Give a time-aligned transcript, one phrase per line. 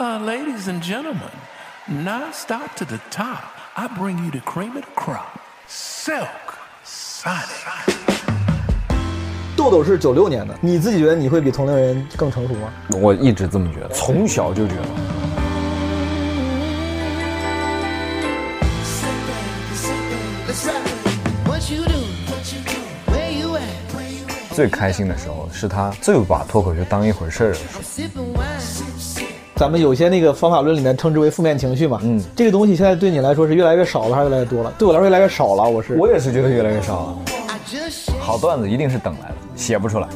[0.00, 1.28] Uh, ladies and gentlemen,
[1.88, 3.42] non-stop to the top.
[3.74, 7.48] I bring you the cream of the crop, Silk Sonic.
[9.56, 12.72] 豆豆是九六年的，你自己觉得你会比同龄人更成熟吗？
[13.00, 14.82] 我一直这么觉得，从小就觉得。
[24.54, 27.80] 最开心的时候是他最把脱口秀当一回事儿的时候。
[29.58, 34.72] 咱们有些那个方法论里面称之为负面情绪嘛，嗯这个东西现在对你来说是越来越少了，还是越来越多了？
[34.78, 37.16] 对我来说越来越少了，我是我也是觉得越来越少了。
[38.20, 40.06] 好段子一定是等来的，写不出来。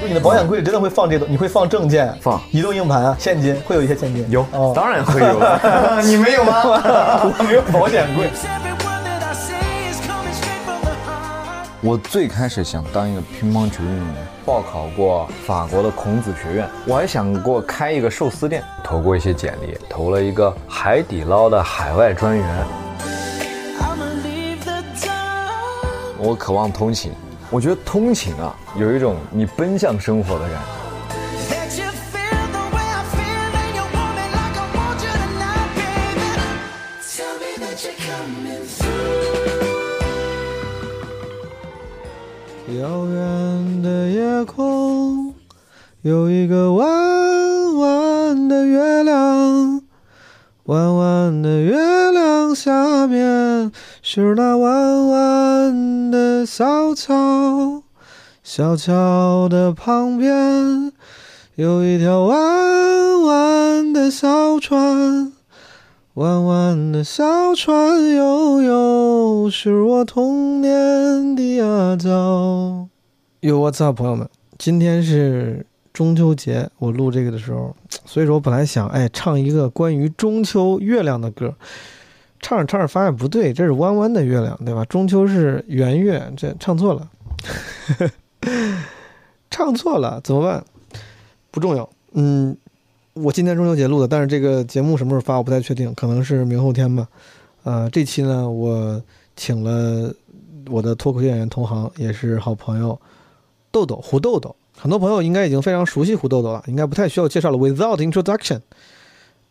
[0.00, 4.24] 就你的保险柜里真的会放这种，你会放证件、放移动硬盘、现金，会有一些现金。
[4.30, 6.00] 有，哦，当然会有了。
[6.06, 6.62] 你没有吗？
[7.36, 8.30] 我没有保险柜。
[11.86, 22.66] 我最开始想当一个乒乓球运动员，报考过法国的孔子学院，我还想过开一个寿司店，投过一些简历，投了一个海底捞的海外专员。
[26.16, 27.12] 我渴望通勤，
[27.50, 30.83] 我觉得通勤啊，有一种你奔向生活的感觉。
[42.84, 45.32] 遥远的夜空
[46.02, 49.80] 有一个弯弯的月亮，
[50.64, 57.82] 弯弯的月亮下面是那弯弯的小桥，
[58.42, 60.92] 小桥的旁边
[61.54, 65.32] 有一条弯弯的小船。
[66.14, 67.24] 弯弯的小
[67.56, 72.88] 船悠悠，是我童年的阿娇。
[73.40, 74.28] 哟我操朋友们？
[74.56, 81.52] 今天是中秋节，我录这个的时候，所以说我本来想，哎，唱一个关于中秋月亮的歌，
[82.38, 84.84] 唱着唱着发现不对，这是弯弯的月亮，对吧？
[84.84, 87.10] 中秋是圆月，这唱错了，
[89.50, 90.64] 唱错了，怎么办？
[91.50, 92.56] 不重要，嗯。
[93.14, 97.06] 我今天中秋节录的，但是这个节目什么时候发我不太确定，可能是明后天吧。
[97.62, 99.00] 呃，这期呢，我
[99.36, 100.12] 请了
[100.68, 103.00] 我的脱口秀演员同行，也是好朋友
[103.70, 104.54] 豆豆胡豆豆。
[104.76, 107.56] 很多朋友应该已经非常熟悉胡豆豆了，应该不太需要介绍了。
[107.56, 108.58] Without introduction，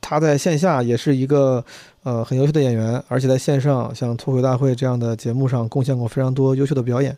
[0.02, 1.64] 他在线下也是一个
[2.04, 7.16] 呃很优秀的演员，而且在线上像脱口大会这样的节目上贡献过非常多优秀的表演。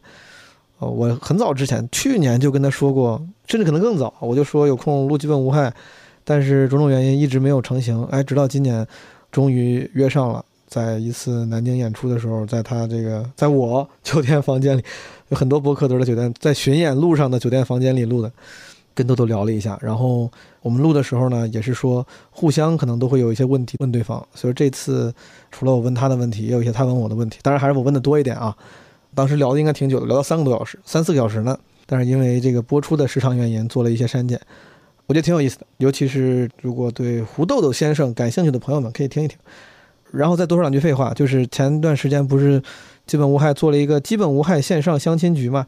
[0.77, 5.73] 呃，我很早之前去年就跟他说过，甚至可能更早，我就说有空录基本无害。
[6.25, 8.85] 但是种种原因一直没有成型，哎，直到今年，
[9.31, 14.83] 终于约上了，在一次南京演出的时候，在他这个在我 酒店房间里，
[15.29, 18.31] 有很多博客都是在酒店在巡演路上的酒店房间里录的，
[18.95, 20.29] 跟豆豆聊了一下，然后
[20.61, 25.13] 我们录的时候呢，也是说互相可能都会有一些问题问对方，所以这次
[25.51, 28.55] 除了我问他的问题，也有一些他问我的问题，当然还是我问的多一点啊，
[29.13, 31.55] 当时聊的应该挺久的，聊到三个多小时，三四个小时呢，
[31.85, 34.41] 但是因为这个播出的时长原因，做了一些删减。
[35.07, 39.37] 我觉得挺有意思的，尤其是如果对胡豆豆先生感兴趣的朋友们，可以听一听。
[40.11, 42.61] 然后再多说两句废话，就是前段时间不是
[43.05, 45.67] 基本无害做了一个基本无害线上相亲局嘛？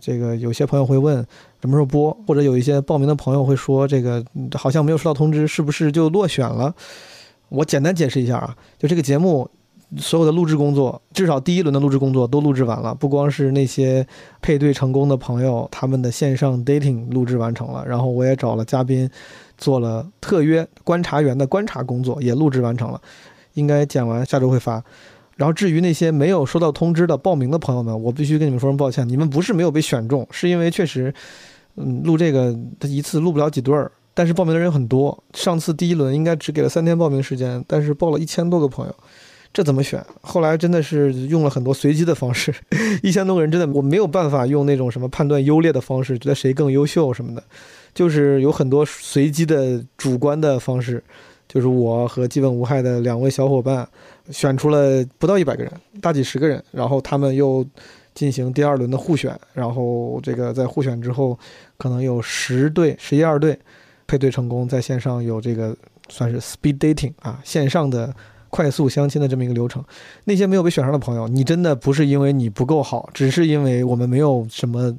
[0.00, 1.16] 这个有些朋友会问
[1.60, 4.24] 什么时候播，或者有一些报名的朋友会说这个
[4.54, 6.74] 好像没有收到通知，是不是就落选了？
[7.48, 9.48] 我简单解释一下啊，就这个节目。
[9.98, 12.94] 所有的录制工作，至少第一轮的录制工作都录制完了。
[12.94, 14.06] 不光是那些
[14.40, 19.08] 配对成功的朋友，他们的线上 dating 录制完成了，然后我也找了嘉宾，
[19.56, 23.00] 做了特约观察员的观察工作，也录制完成了，
[23.54, 24.82] 应该剪完下周会发。
[25.36, 31.12] 然后至于那些没有收到通知的报名的朋友们，我必须跟你们说声抱歉，你们不是没有被选中，是因为确实，
[31.76, 35.24] 嗯，录这个他一次录不了几对儿，但是报名的人很多。
[35.32, 38.94] 上次第一轮应该只给了三天报名时间，但是报了一千多个朋友。
[39.54, 40.04] 这怎么选？
[40.20, 42.52] 后来真的是用了很多随机的方式，
[43.04, 47.42] 一千多个人真的我没有办法用那种什么判断优劣的方式，觉得谁更优秀什么的，
[47.94, 51.00] 就是有很多随机的主观的方式，
[51.46, 53.88] 就是我和基本无害的两位小伙伴
[54.32, 57.64] 选出了不到一百个人，大几十个人，然后他们又
[58.12, 61.38] 进行第二轮的互选，然后这个在互选之后，
[61.78, 63.56] 可能有十对、十一二对
[64.08, 65.76] 配对成功，在线上有这个
[66.08, 68.12] 算是 speed dating 啊，线上的。
[68.54, 69.82] 快速相亲的这么一个流程，
[70.22, 74.96] 那些没有被选上的朋友，你真的不是因为你不够好，只是因为我们没有什么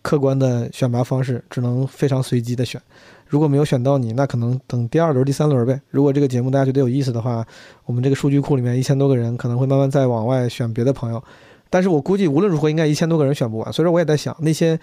[0.00, 2.80] 客观的选拔方式，只能非常随机的选。
[3.26, 5.78] 如果没有选到你，那可能等第二轮、第三轮呗。
[5.90, 7.46] 如果这个节目大家觉得有意思的话，
[7.84, 11.22] 我们这个数据库里面一千多个人可能会慢慢再往外选别的朋友。
[11.68, 14.80] 但是我估计无论如何应该一千多个人选不完，所以说我也在想那些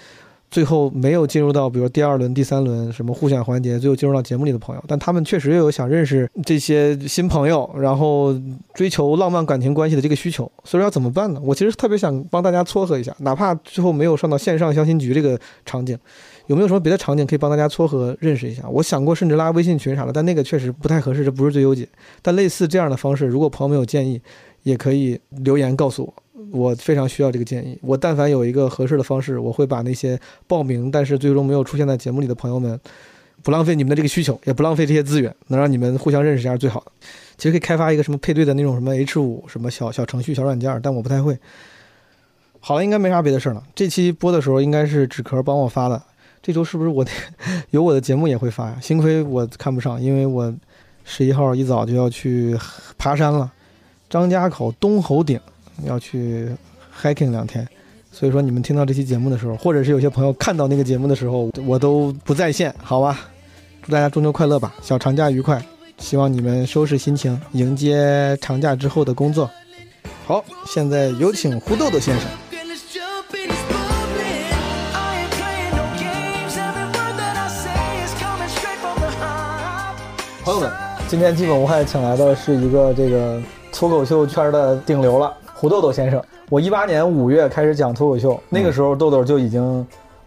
[0.54, 8.32] 最后没有进入到比如第二轮、第三轮什么互选环节，最后进入到节目里的朋友，但他们确实有想认识这些新朋友，然后
[8.76, 10.44] 追求浪漫感情关系的这个需求。
[10.64, 11.42] 所以说要怎么办呢？
[11.44, 15.98] 我其实特别想帮大家撮合一下，哪怕最后没有上到线上相亲局这个场景，
[16.46, 18.64] 有没有什么别的场景可以帮大家撮合认识一下？
[18.70, 21.88] 我想过甚至拉微信群啥的，但那个确实不太合适，这不是最优解。
[22.22, 24.22] 但类似这样的方式，如果朋友们有建议，
[24.62, 26.14] 也可以留言告诉我。
[26.52, 27.78] 我非常需要这个建议。
[27.82, 32.80] 我但凡有一个合适的方式，我会把那些报名但是最终没有出现在节目里的朋友们，
[33.42, 36.92] 不浪费你们的这个需求，也不浪费这些资源，能让你们互相认识一下是最好的。
[37.38, 41.38] 其实可以开发一个什么配对的那种什么 H 五什么小小程序、小软件，但我不太会。
[42.60, 43.64] 好了，应该没啥别的事儿了。
[43.76, 46.02] 这期播的时候应该是纸壳帮我发的，
[46.42, 47.06] 这周是不是我
[47.72, 48.78] 有我的节目也会发呀？
[48.82, 50.54] 幸亏我看不上，因为我
[51.04, 52.58] 十一号一早就要去
[52.98, 53.52] 爬山了，
[54.10, 55.40] 张家口东侯顶。
[55.86, 56.50] 要去
[57.02, 57.68] hiking 两天，
[58.12, 63.20] 所以说你们听到这期节目的时候，或者是有些朋友看到那个节目的时候，我都不在线，好吧？
[63.82, 65.62] 祝大家中秋快乐吧，小长假愉快，
[65.98, 69.50] 希望你们收拾心情，迎接长假之后的工作。
[70.26, 72.30] 好，现在有请胡豆豆先生。
[80.46, 80.72] 朋友们，
[81.08, 83.42] 今天基本无害请来的是一个这个
[83.72, 86.22] 脱口秀圈的顶流了，胡豆豆先生。
[86.50, 89.86] 我一八年五月开始讲脱口秀，那个时候豆豆就已经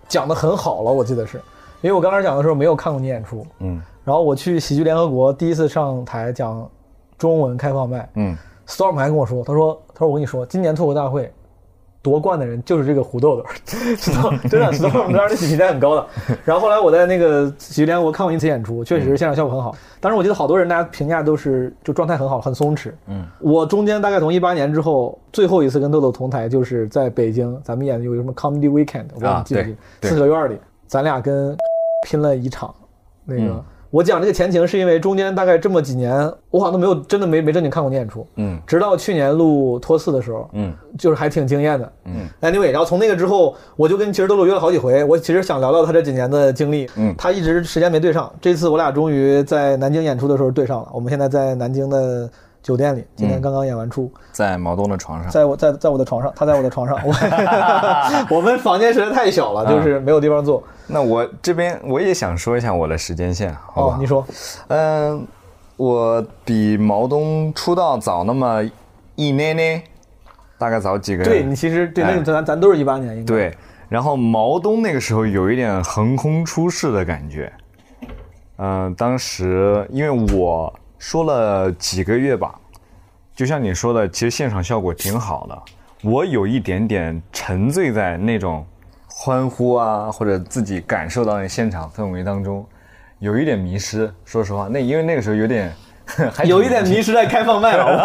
[0.09, 1.37] 讲得很好了，我记得是，
[1.83, 3.81] 因为我刚开始讲的时候没有看过你演出，嗯。
[4.05, 6.69] 然后我去喜剧联合国第一次上台讲
[7.19, 8.37] 中文开放麦嗯
[8.69, 11.33] ，，Storm 还跟我说，他说他说我跟你说，今年脱口大会
[12.07, 13.45] 夺冠的人就是这个胡豆豆，
[13.99, 16.07] 知道真的 石头我们当时的喜评价很高的。
[16.45, 19.75] 然后后来我在那个喜剧联合国看过一次演出，确实是现场效果很好。
[19.99, 22.93] 当时我记得好多人大家评价都是就状态很好，很松弛。
[23.09, 30.57] 嗯，我中间大概从一八年之后，最后一次跟豆豆同台就是在北京，咱们演的有什么 Comedy Weekend，我不知道啊你记不记得，对对四合院里，
[30.87, 31.57] 咱俩跟
[32.07, 32.73] 拼了一场，
[33.25, 33.41] 那个。
[33.43, 36.13] 嗯我讲这个前情是因为中间大概这么几年，
[36.51, 41.93] 我好像都没有真的没没正经看过你演出，嗯直到去年录托四的时候，嗯就是还挺惊艳的。
[42.05, 46.89] 嗯，anyway，然后从那个之后，我就跟其实豆豆约了好几回，我其实想聊聊他这几年的经历。
[46.97, 50.89] 嗯他一直时间没对上，这次我俩终于在南京演出的时候对上了。
[50.93, 52.31] 我们现在在南京的
[52.67, 57.15] 酒店里，今天嗯刚刚演完出，在毛东的床上，在我在在我的床上，他在我的床上， 我
[58.39, 60.61] 我们房间实在太小了，就是没有地方坐。
[60.89, 63.95] 那我这边我也想说一下我的时间线，好吧？
[63.95, 64.27] 哦，你说，
[64.67, 65.25] 嗯，
[65.77, 68.61] 我比毛东出道早那么
[69.15, 69.81] 一捏捏，
[70.59, 72.17] 大概早几个对你其实对那哎。
[72.19, 73.27] 个咱咱都是一八年，应该。
[73.27, 73.57] 对，
[73.89, 77.53] 然后毛东那个时候有一点横空出世的感觉。
[78.57, 82.55] 嗯、当时因为我说了几个月吧，
[83.35, 85.63] 就像你说的，其实现场效果挺好的。
[86.03, 88.65] 我有一点点沉醉在那种
[89.07, 92.65] 欢呼啊，或者自己感受到那现场氛围当中，
[93.19, 94.13] 有一点迷失。
[94.25, 95.73] 说实话，那因为那个时候有点，
[96.33, 97.97] 还有一点迷失在开放麦了，我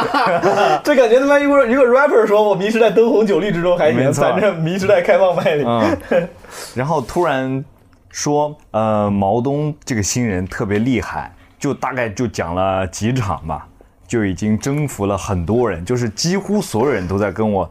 [0.00, 0.80] 操！
[0.82, 5.64] 这感觉他妈一个一个 rapper 说我迷失在灯红酒绿之中还行，没错咱这迷失在开放麦里。
[5.66, 6.28] 嗯，
[6.74, 7.64] 然后突然
[8.10, 11.32] 说，呃，毛东这个新人特别厉害，
[11.64, 13.66] 就大概就讲了几场吧，
[14.06, 17.70] 就已经征服了很多人，就是几乎所有人都在跟我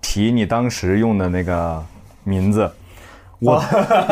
[0.00, 1.84] 提你当时用的那个
[2.22, 2.72] 名字。
[3.40, 3.60] 我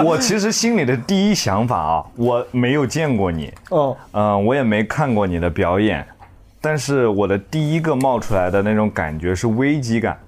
[0.05, 6.05] 我其实心里的第一想法啊，我没有见过你，哦，嗯、我也没看过你的表演，
[6.60, 10.19] 但是我的第一个冒出来的那种感觉是危机感，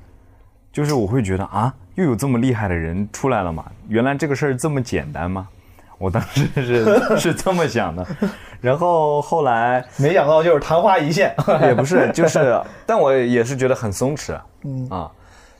[0.72, 3.64] 就是我会觉得啊，又有这么厉害的人出来了嘛？
[3.88, 5.48] 原来这个事儿这么简单吗？
[6.02, 8.04] 我当时是 是这么想的，
[8.60, 11.32] 然后后来 没想到就是昙花一现。
[11.62, 15.10] 也不是，就是，但我也是觉得很松弛，嗯啊。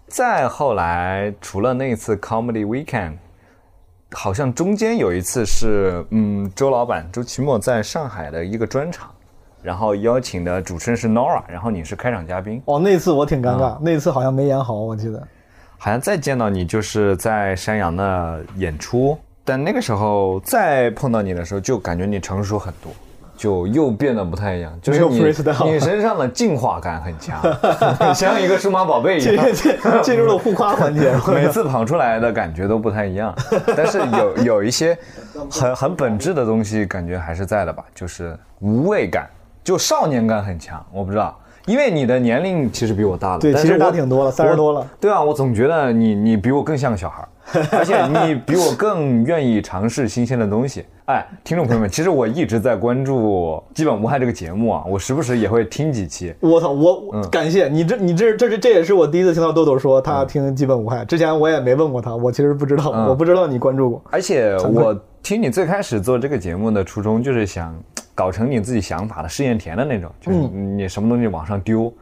[0.08, 3.14] 再后来，除了那次 Comedy Weekend，
[4.10, 9.10] 好像中间有一次是，嗯，周老板周奇墨在上海的一个专场，
[9.62, 15.22] 然后邀请的主持人是 Nora，然后你是开场嘉宾，哦，那次我挺尴尬，啊那次好像没演好，我记得。
[15.78, 22.92] 好像再见到你就是在山羊的演出，但那个时候再碰到你的时候，就感觉你成熟很多，
[23.36, 25.18] 就又变得不太一样，就是你
[25.64, 27.40] 你身上的进化感很强，
[28.14, 29.52] 像一个数码宝贝一样。
[29.52, 33.34] 进进入了互夸环节， 每次跑出来的感觉都不太一样，
[33.76, 34.96] 但是有有一些
[35.50, 39.28] 很很本质的东西，感觉还是在的吧，就是无畏感，
[39.64, 40.84] 就少年感很强。
[40.92, 47.28] 我不知道，因为你的年龄其实比我大了，对其实大挺多了三十多了对啊，我总觉得你你比我更像个小孩儿，
[47.72, 50.84] 而且你比我更愿意尝试新鲜的东西。
[51.06, 56.32] 哎，听众朋友们，其实我一直在关注《基本无害》这个节目啊，我时不时也会听几期。
[56.40, 64.02] 我操，我嗯感谢你这你这这这这也是我第一次听到豆豆说他听基本无害，之前我也没问过他，我其实不知道，嗯我不知道你关注过。
[64.10, 67.76] 而且我听你最开始做这个节目的初衷，就是想
[68.14, 71.92] 搞成你自己想法的试验田的那种，就是嗯你什么东西往上丢，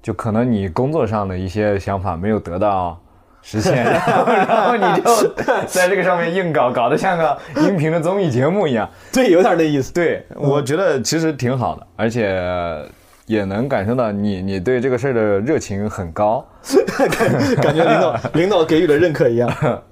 [0.00, 2.98] 就可能你工作上的一些想法没有得到
[3.44, 5.28] 实现，然 后然后你就
[5.66, 8.88] 在这个上面硬搞，搞得像个音频的综艺节目一样。
[9.12, 9.92] 对，有点那意思。
[9.92, 12.42] 对，我觉得其实挺好的，而且
[13.26, 16.44] 也能感受到你你对这个事儿的热情很高。
[17.60, 19.82] 感觉领导 领导给予了认可一样。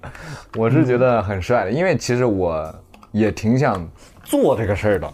[0.56, 2.74] 我是觉得很帅的，因为其实我
[3.10, 3.86] 也挺想
[4.24, 5.10] 做这个事儿的。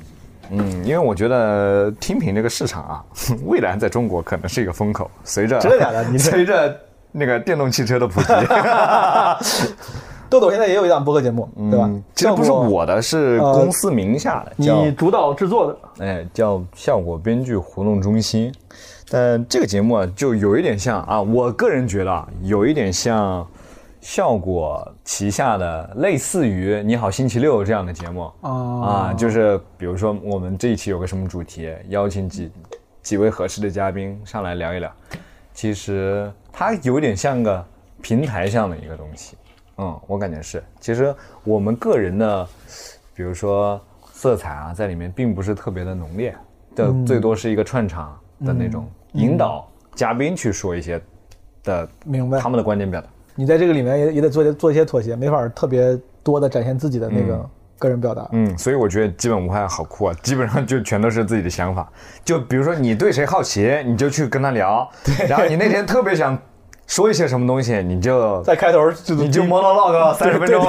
[0.51, 3.05] 嗯，因为我觉得听品这个市场啊，
[3.45, 6.75] 未来在中国可能是一个风口，随着真的假的你随着
[7.13, 8.29] 那个电动汽车的普及，
[10.31, 12.05] 豆豆现在也有一档播客节目，对吧嗯？
[12.15, 16.05] 其实不是，我的，是呃公司名下的，叫你主导制作的。
[16.05, 18.53] 哎，叫效果编剧活动中心。
[19.11, 23.47] 但这个节目啊，就有一点像啊，我个人觉得啊，有一点像
[24.03, 32.51] 效果旗下的类似于《你好星期六》这样的节目哦啊，就是比如说我们这一期有个什么主题，邀请几
[33.03, 34.93] 几位合适的嘉宾上来聊一聊。
[35.55, 37.65] 其实它有点像个
[38.03, 39.37] 平台上的一个东西，
[39.77, 40.63] 嗯，我感觉是。
[40.81, 41.15] 其实
[41.45, 42.49] 我们个人的，
[43.15, 43.81] 比如说
[44.13, 46.35] 色彩啊，在里面并不是特别的浓烈，
[46.75, 51.01] 的最多是一个串场的那种引导嘉宾去说一些
[51.63, 53.09] 的明白他们的观点表达。
[53.35, 58.29] 你在这个里面也也得做些做一些妥协，没法特别多的展现自己的那个个人表达。
[58.33, 61.89] 嗯，所以我觉得基本无害好酷啊， 基本上就全都是自己的想法。
[62.25, 64.89] 就比如说你对谁好奇，你就去跟他聊，
[65.29, 66.37] 然后你那天特别想
[66.87, 70.65] 说一些什么东西，你就 在开头就你就 monologue 三十分钟。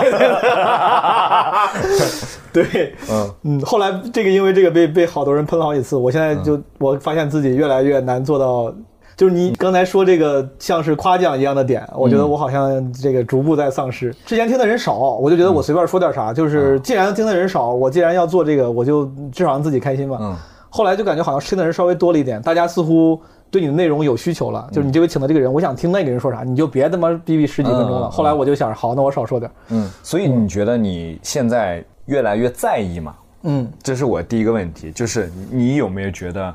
[2.52, 8.74] 对， 嗯嗯，后来这个因为这个被被好多人喷了好几次，我现在就、我发现自己越来越难做到。
[9.20, 14.16] 就是你刚才说这个像是夸奖一样的点，我觉得我好像这个逐步在丧失。
[14.26, 20.18] 之前听的人少，我就觉得我随便说点啥，就是既然听的人少，我既然要做这个，我就至少让自己开心吧。
[20.22, 20.34] 嗯
[20.72, 23.20] 后来就感觉好像听的人稍微多了一点，大家似乎
[23.52, 24.70] 对你的内容有需求了。
[24.72, 28.10] 就是你这回请的这个人，我想听那个人说啥，你就别他妈逼逼十几分钟了。
[28.10, 29.52] 后来我就想，好，那我少说点。
[29.70, 33.16] 嗯，所以你觉得你现在越来越在意吗？
[33.42, 36.54] 嗯这是我第一个问题，就是你有没有觉得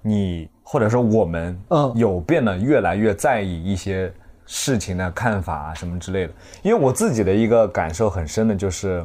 [0.00, 1.92] 你或者说我们嗯。
[1.96, 4.12] 有变得越来越在意一些
[4.46, 6.32] 事情的看法啊什么之类的？
[6.62, 9.04] 因为我自己的一个感受很深的就是，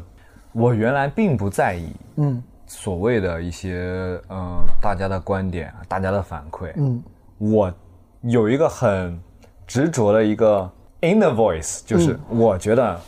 [0.51, 2.43] 我原来并不在意嗯。
[2.67, 7.01] 所谓的一些嗯、大家的观点、大家的反馈，嗯。
[7.39, 7.73] 我
[8.21, 9.19] 有一个很
[9.65, 10.69] 执着的一个
[11.01, 12.99] inner voice，就是我觉得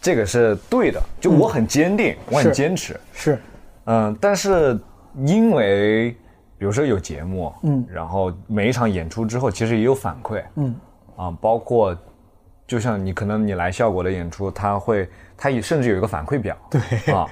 [0.00, 2.98] 这个是对的，就我很坚定，我很坚持。
[3.12, 3.38] 是。
[3.86, 4.78] 嗯，但是
[5.24, 6.16] 因为
[6.58, 7.86] 比如说有节目，嗯。
[7.88, 10.74] 然后每一场演出之后，其实也有反馈，嗯。
[11.16, 11.96] 啊，包括
[12.66, 17.14] 就像你可能你来效果的演出，他会他也甚至有一个反馈表，对。
[17.14, 17.26] 啊，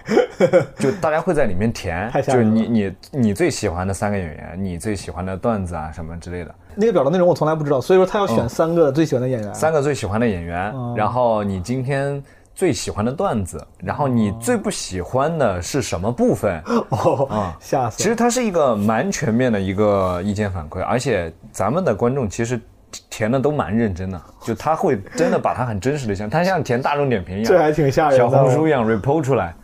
[0.78, 9.50] 就大家会在里面填就是你你你最喜欢的三个演员，你最喜欢的段子啊什么之类的，那个表的内容我从来不知道，所以说他要选三个最喜欢的演员。
[9.50, 12.22] 嗯三个最喜欢的演员，然后你今天
[12.56, 16.58] 最喜欢的段子，然后你最不喜欢的是什么部分？
[16.88, 17.98] 哦，啊吓死！
[17.98, 22.58] 其实它是一个蛮全面的一个意见反馈，而且咱们的观众其实
[23.10, 28.24] 填的都蛮认真的，就他会真的把它很真实的像，他像填大众点评一样，这还挺吓人的。
[28.24, 29.54] 小红书一样 report 出来。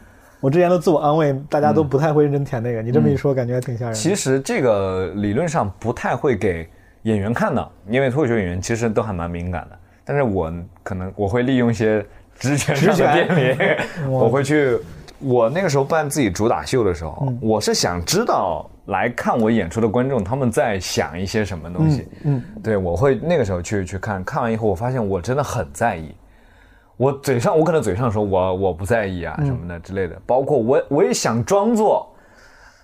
[0.40, 2.82] 我之前都自我安慰，大家都不太会认真填那个。
[2.82, 3.98] 你这么一说，感觉还挺吓人的。
[3.98, 6.68] 其实这个理论上不太会给
[7.04, 9.78] 演员看的，因为脱口秀演员其实都还蛮敏感的。
[10.04, 12.04] 但是我可能我会利用一些
[12.42, 14.78] 职权上的职权便利，我会去。
[15.24, 22.08] 我那个时候办自己主打秀的时候，我是想知道来看我演出的观众他们在想一些什么东西。
[22.24, 26.12] 嗯对，我会那个时候去去看看完以后，我发现我真的很在意。
[26.96, 32.12] 我嘴上我可能嘴上说我我不在意啊嗯什么的之类的，包括我我也想装作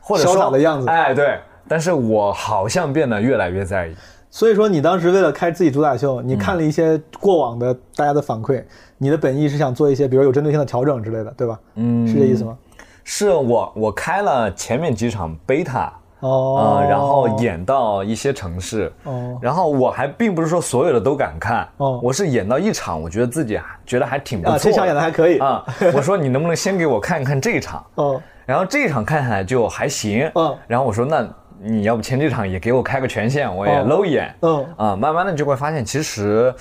[0.01, 3.97] 或者潇说洒的样子哎对，但是我好像变得越来越在意。
[4.31, 8.63] 所以说，你当时为了开自己主打秀，你看了一些过往的大家的反馈，
[8.99, 11.59] 你的本意是想做一些，比如有针对性的调整之类的，对吧？
[11.77, 12.57] 嗯，是这意思吗？
[13.05, 15.89] 是我我开了前面几场 beta
[16.21, 16.81] 哦。
[16.83, 19.39] 啊、然后演到一些城市，哦。
[19.41, 21.99] 然后我还并不是说所有的都敢看，哦。
[22.03, 25.39] 我是演到一场，我觉得自己还觉得还挺不错啊，这场演的还可以。
[25.39, 28.21] 啊，我说你能不能先给我看一看这一场，哦。
[28.45, 30.55] 然后这一场看下来就还行，嗯。
[30.67, 31.27] 然后我说那
[31.61, 34.67] 你要不前几场也给我开个权限，我也哦搂一眼，嗯。
[34.77, 36.55] 啊，慢慢的就会发现其实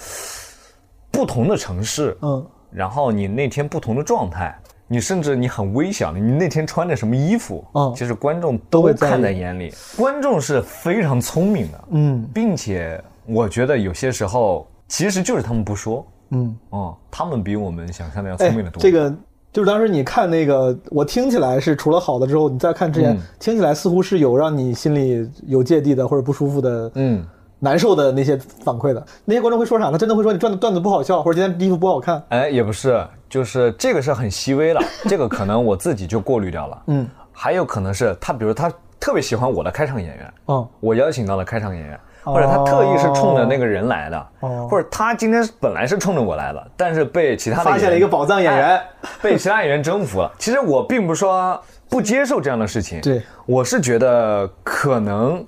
[1.11, 2.45] 不同的城市，嗯。
[2.71, 7.93] 然后你那天不同的状态，你甚至你很微小的，你那天穿的什么衣服，嗯。
[7.95, 9.73] 其实观众都都会看在眼里。
[9.95, 12.27] 观众是非常聪明的，嗯。
[12.33, 18.81] 并且我觉得有些时候其实就是他们不说，嗯，哦、他们比我们想象的要哎聪明的多。
[18.81, 19.13] 这个
[19.57, 27.25] 就是当时你看那个，我听起来是除了好的之后，你再看之前，嗯听起来似乎是有让你心里有芥蒂的或者不舒服的，嗯，
[27.57, 29.03] 难受的那些反馈的。
[29.25, 29.89] 那些观众会说啥？
[29.89, 32.21] 他真的会说你段子段子不好笑，或者今天衣服不好看。
[32.29, 36.83] 哎，也不是，就是这个是很细微的，这个可能我自己就过滤掉了。
[36.85, 41.99] 嗯，还有可能是他，比如他特别喜欢我的开场演员，嗯我邀请到了开场演员，
[42.33, 48.85] 或者他特意是冲着那个人来的，哦或者他今天本来是冲着我来的，但是被其他的发现了一个宝藏演员哎
[49.21, 50.31] 被其他演员征服了。
[50.37, 55.43] 其实我并不是说不接受这样的事情，对我是觉得可能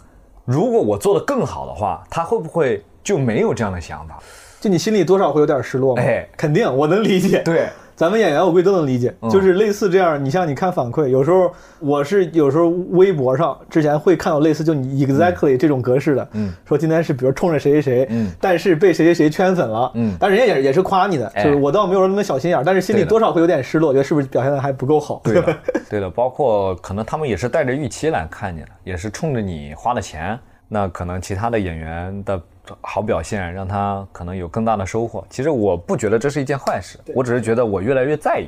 [0.45, 4.17] 如果我做的更好的话，他会不会就没有这样的想法？
[4.61, 6.01] 就你心里多少会有点失落吗？
[6.01, 7.39] 哎肯定，我能理解。
[7.43, 7.69] 对，
[7.99, 9.29] 咱们演员我估计都能理解，嗯。
[9.29, 10.23] 就是类似这样。
[10.23, 16.53] 你像你看反馈，有时候我是有时候微博上之前会看到类似就你 exactly 这种格式的，嗯。
[16.65, 18.31] 说今天是比如冲着谁谁谁，嗯。
[18.39, 20.15] 但是被谁谁谁圈粉了，嗯。
[20.17, 21.43] 但人家也也是夸你的，哎。
[21.43, 25.19] 就是我倒没有那么小心眼儿，但是心里多少会有点失落，觉得是不是表现的还不够好？
[25.25, 25.57] 对的，
[25.91, 30.39] 对的，包括可能他们也是带着预期来看你的，也是冲着你花的钱，
[30.69, 32.41] 那可能其他的演员的
[32.81, 35.23] 好表现让他可能有更大的收获。
[35.29, 38.47] 其实我不觉得这是一件坏事，我只是觉得我越来越在意。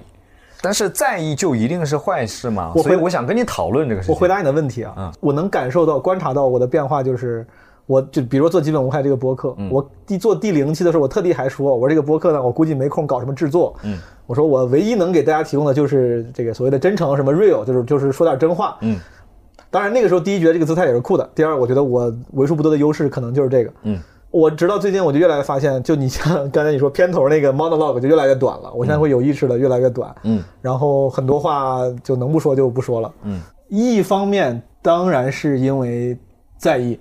[0.63, 2.72] 但是在意就一定是坏事吗？
[2.84, 4.13] 所以我想跟你讨论这个事情。
[4.13, 7.44] 我回答你的问题啊，嗯我能感受到、观察到我的变化，就是
[7.88, 13.98] 我就比如说做基本无害这个播客，嗯我第做第零期的时候，我特地还说，我说这个播客呢，我估计没空搞什么制作，嗯，
[14.28, 19.00] 我说我唯一能给大家提供的就是这个所谓的真诚，什么 real，就是就是说点真话，嗯。
[19.72, 21.28] 当然，那个时候第一觉得这个姿态也是酷的。
[21.34, 23.72] 第二，我觉得我为数不多的优势可能就是这个。
[23.84, 23.98] 嗯，
[24.30, 30.13] 我直到最近我就越来越发现，就你像 刚才你说片头那个 monologue 就越来越短了，我现在会有意识的越来越短。
[30.24, 33.13] 嗯，然后很多话就能不说就不说了。
[33.24, 36.18] 嗯，一方面当然是因为
[36.58, 37.00] 在意，嗯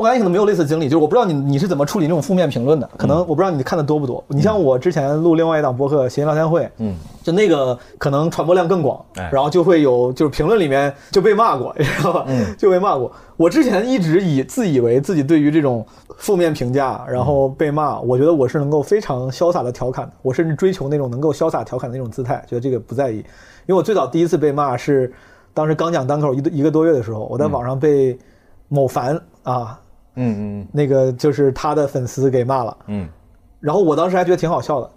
[0.00, 4.24] 我感觉你可能没有类似经历，就是我不知道你你是怎么处理那种负面评论的，可能我不知道你看的多不多。
[4.28, 12.24] 你像我之前录另外一档播客《谐音聊天会》，嗯，就那个可能传播量更广，哎然后就会有就是评论里面就被骂过，你知道吧？
[12.28, 13.12] 嗯就被骂过。
[13.36, 15.86] 我之前一直以自以为自己对于这种
[16.16, 23.16] 负面评价，然后被骂，我觉得我是能够非常潇洒的调侃的，我甚至追求那种能够潇洒调侃的那种姿态，觉得这个不在意。
[23.16, 23.24] 因
[23.68, 25.12] 为我最早第一次被骂是
[25.52, 28.18] 当时刚讲单口一一个多月的时候，我在网上被
[28.68, 29.78] 某凡啊。
[30.14, 33.08] 嗯嗯那个就是他的粉丝给骂了，嗯。
[33.60, 34.90] 然后我当时还觉得挺好笑的，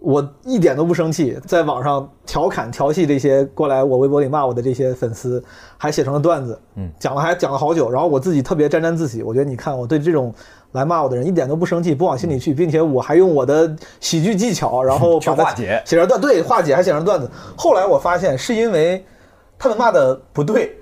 [0.00, 5.42] 我一点都不生气，在网上调侃调戏这些过来我微博里骂我的这些粉丝，
[5.76, 6.90] 还写成了段子，嗯。
[6.98, 10.32] 讲了还讲了好久，然后我自己特别沾沾自喜，我觉得你看我对这种
[10.72, 15.82] 来骂我的人一点都不生气，不往心里去，并且我还用我的喜剧技巧，然后把它化解。
[15.84, 17.30] 写成段，对，化解还写成段子。
[17.56, 19.04] 后来我发现是因为
[19.58, 20.77] 他们骂的不对，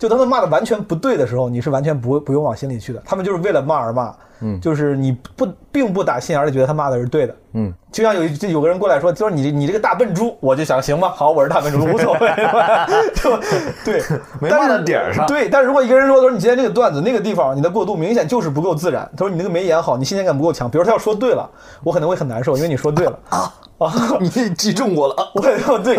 [0.00, 3.02] 就他们骂的完全不对的时候，你是完全不不用往心里去的。
[3.04, 12.30] 他们就是为了骂而骂，嗯，就是你不并不打心眼里觉得他骂的是对的，嗯，就像有有个人过来说，就是你你这个大笨猪，我就想行吧，好，我是大笨猪，无所谓，
[13.14, 13.36] 就
[13.84, 14.02] 对，
[14.40, 15.26] 没骂到点儿上。
[15.26, 21.46] 对，但是如果一个人说，他说你今天这个段子那个地方你的过渡明显就是不够自然，他说你那个没演好，你新鲜感不够强，比如他要说对了，
[21.84, 23.18] 我可能会很难受，因为你说对了。
[23.28, 25.14] 啊啊，你击中我了。
[25.34, 25.96] 我感觉对，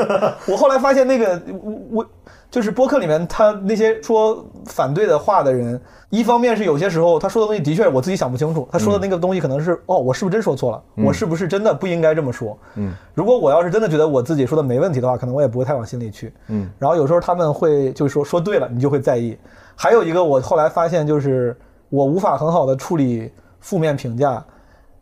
[0.48, 2.06] 我后来发现那个我我
[2.52, 10.84] 就是播客里面他那些说反对的话的人，一方面是有些时候他说的东西的确我自己想不清楚，他说的那个东西可能是、哦，我是不是真说错了？
[10.98, 12.58] 我是不是真的不应该这么说？
[12.76, 16.34] 嗯，如果我要是真的觉得我自己说的没问题的话，可能我也不会太往心里去。
[16.50, 19.38] 嗯，然后有时候他们会就是说说对了，你就会在意。
[19.74, 24.44] 还有一个我后来发现就是我无法很好的处理负面评价。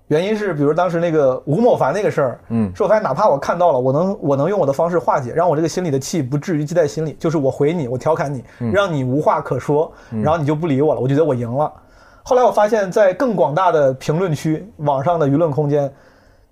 [0.10, 7.16] 原因是，比如当时那个吴某凡那个事儿，嗯是我发现哪怕我看到了，我能我能用我的方式化解，让我这个心里的气不至于积在心里。
[7.20, 8.44] 就是我回你，我调侃你，
[8.74, 11.72] 让你无话可说，然后你就不理我了，我觉得我赢了。
[12.24, 15.92] 后来我发现，在更广大的评论区、网上的舆论空间，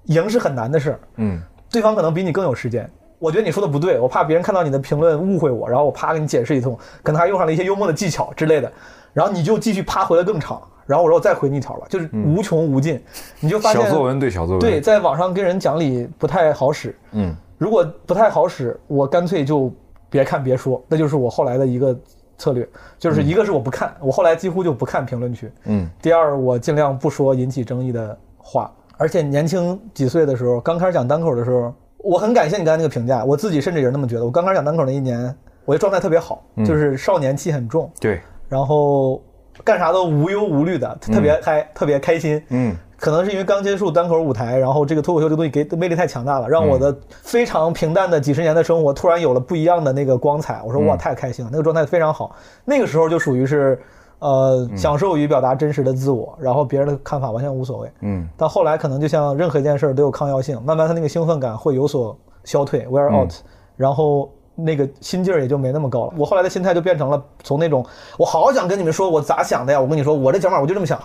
[0.04, 1.00] 赢是很难的事儿。
[1.16, 1.42] 嗯
[1.72, 2.90] 对方可能比你更有时间。
[3.20, 8.72] 我觉得你说的不对，我怕别人看到你的评论误会我，然后我啪给你解释一通，可能还用上了一些幽默的技巧之类的，
[9.18, 13.04] 然后你就继续啪回来更长，然后我说我再回你一条吧，就是无穷无尽，
[13.40, 14.60] 你就发现小作文对小作文。
[14.60, 17.36] 对，在网上跟人讲理不太好使，嗯。
[17.58, 19.74] 如果不太好使，我干脆就
[20.08, 21.98] 别看别说，那就是我后来的一个
[22.38, 25.90] 策略，就是一个是我不看，我后来几乎就不看评论区，嗯。
[26.00, 28.72] 第二，我尽量不说引起争议的话。
[28.98, 34.24] 而且年轻几岁的时候，刚开始讲单口的时候，我很感谢你刚才那个评价，我自己甚至也是那么觉得。
[34.24, 39.22] 我刚开始讲单口那一年，我的状态特别好，就是少年气很重，对，然后
[39.64, 42.42] 干啥都无忧无虑的，特别嗨，特别开心。
[42.50, 50.64] 嗯可能是因为刚接触单口舞台，然后这个脱口秀这个东西给的魅力太强大了，让我的非常平淡的几十年的生活突然有了不一样的那个光彩。
[50.66, 52.36] 我说哇，太开心了，那个状态非常好。
[52.66, 53.80] 那个时候就属于是，
[54.18, 57.92] 呃，享受与表达真实的自我，然后别人的看法完全无所谓。
[58.02, 63.32] 嗯但后来可能就像任何一件事儿都有抗药性，慢慢他那个兴奋感会有所消退，wear out，、
[63.76, 66.14] 然后那个心劲儿也就没那么高了。
[66.18, 67.86] 我后来的心态就变成了从那种
[68.18, 71.00] 我好想跟你们说我咋想的呀，我跟你说我这想法我就这么想，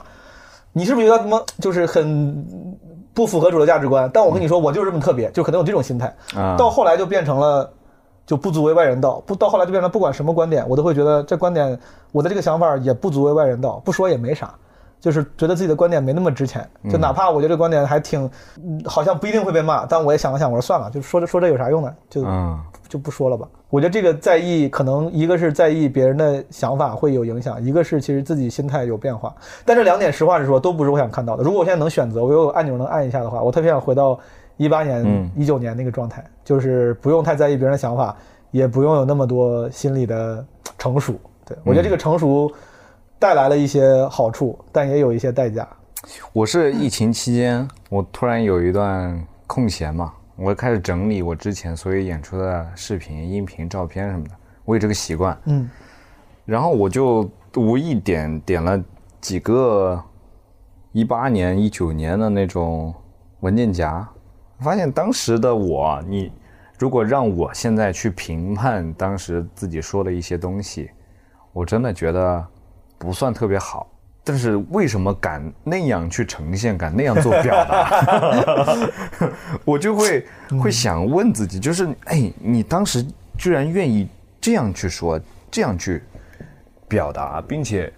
[0.72, 2.44] 你是不是觉得什么就是很
[3.14, 4.10] 不符合主流价值观？
[4.12, 6.12] 但我跟你说我就是这么特别，就可能有这种心态。
[6.34, 7.70] 啊到后来就变成了。
[8.24, 11.76] 就不足为外人道，不到后来就变成不管什么观点，我都会觉得这观点
[12.12, 14.54] 我的这个想法也不足为外人道，不说也没啥，
[15.02, 18.24] 就是觉得自己的观点没那么值钱，就哪怕我觉得这个观点还挺，
[18.64, 21.92] 嗯好像不一定会被骂，但我也想了想，我说算了，就说这说这有啥用呢？
[22.08, 22.56] 就嗯
[22.88, 23.48] 就不说了吧。
[23.68, 29.34] 我觉得这个在意，可能一个是在意别人的想法会有影响，一个是其实自己心态有变化。
[29.64, 31.42] 但这两点实话实说都不是我想看到的。
[31.42, 34.16] 如果我现在能选择，我有按钮能按一下的话，我特别想回到
[34.56, 38.14] 一八年嗯、一九年那个状态，就是不用太在意别人的想法，
[38.52, 40.44] 也不用有那么多心理的
[40.78, 41.14] 成熟。
[41.44, 42.52] 对我觉得这个成熟
[43.22, 45.64] 带来了一些好处，但也有一些代价。
[46.32, 54.30] 我是疫情期间，我突然有一段空闲嘛，我开始整理我之前所有演出的视频、音频、照片什么的，
[54.64, 55.40] 我有这个习惯。
[55.44, 55.70] 嗯
[56.44, 58.82] 然后我就无意点点了
[59.20, 60.02] 几个
[60.90, 62.92] 一八年、一九年的那种
[63.38, 64.04] 文件夹，
[64.58, 66.32] 发现当时的我，你
[66.76, 70.90] 如果让我现在去评判当时自己说的一些东西，
[71.52, 72.44] 我真的觉得
[73.02, 73.88] 不算特别好。
[74.24, 78.78] 但是为什么敢那样去呈现，敢那样做表达，
[79.66, 80.24] 我就会
[80.62, 83.04] 会想问自己，就是哎，你当时
[83.36, 84.06] 居然愿意
[84.40, 86.00] 这样去说，这样去
[86.86, 87.92] 表达，并且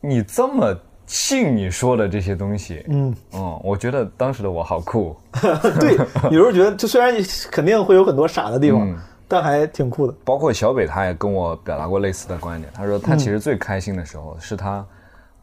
[0.00, 5.16] 你这么信你说的这些东西，嗯，嗯，我觉得当时的我好酷，
[5.78, 5.96] 对，
[6.32, 7.14] 有时候觉得就虽然
[7.52, 8.98] 肯定会有很多傻的地方，嗯
[9.30, 10.14] 但还挺酷的。
[10.24, 14.84] 包括小北他也跟我表达过类似的观点，他说他其实最开心的时候是他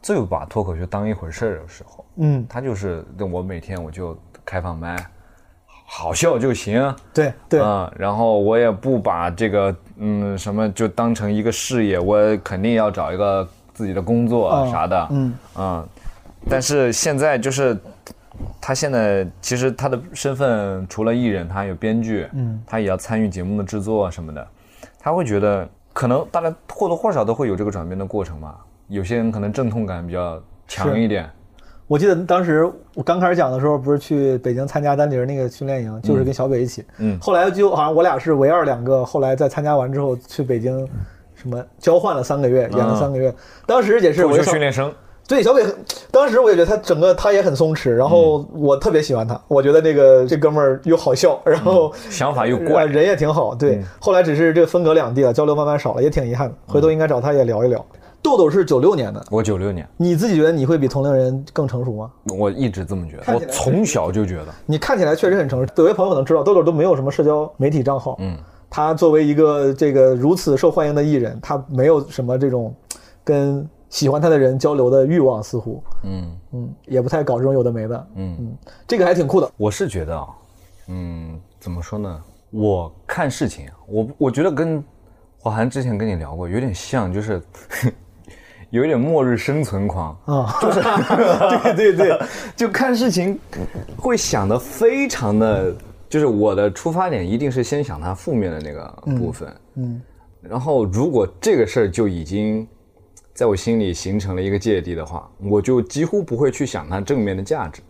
[0.02, 4.94] 最把脱口秀当一回事儿的时候，嗯，他就是我每天我就开放麦，
[5.86, 15.34] 好笑就行，对对，嗯，然后我也不把这个嗯什么就当成一个事业，我肯定要找一个自己的工作嗯啥的，嗯。
[15.56, 15.88] 嗯，
[16.48, 17.76] 但是现在就是
[18.60, 24.46] 他现在其实他的身份除了艺人，他还有编剧，嗯，他也要参与节目的制作什么的，
[24.98, 28.56] 他会觉得可能大家或多或少都会有这个转变的过程嘛，
[28.88, 31.28] 有些人可能阵痛感比较强一点，
[31.86, 36.84] 我记得当时我刚开始讲的时候，不是去北京参加丹尼尔那个训练营，就是跟小北一起。
[36.98, 37.18] 嗯。
[37.18, 40.86] 后来就好像我俩是唯二两个，后来在参加完之后去北京，
[41.34, 43.34] 什么交换了三个月，演了三个月。
[43.66, 44.92] 当时也是我就训练生，
[45.28, 45.76] 对小北很，
[46.10, 53.54] 当时我也觉得他整个他也很松弛，然后我特别喜欢他，我觉得这个这哥们儿又好笑，然后想法又呃怪，人也挺好。
[53.54, 56.54] 对，后来只是这个分隔两地了，交流慢慢少了，也挺遗憾的。
[56.66, 57.84] 回头应该找他也聊一聊。
[58.22, 59.86] 豆豆是九六年的，我九六年。
[59.98, 62.10] 你自己觉得你会比同龄人更成熟吗？
[62.36, 65.70] 我一直这么觉得，我从小就觉得，你看起来确实很成熟。
[65.76, 68.16] 有些朋友可能知道，豆豆都没有什么社交媒体账号。
[68.18, 68.36] 嗯，
[68.70, 72.74] 他作为一个这个如此受欢迎的艺人，他没有什么这种
[73.22, 76.38] 跟喜欢他的人交流的欲望，似乎，嗯。
[76.52, 78.08] 嗯，也不太搞这种有的没的。
[78.14, 78.36] 嗯。
[78.40, 79.50] 嗯，这个还挺酷的。
[79.56, 80.28] 我是觉得啊，
[80.88, 82.22] 嗯，怎么说呢？
[82.50, 84.82] 我看事情，我我觉得跟
[85.38, 87.42] 华涵之前跟你聊过，有点像，就是
[88.70, 90.80] 有一点末日生存狂，啊，就是
[91.76, 92.20] 对对对，
[92.56, 93.38] 就看事情
[93.96, 95.74] 会想的非常的，
[96.08, 100.00] 就是我的出发点一定是先想它负面的那个部分，嗯。
[100.40, 102.66] 然后如果这个事儿就已经
[103.38, 107.80] 在我心里形成了一个芥蒂的话，我就几乎不会去想它正面的价值。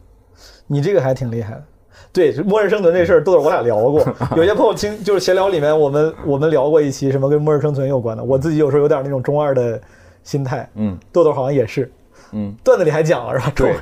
[0.66, 1.64] 你这个还挺厉害的。
[2.12, 4.06] 对，末日生存这事儿，豆豆我俩聊过。
[4.36, 8.22] 有些朋友听就是闲聊里面，我们我们聊过一期什么跟末日生存有关的。
[8.22, 9.80] 我自己有时候有点那种中二的
[10.22, 11.90] 心态，嗯，豆豆好像也是。
[12.32, 13.52] 嗯，段子里还讲了是吧？
[13.56, 13.74] 对，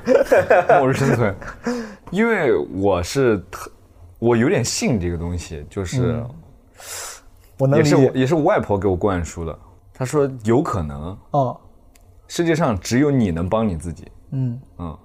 [0.79, 1.35] 末日生存，
[2.12, 3.68] 因为我是特，
[4.20, 6.22] 我有点信这个东西，就是、
[7.59, 7.90] 我能理解。
[7.90, 9.59] 也是我也是我外婆给我灌输的。
[9.98, 11.56] 她说有可能哦，
[12.28, 14.96] 世界上只有你能帮你自己，嗯，嗯，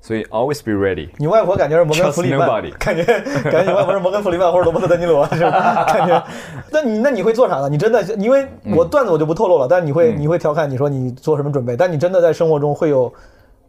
[0.00, 1.08] 所以 always be ready。
[1.18, 5.84] 你外婆感觉是摩根弗里曼 感觉感觉你外婆是摩根弗里曼或者罗伯特·德尼罗是吧？
[5.84, 6.24] 感觉，
[6.70, 7.68] 那你那你会做啥呢？
[7.68, 11.76] 你真的因为我段子我就不透露了，但你会你会调侃你说你做什么准备？
[11.76, 13.12] 但你真的在生活中会有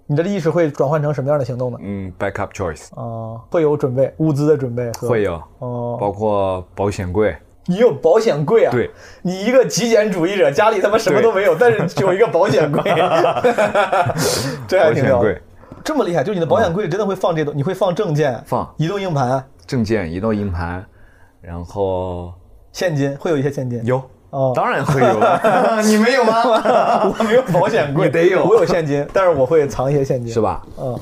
[0.05, 1.77] 你的意识会转换成什么样的行动呢？
[1.81, 7.35] 嗯，backup choice 啊、会有准备物资的准备和会有，哦，包括保险柜。
[7.69, 8.71] 你有保险柜啊？
[8.71, 8.89] 对，
[9.21, 12.82] 你一个极简主义者，家里他妈什么都没有，但是有一个保险柜，
[14.67, 15.41] 这还挺屌的保险柜。
[15.84, 18.67] 这么厉害，就是你的保险柜里真的会放这种，你会放证件、放。
[18.77, 20.84] 移动硬盘、证件、移动硬盘，
[21.41, 22.34] 然后
[22.71, 23.79] 现金，会有一些现金。
[23.86, 24.01] 有，
[24.32, 24.51] 哦。
[24.55, 25.19] 当然会有。
[25.19, 26.41] 了， 你没有吗？
[27.19, 28.43] 我没有保险柜，你得有。
[28.43, 30.41] 我有现金，但是我会藏一些现金，是？
[30.41, 30.63] 吧？
[30.79, 30.99] 嗯，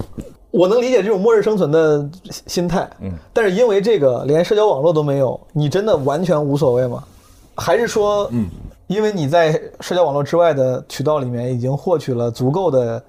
[0.51, 2.10] 我能理解这种末日生存的
[2.47, 7.03] 心态，嗯，但是因为这个连社交网络都没有，你真的完全无所谓吗？
[7.55, 8.47] 还是说，嗯，
[8.88, 13.03] 因为你在社交网络之外的渠道里面已经获取了足够的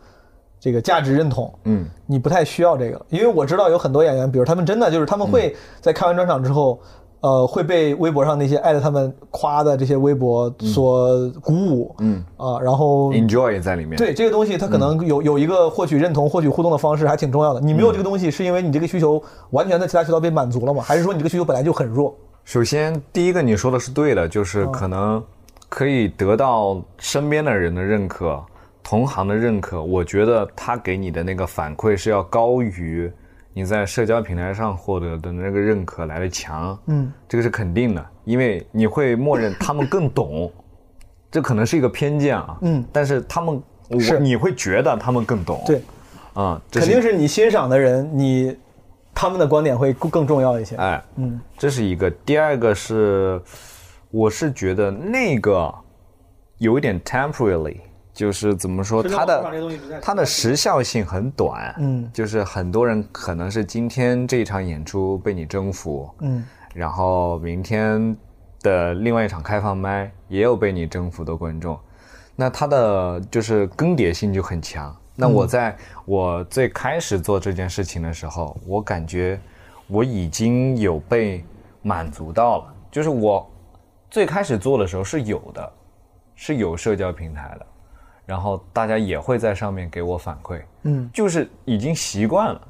[0.58, 2.98] 这个价值认同，嗯，你不太需要这个。
[2.98, 6.80] 了，因为我知道有很多演员，比如他们真的就是他们会在开完专场之后，
[7.20, 13.96] 呃，会被微博上那些艾特他们夸的这些微博所鼓舞，嗯啊，然后 enjoy 在里面。
[13.96, 17.60] 对这个东西，它可能有有一个获取认同、获取互动的方式，还挺重要的。
[17.60, 20.82] 你没有这个东西，是因为你这个需求完全在其他渠道被满足了吗？
[20.82, 22.14] 还是说你这个需求本来就很弱？
[22.44, 25.22] 首先，第一个你说的是对的，就是可能
[25.68, 28.40] 可以得到身边的人的认可、
[28.82, 29.82] 同行的认可。
[29.82, 33.12] 我觉得他给你的那个反馈是要高于
[33.52, 36.78] 你在社交平台上获得的那个认可来的强。
[36.86, 40.52] 嗯，这个是肯定的，因为你会默认他们更懂，
[41.30, 42.58] 这可能是一个偏见啊。
[42.62, 43.62] 嗯但是他们，
[43.98, 45.62] 是你会觉得他们更懂。
[45.66, 45.82] 对，
[46.34, 48.56] 啊、这肯定是你欣赏的人，你
[49.12, 50.76] 他们的观点会更更重要一些。
[50.76, 52.08] 哎，嗯，这是一个。
[52.10, 53.40] 第二个是，
[54.10, 55.74] 我是觉得那个
[56.58, 57.78] 有一点 temporarily，
[58.18, 59.52] 就是怎么说，它的
[60.02, 61.72] 它的时效性很短。
[61.78, 68.16] 嗯就是很多人可能是今天这一场演出被你征服，嗯然后明天
[68.60, 71.78] 的另外一场开放麦也有被你征服的观众，
[72.34, 74.92] 那它的就是更迭性就很强。
[75.14, 79.38] 那我在我最开始做这件事情的时候，我感觉
[79.86, 81.44] 我已经有被
[81.82, 83.48] 满足到了，就是我
[84.10, 85.72] 最开始做的时候是有的，
[86.34, 87.66] 是有社交平台的，
[88.28, 92.60] 然后大家也会在上面给我反馈，嗯，就是已经习惯了。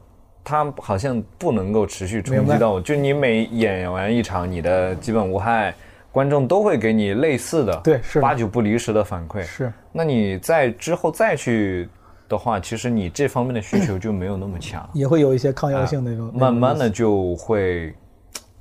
[0.45, 5.75] 他好像不能够持续冲击到我，就你每演完一场，你的基本无害，
[6.13, 9.43] 观众都会给你类似的，对是八九不离十的反馈。
[9.43, 11.89] 是，那你在之后再去
[12.29, 16.31] 的话，其实你这方面的需求就没有那么强，也会有一些抗药性那种。
[16.33, 17.93] 慢慢的就会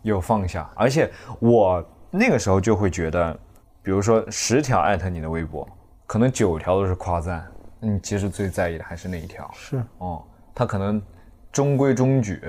[0.01, 1.07] 有放下，而且
[1.39, 3.39] 我那个时候就会觉得，
[3.83, 5.65] 比如说十条艾特你的微博，
[6.07, 7.45] 可能九条都是夸赞，
[7.81, 9.47] 那你其实最在意的还是那一条。
[9.53, 10.23] 是哦，
[10.55, 10.99] 他可能
[11.51, 12.41] 中规中矩，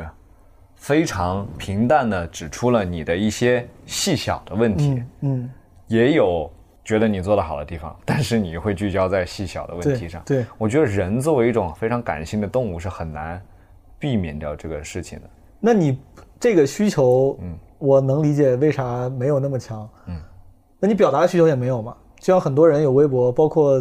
[0.77, 5.51] 非常平淡的指出了你的一些细小的问题，嗯，
[5.89, 6.49] 也有
[6.85, 10.23] 觉得你做的好的地方， 但是你会聚焦在细小的问题上。
[10.25, 13.43] 对对我觉得人作为一种非常感性的动物是很难
[13.99, 15.29] 避免掉这个事情的。
[15.59, 16.01] 那你
[16.39, 20.17] 这个需求，嗯，我能理解为啥没有那么强，嗯，
[20.79, 21.97] 那你表达的需求也没有嘛？
[22.21, 23.79] 就像很多人有微博，包括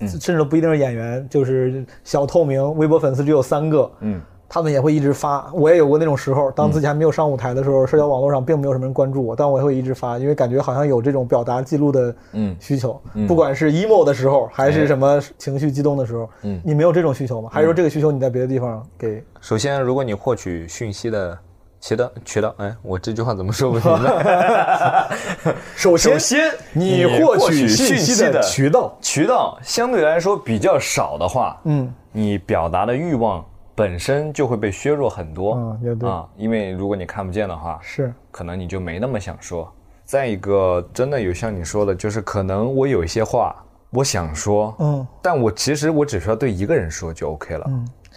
[0.00, 0.06] 嗯。
[0.06, 5.50] 甚至都不一定是演员，就是小透明，微博粉丝只有三个，嗯，他们也会一直发。
[5.52, 12.56] 我也有过那种时候，当自己还没有上舞台的时候，社交网络上并没有什么人关注我，但我也会一直发，因为感觉好像有这种表达记录的嗯。
[12.60, 16.60] 需求，不管是 emo 的时候，还是什么情绪激动的时候，嗯。
[16.64, 17.50] 你没有这种需求吗？
[17.52, 19.20] 还是说这个需求你在别的地方给？
[19.40, 21.36] 首先，如果你获取讯息的
[21.80, 25.08] 渠道渠道，哎，我这句话怎么说不明白？
[25.76, 35.54] 首先，首先你你获取信息的渠道，渠道相对来说比较少的话，嗯，你表达的欲望本身就会被削弱很多。
[35.54, 39.72] 嗯也对啊，因为如果你看不见的话，是可能你就没那么想说。
[40.04, 43.54] 再一个，真的有像你说的，就是可能我有一些话
[43.90, 47.66] 我想说，嗯，但我其实我只需要对一个人说就 OK 了。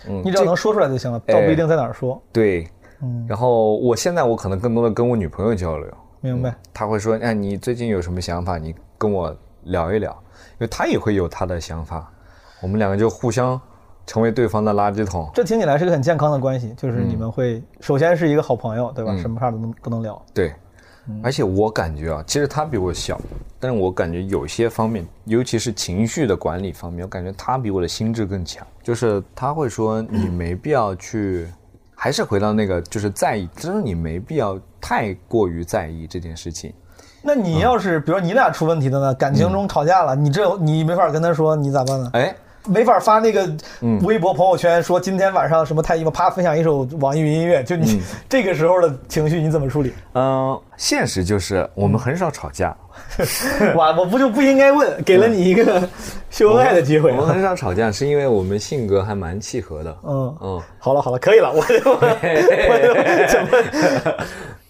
[0.08, 2.20] 嗯，你只要能说出来就行了，倒不一定在哪儿说。
[2.32, 2.68] 对，
[3.02, 3.26] 嗯。
[3.28, 5.88] 然后我现在我可能更多的跟我女朋友交流，
[6.22, 6.56] 明白？
[6.74, 8.58] 她会说，哎，你最近有什么想法？
[8.58, 12.12] 你跟我聊一聊，因为她也会有她的想法，
[12.62, 13.60] 我们两个就互相
[14.06, 15.30] 成为对方的垃圾桶。
[15.34, 19.16] 这听起来是个很健康的关系，就是你们会首先是一个好朋友，对吧？
[19.18, 20.22] 什么事儿都能都能聊。
[20.34, 20.54] 对，
[21.24, 23.20] 而且我感觉啊，其实他比我小，
[23.60, 28.66] 但是我感觉有些方面，尤其是情绪的管理方面，我感觉他比我的心智更强。
[28.84, 31.48] 就是他会说，你没必要去，
[32.04, 36.74] 还是回到那个，就是在意，就是你没必要太过于在意这件事情。
[37.22, 42.10] 那你要是比如说你俩出问题的呢，感情中吵架了，你这你没法跟他说，你咋办呢？
[42.14, 42.36] 哎，
[42.68, 43.50] 没法发那个
[44.04, 49.94] 微博朋友圈说今天晚上什么太 emo，啪分享一首网易云音乐，就你 这个时候的情绪你怎么处理？
[50.14, 52.76] 嗯、现实就是我们很少吵架，
[53.76, 55.88] 哇，我不就不应该问，给了你一个
[56.30, 57.18] 秀恩爱的机会我。
[57.18, 59.98] 们很少吵架，是因为我们性格还蛮契合的。
[60.04, 64.26] 嗯嗯，好了好了，可以了，我就我就怎么？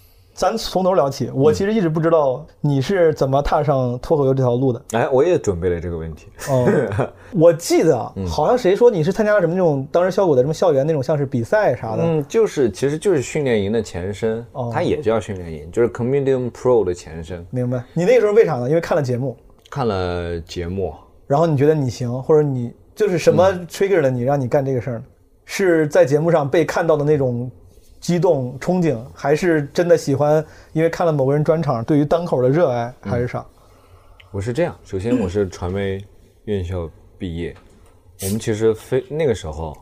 [0.41, 1.29] 咱从头聊起。
[1.35, 4.81] 我其实一直不知道你是怎么踏上脱口秀这条路的。
[4.93, 6.29] 哎，我也准备了这个问题。
[6.49, 6.67] 哦，
[7.39, 12.01] 我记得啊好像谁说你是参加了什么那种当时效果的什么校园那种像是比赛啥的。
[12.01, 17.45] 嗯，就是其实就是训练营的前身，哦它也叫训练营，就是 Comedian Pro 的前身。
[17.51, 17.83] 明白？
[17.93, 18.67] 你那个时候为啥呢？
[18.67, 19.37] 因为看了节目，
[19.69, 20.91] 看了节目，
[21.27, 25.03] 然后你觉得你行，或者你就是什么 trigger 了你，让你干这个事儿呢？
[25.45, 27.51] 是在节目上被看到的那种
[28.01, 30.43] 激动憧憬，还是真的喜欢？
[30.73, 33.45] 因为看了某个人专场，对于单口的热爱，还是啥？
[34.31, 36.03] 我是这样，首先我是传媒
[36.45, 37.55] 院校毕业，
[38.23, 39.77] 我们其实非那个时候，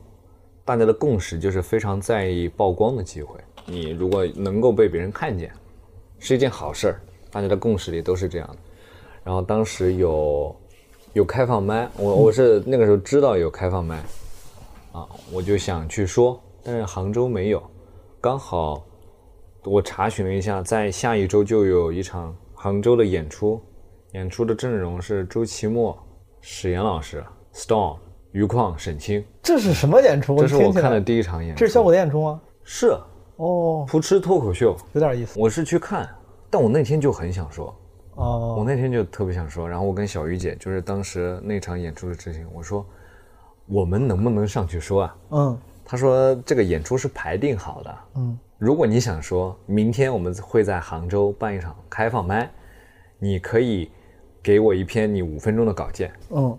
[0.65, 3.39] 大家的共识就是非常在意曝光的机会。
[3.65, 5.49] 你如果能够被别人看见，
[6.19, 6.99] 是一件好事儿，
[7.31, 8.57] 大家的共识里都是这样的。
[9.23, 10.53] 然后当时有
[11.13, 13.97] 有开放麦，我我是那个时候知道有开放麦，
[14.91, 17.61] 啊，我就想去说，但是杭州没有，
[18.21, 18.85] 刚好
[19.63, 23.61] 我查询了一下，在下一周就有一场杭州的演出，
[24.11, 25.97] 演出的阵容是周奇墨、
[26.41, 27.97] 史岩老师、Storm、
[28.33, 30.35] 余旷、沈清，这是什么演出？
[30.37, 31.59] 这是我看的第一场演出。
[31.59, 32.41] 这是效果的演出吗？
[32.61, 32.89] 是
[33.37, 35.39] 哦，扑哧脱口秀，有点意思。
[35.39, 36.09] 我是去看，
[36.49, 37.67] 但我那天就很想说，
[38.15, 42.85] 哦我哦，那天就特别想说，然后我跟小鱼姐，就是当时那场演出的执行，我说
[43.65, 45.17] 我们能不能上去说啊？
[45.29, 45.57] 嗯
[45.91, 52.47] 他说这个演出是排定好的，嗯，如果你想说明天我们会在杭州办一场开放麦，
[53.17, 53.89] 你可以
[54.43, 56.11] 给我一篇你五分钟的稿件。
[56.29, 56.55] 嗯，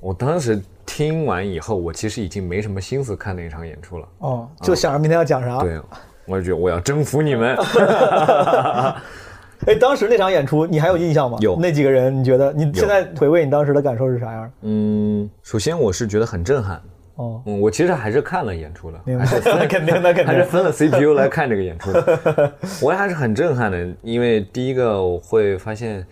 [0.00, 4.08] 我当时听完以后，我其实已经没什么心思看那场演出了。
[4.18, 5.60] 哦，就想着明天要讲啥。
[5.60, 5.80] 对，
[6.26, 7.56] 我就觉得我要征服你们。
[9.64, 11.38] 哎，当时那场演出你还有印象吗？
[11.40, 14.50] 有那几个人，你觉得你现在回味你当时的感受是啥样？
[14.62, 16.82] 嗯，首先我是觉得很震撼。
[17.22, 20.26] 哦，嗯，我其实还是看了演出的，还是分肯定的肯定。
[20.26, 22.52] 还是分了 CPU 来看这个演出的。
[22.82, 26.04] 我还是很震撼的，因为第一个我会发现，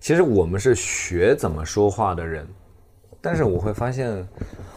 [0.00, 2.46] 其实我们是学怎么说话的人，
[3.20, 4.26] 但是我会发现，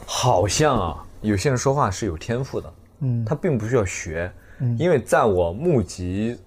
[0.06, 3.26] 好像啊，有些人说话是有天赋的，嗯。
[3.26, 4.32] 他并不需要学，
[4.78, 6.38] 因为在我目及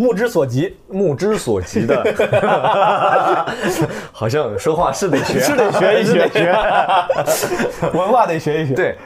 [0.00, 2.02] 目之所及，目之所及的，
[4.10, 6.50] 好像说话是得学，是得学一学，学
[7.92, 8.96] 文化得学一学。，对，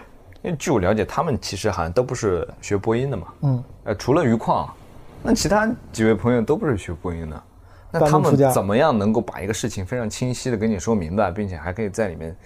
[0.43, 3.27] 因为据我了解，他们其实好像都不是学播音的嘛。
[3.41, 4.73] 嗯，呃，除了余矿，
[5.21, 7.43] 那其他几位朋友都不是学播音的。
[7.91, 12.37] 那他们怎么样能够把一个事情非常清晰的跟你说明白，并且还可以在里面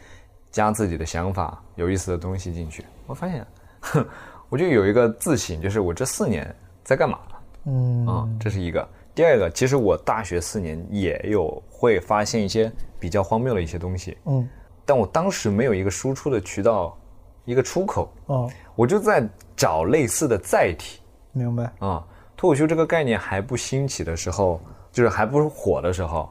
[0.50, 2.82] 加自己的想法、有意思的东西进去？
[3.06, 3.46] 我发现，
[3.80, 4.06] 哼，
[4.48, 6.50] 我就有一个自省，就是我这四年
[6.82, 7.18] 在干嘛？
[7.64, 8.86] 嗯啊、这是一个。
[9.14, 14.48] 第二个，其实我大学四年也有会发现一些比较荒谬的一些东西，嗯
[14.84, 16.96] 但我当时没有一个输出的渠道，
[17.44, 21.00] 一个出口，哦，我就在找类似的载体
[21.32, 21.70] 明白。
[21.80, 22.04] 啊。
[22.36, 24.60] 脱口秀这个概念还不兴起的时候，
[24.92, 26.30] 就是还不是火的时候，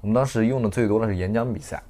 [0.00, 1.80] 我们当时用的最多的是演讲比赛。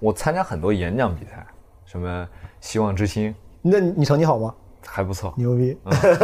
[0.00, 1.46] 我参加很多演讲比赛，
[1.86, 2.28] 什么
[2.60, 4.54] 希望之星那你成绩好吗？
[4.86, 5.76] 还不错，牛逼。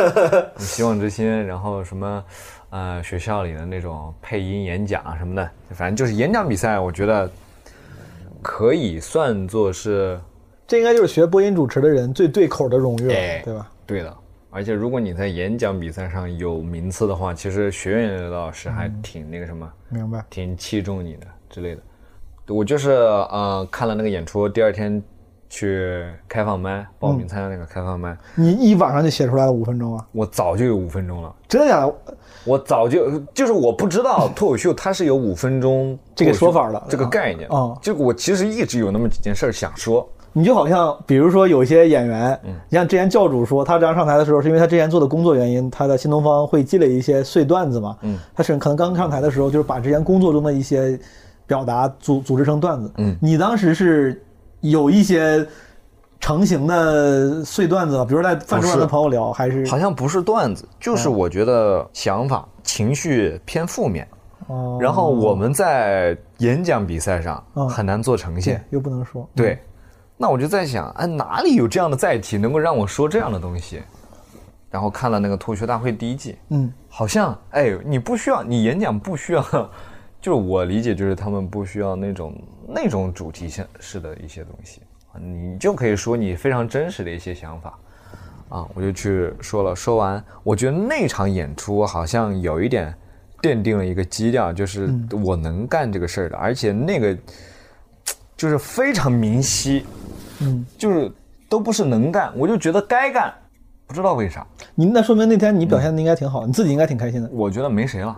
[0.59, 2.25] 希望之星，然后什么，
[2.70, 7.31] 呃，学校里的那种配音演讲啊什么的，反正就是演讲比赛，我觉得
[8.40, 10.18] 可以算作是
[10.66, 13.70] 这应该就是学播音主持的人最对口的荣誉了，哎对吧？
[13.87, 14.16] 对的。
[14.55, 20.22] 而且如果你在演讲比赛上有名次的话，其实学院里的老师还挺那个什么，明白。
[20.29, 21.81] 挺器重你的之类的。
[22.48, 25.03] 我就是呃看了那个演出，第二天
[25.55, 30.03] 去开放麦报名参加那个开放麦，你一晚上就写出来了五分钟啊？
[30.12, 31.31] 我早就有五分钟了。
[31.47, 31.95] 真的假的？
[32.45, 47.95] 我早就就是我不知道 脱口秀它是有五分钟这个说法的这个概念啊就我其实一直有那么几件事想说，你就好像，比如说有些演员，嗯你像之前教主说，他这样上台的时候，是因为他之前做的工作原因，他在新东方会积累一些碎段子嘛。
[48.01, 50.99] 嗯，他是可能刚上台的时候，就是把之前工作中的一些
[51.47, 52.91] 表达组组织成段子。
[52.97, 54.25] 嗯你当时是
[54.62, 55.46] 有一些
[56.18, 64.09] 成型的碎段子，比如在饭桌上跟朋友聊，还是好像不是段子，就是我觉得想法情绪偏负面，
[64.46, 68.64] 哦，然后我们在演讲比赛上嗯很难做呈现。
[68.70, 69.59] 又不能说，对，
[70.16, 73.83] 那我就在想，哎，哪里有这样的载体能够让我说这样的东西？
[74.70, 79.42] 然后看了那个脱口秀大会第一季，嗯，好像哎，你不需要，你演讲不需要，
[80.18, 82.33] 就是我理解就是他们不需要那种
[82.66, 84.81] 那种主题性式的一些东西，
[85.18, 87.79] 你就可以说你非常真实的一些想法。
[88.48, 92.94] 啊，我就去说了，说完，我觉得那场演出好像有一点
[93.40, 94.92] 奠定了一个基调，就是
[95.25, 97.17] 我能干这个事儿的，而且那个
[98.37, 99.87] 就是非常明晰，
[100.40, 101.10] 嗯，就是
[101.48, 103.33] 都不是能干，我就觉得该干，
[103.93, 107.29] 不知道为啥，你那说明那天你表现的应该挺好，你自己应该挺开心的。
[107.31, 108.17] 我觉得没谁了。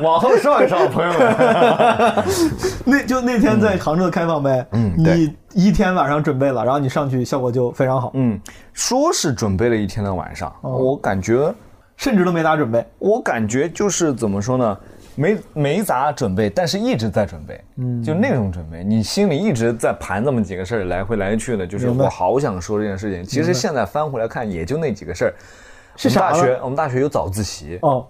[0.00, 2.24] 往后稍一稍，朋友们。
[2.86, 8.40] 那就那天在杭州的开放呗，嗯你一天晚上准备了，然后你上去效果就非常好，嗯，
[8.72, 11.54] 说是准备了一天的晚上，我感觉，
[11.98, 12.82] 甚至都没咋准备。
[12.98, 14.78] 我感觉就是怎么说呢？
[15.16, 23.24] 没没咋准备，但是一直在准备，嗯，就那种准备，你心里一直在盘这么几个事儿，来回来去的，就是我好想说这件事情。
[23.24, 25.34] 其实现在翻回来看，也就那几个事儿。
[25.96, 28.06] 是大学，我们大学有早自习，哦，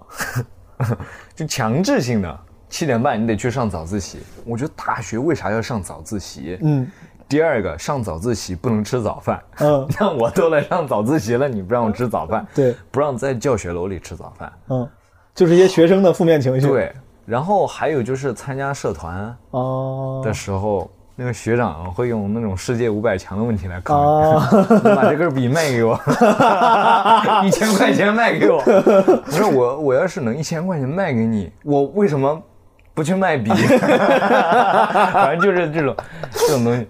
[1.37, 2.39] 就强制性的，
[2.69, 4.19] 七点半你得去上早自习。
[4.45, 6.59] 我觉得大学为啥要上早自习？
[6.63, 6.91] 嗯。
[7.29, 9.41] 第二个，上早自习不能吃早饭。
[9.59, 9.89] 嗯。
[9.99, 14.89] 那我都来上早自习了，你不让我吃早饭，对，不让在教学楼里吃早饭，嗯，
[15.37, 16.93] 就是一些学生的负面情绪。，对。
[17.24, 24.59] 然后还有就是参加社团哦的时候，那个学长会用那种世界五百强的问题来考啊，你，
[24.89, 25.99] 你把这根笔卖给我，
[27.45, 28.59] 一千块钱卖给我。
[28.64, 32.41] 我说我我要是能一千块钱卖给你，我为什么
[32.95, 33.51] 不去卖笔？
[35.12, 35.97] 反正就是这种
[36.30, 36.87] 这种东西，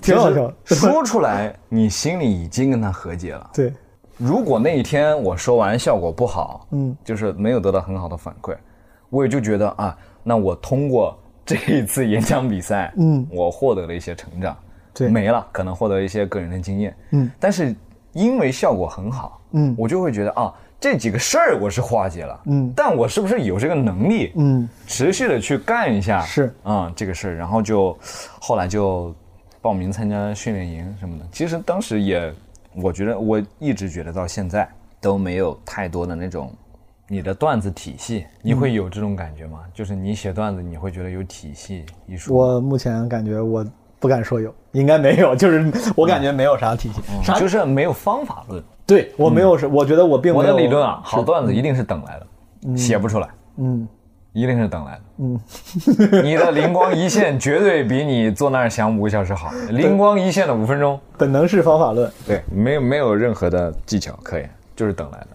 [0.00, 3.50] 挺好笑说出来，你心里已经跟他和解了。
[3.52, 3.72] 对，
[4.18, 8.56] 如果那一天我说完效果不好，嗯，就是没有得到很好的反馈，
[9.10, 13.26] 我也就觉得啊，那我通过这一次演讲比赛，嗯。
[13.30, 14.56] 我获得了一些成长，
[14.94, 15.08] 对。
[15.08, 17.74] 没了，可能获得一些个人的经验，嗯，但是
[18.12, 19.74] 因为效果很好，嗯。
[19.78, 22.72] 我就会觉得啊，这几个事儿我是化解了，嗯。
[22.74, 26.54] 但我是不是有这个能力，嗯，持续的去干一下，是。
[26.62, 27.96] 啊、这个事儿，然后就
[28.40, 29.14] 后来就
[29.60, 31.24] 报名参加训练营什么的。
[31.30, 32.32] 其实当时也，
[32.82, 34.68] 我觉得我一直觉得到现在
[35.00, 36.52] 都没有太多的那种
[37.08, 39.60] 你的段子体系，你会有这种感觉吗？
[39.72, 42.36] 就是你写段子，你会觉得有体系一说？
[42.36, 43.64] 我目前感觉我
[43.98, 48.62] 不敢说有，应该没有，就是我感觉没有啥体系，就是没有方法论。
[48.84, 53.88] 对我没有是，我觉得我并没我的理论啊，好段子一定是等来的，写不出来，嗯
[54.36, 55.00] 一定是等来的。
[55.16, 55.40] 嗯，
[56.22, 59.50] 你的灵光一现绝对比你坐那儿想五个小时好。
[59.70, 64.44] 灵光一现的五分钟，本能是方法论，对，没有没有任何的技巧可以，
[64.76, 65.28] 就是等来的。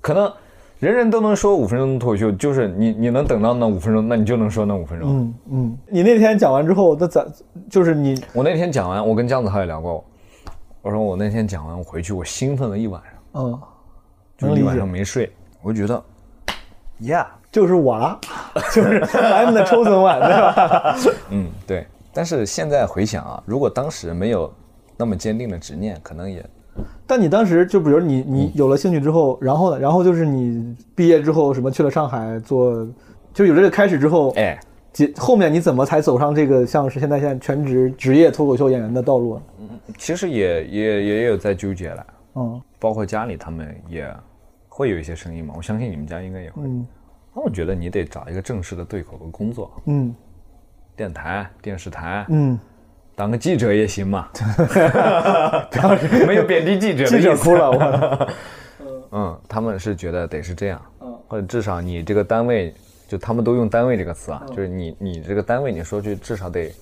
[0.00, 0.32] 可能
[0.78, 5.10] 人人都能说五分钟的脱口秀，就是你你能等到那五分钟，那你就能说那五分钟。
[5.10, 7.26] 嗯嗯，你那天讲完之后，那咋
[7.68, 10.02] 就是你我那天讲完，我跟姜子浩也聊过，
[10.80, 13.60] 我说我那天讲完，我回去我兴奋了一晚上，嗯，
[14.38, 15.30] 就一晚上没睡，
[15.60, 16.02] 我就觉得
[17.02, 18.18] ，yeah，就是我了，
[18.74, 20.96] 就是 I'm the chosen one，对吧？
[21.30, 21.86] 嗯，对。
[22.12, 24.52] 但是现在回想啊，如果当时没有
[24.96, 26.44] 那么坚定的执念，可能也
[27.06, 29.78] 但你当时就比如你你有了兴趣之后，然后呢？
[29.78, 32.86] 然后就是你毕业之后什么去了上海做，
[33.32, 34.58] 就有这个开始之后，哎，
[35.16, 39.68] 后面你怎么才走上这个像是现在现在全职职业脱口秀演员的道路嗯？
[39.96, 42.06] 其实也也也有在纠结了。
[42.34, 44.08] 嗯包括家里他们也
[44.68, 46.62] 会有一些声音嘛，我相信你们家应该也会。
[46.64, 46.86] 嗯
[47.38, 50.12] 那我觉得你得找一个正式的对口的工作，嗯
[50.96, 52.58] 电台、电视台，嗯，
[53.14, 54.28] 当个记者也行嘛。
[56.26, 57.04] 没有贬低记者。
[57.06, 58.28] 记者哭了，我
[59.16, 60.82] 嗯，他们是觉得得是这样，
[61.28, 62.74] 或者至少你这个单位，
[63.06, 66.74] 就他们都用“单位”这个词啊，就是你你这个单位，你说句至少得，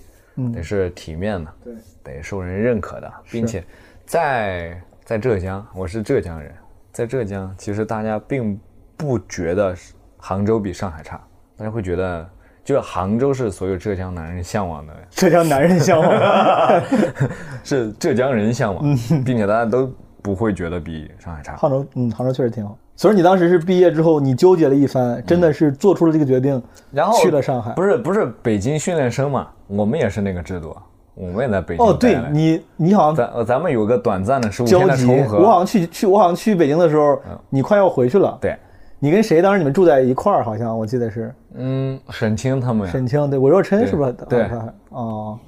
[0.54, 3.62] 得是体面的，对，得受人认可的，并且
[4.06, 6.50] 在在浙江，我是浙江人，
[6.92, 8.58] 在浙江，其实大家并
[8.96, 9.92] 不觉得是
[10.26, 11.20] 杭州比上海差，
[11.56, 12.26] 大家会觉得。
[12.64, 16.82] 就是杭州是所有浙江男人向往的，浙江男人向往。
[17.62, 18.82] 是浙江人向往，
[19.24, 19.88] 并且大家都
[20.20, 21.54] 不会觉得比上海差。
[21.54, 22.76] 杭州，嗯，杭州确实挺好。
[22.96, 26.60] 所以你当时是毕业之后，你纠结了一番，真的是做出了这个决定，
[26.90, 27.70] 然后去了上海。
[27.74, 30.76] 不是不是北京训练生嘛，我们也是那个制度，
[31.14, 35.06] 我们也在北京哦，对你，你好像咱呃咱们有个短暂的十五交天的集。
[35.06, 37.16] 重合，我好像去去，我好像去北京的时候，
[37.48, 38.36] 你快要回去了。
[38.40, 38.58] 对，
[38.98, 39.42] 你跟谁？
[39.42, 44.12] 当时你们住在一块儿，好像我记得是嗯，沈清他们，沈清，对，韦若琛是不是？
[44.28, 44.48] 对
[44.90, 45.38] 哦，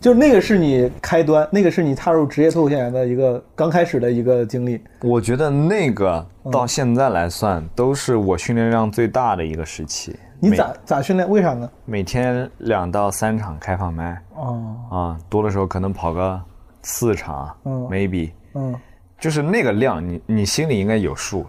[0.00, 4.80] 就是那个是你开端，那个是你踏入职业脱口秀演员的一个刚开始的一个经历。
[5.02, 10.16] 我觉得那个嗯到现在来算，都是我训练量最大的一个时期。
[10.40, 11.28] 你咋咋训练？
[11.28, 11.70] 为啥呢？
[11.84, 16.40] 每天两到三场开放麦哦，啊，多的时候可能跑个
[16.82, 18.74] 四场嗯，maybe，嗯
[19.18, 21.44] 就是那个量，你你心里应该有数，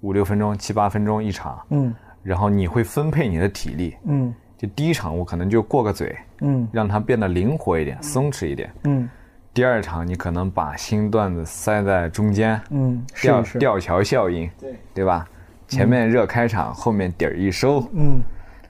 [0.00, 3.96] 五六分钟、七八分钟一场，嗯然后你会分配你的体力。
[4.04, 8.72] 嗯就第一场我可能就过个嘴，嗯让它变得灵活一点、松弛一点。
[8.84, 9.08] 嗯
[9.54, 15.26] 第二场你可能把新段子塞在中间，嗯，吊是是，吊桥效应，对，对吧？
[15.66, 17.80] 前面热开场，后面底儿一收。
[17.92, 18.20] 嗯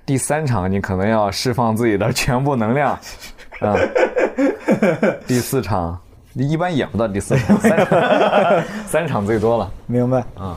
[0.07, 2.93] 第三场你可能要释放自己的全部能量，
[3.61, 3.76] 啊。
[5.26, 5.99] 第四场
[6.33, 10.20] 一般演不到第四场， 三场三场最多了明白。
[10.35, 10.57] 啊。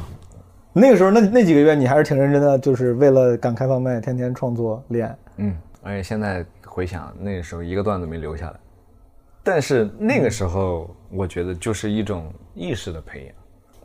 [0.74, 5.18] 那个时候那那几个月你还是挺认真的，就是为了赶开放麦，天天创作练。
[5.38, 8.60] 嗯，而且现在回想那个时候一个段子没留下来，
[9.44, 13.36] 但是那个时候我觉得就是一种意识的培养。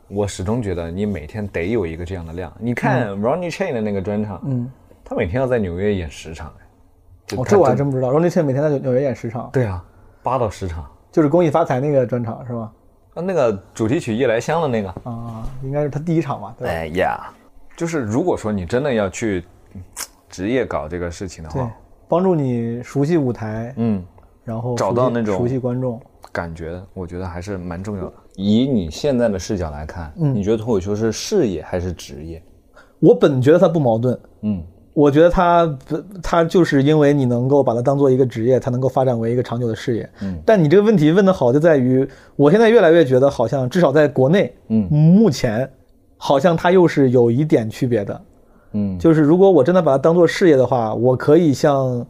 [0.09, 2.49] 我始终觉得你每天得有一个这样的量。
[2.57, 4.71] 你看 Ronnie Chain 的那个专场，嗯，
[5.03, 6.47] 他每天要在纽约演十场，
[7.35, 8.09] 哦，这我还真不知道。
[8.09, 9.83] Ronnie Chan 每天在纽约演十场，对啊，
[10.23, 10.89] 八到十场。
[11.11, 12.71] 就是公益发财那个专场是吧？
[13.17, 16.55] 啊，那个主题曲《夜来香》的那个，啊，应该是他第一场吧？
[16.59, 16.73] 对吧？
[16.73, 17.33] 哎呀，
[17.75, 19.43] 就是如果说你真的要去
[19.73, 19.81] 嗯
[20.29, 21.71] 职业搞这个事情的对话，，
[22.07, 24.05] 帮助你熟悉舞台，嗯，
[24.43, 25.99] 然后找到那种熟悉观众。
[26.31, 28.13] 感觉我觉得还是蛮重要的。
[28.35, 32.43] 以你现在的视角来看，嗯你觉得脱口秀是事业还是职业？
[32.99, 34.63] 我本觉得它不矛盾，嗯
[34.97, 40.09] 我觉得他不，他就是因为你能够把它当做一个职业，才能够发展为一个长久的事业。
[40.23, 45.69] 嗯但你这个问题问的好，就在于我现在越来越觉得，好像至少在国内，嗯目前
[46.17, 48.21] 好像它又是有一点区别的。
[48.71, 52.03] 嗯，就是如果我真的把它当做事业的话，我可以像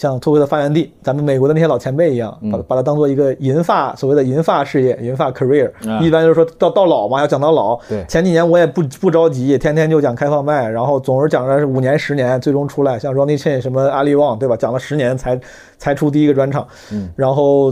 [0.00, 7.78] 像脱口秀的发源地，咱们美国的那些老前辈一样，把把它当做一个银发所谓的银发事业、银发 career，、啊一般就是说到到老嘛，要讲到老。
[7.86, 14.56] 对前几年我也不不着急，天天就讲开放麦，然后总是讲了五年、十年，最终出来，像 Ronnie Chen 什么阿里旺，对吧？
[14.56, 15.38] 讲了十年才
[15.76, 17.70] 才出第一个专场，嗯，然后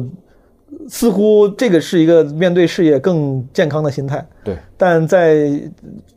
[0.87, 4.23] 似乎这个是一个面对事业更健康的心态。
[4.45, 5.51] 对，但在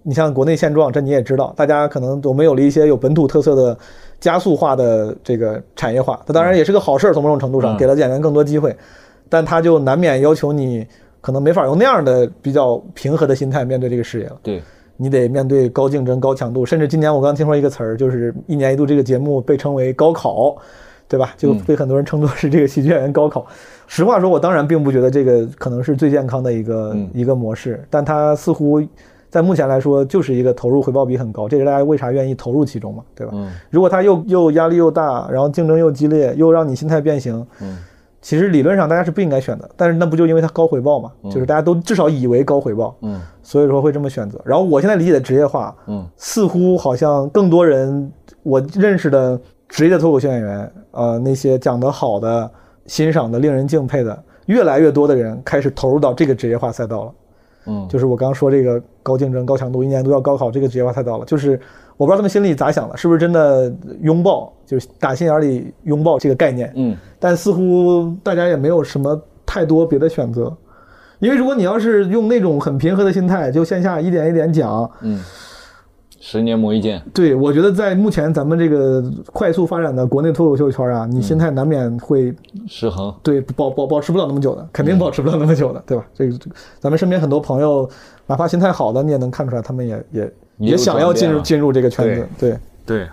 [0.04, 3.78] 你像国内现状，这你也知道，大家可能都没有了一些有本土特色的
[4.22, 8.74] 加速化的这个产业化，它当然也是个好事儿，从某种程度上嗯给了演员更多机会，
[9.28, 10.88] 但它就难免要求你
[11.20, 14.38] 可能没法用那样的比较平和的心态面对这个事业了。
[14.44, 14.62] 对，
[14.96, 20.56] 你得面对高竞争、高强度，甚至今年我刚听说一个词儿，就是一年一度这个节目被称为高考，
[21.08, 21.34] 对吧？
[21.36, 23.46] 就被很多人称作是这个喜剧演员高考。
[23.88, 28.82] 实话说，我当然并不觉得这个可能是最健康的一个、嗯一个模式，但它似乎
[29.32, 33.32] 在目前来说就是一个投入回报比很高，这是大家为啥愿意投入其中嘛，对吧？
[33.34, 37.78] 嗯如果它又又压力又大，然后竞争又激烈，又让你心态变形，嗯
[38.22, 41.12] 其实理论上大家是不应该选的，但是那不就因为它高回报嘛？
[41.32, 44.40] 就是大家都至少以为高回报，嗯所以说会这么选择。
[44.44, 48.12] 然后我现在理解的职业化，嗯似乎好像更多人
[48.44, 52.52] 我认识的职业的脱口秀演员，呃，那些讲得好的、
[52.86, 57.12] 欣赏的、令人敬佩的，越来越多的人开始投入到这个职业化赛道了。
[57.66, 61.26] 嗯，就是我刚刚说这个高竞争、高强度，一年都要高考这个职业化太早了。
[61.26, 61.60] 就是
[61.98, 66.72] 我不知道他们心里咋想的，是不是真的拥抱，就是打心眼里拥抱这个概念？
[66.76, 70.52] 嗯但似乎大家也没有什么太多别的选择，
[71.20, 75.20] 因为如果你要是用那种很平和的心态，就线下一点一点讲，嗯，
[76.22, 77.02] 十年磨一剑。
[77.14, 79.04] 对我觉得在目前咱们这个
[79.34, 82.34] 快速发展的国内脱口秀圈啊，你心态难免会
[82.68, 83.14] 失衡。
[83.24, 86.06] 对保保保持不了那么久的，肯定保持不了那么久的，对吧？
[86.14, 87.90] 这个这个咱们身边很多朋友，
[88.28, 92.58] 哪怕心态好的，你也能看出来，他们也也也想要进入进入这个圈子，对。
[92.84, 93.08] 对，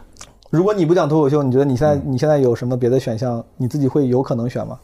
[0.50, 3.44] 如果你不讲脱口秀，你觉得你现在你现在有什么别的选项？
[3.56, 4.78] 你自己会有可能选吗？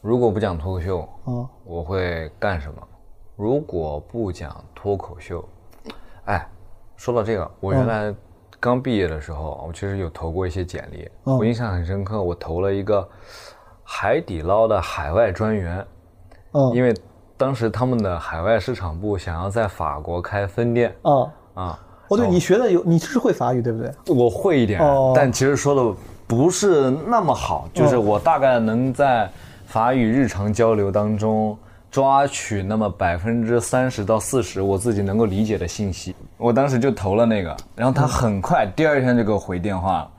[0.00, 2.74] 如果不讲脱口秀，啊，我会干什么？
[3.36, 5.44] 如果不讲脱口秀，
[6.26, 6.46] 哎，
[7.02, 8.14] 说到这个，我原来
[8.60, 11.36] 刚毕业的时候，我其实有投过一些简历，嗯。
[11.36, 13.04] 我印象很深刻，我投了一个
[13.82, 15.84] 海底捞的海外专员，
[16.52, 16.94] 嗯，因为
[17.36, 23.92] 当时他们的海外市场部想要在法国开分店啊，啊，哦，对你学的有，你是会法语对不对？
[24.06, 25.12] 我会一点，哦。
[25.12, 25.98] 但其实说的
[26.28, 29.28] 不是那么好，就是我大概能在
[29.66, 31.58] 法语日常交流当中
[31.92, 36.16] 抓取那么百分之三十到四十我自己能够理解的信息。
[36.38, 40.10] 我当时就投了那个，然后他很快第二天就给我回电话了，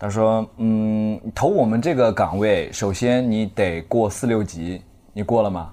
[0.00, 5.70] 他说：“嗯，投我们这个岗位，首先你得过四六级，你过了吗？”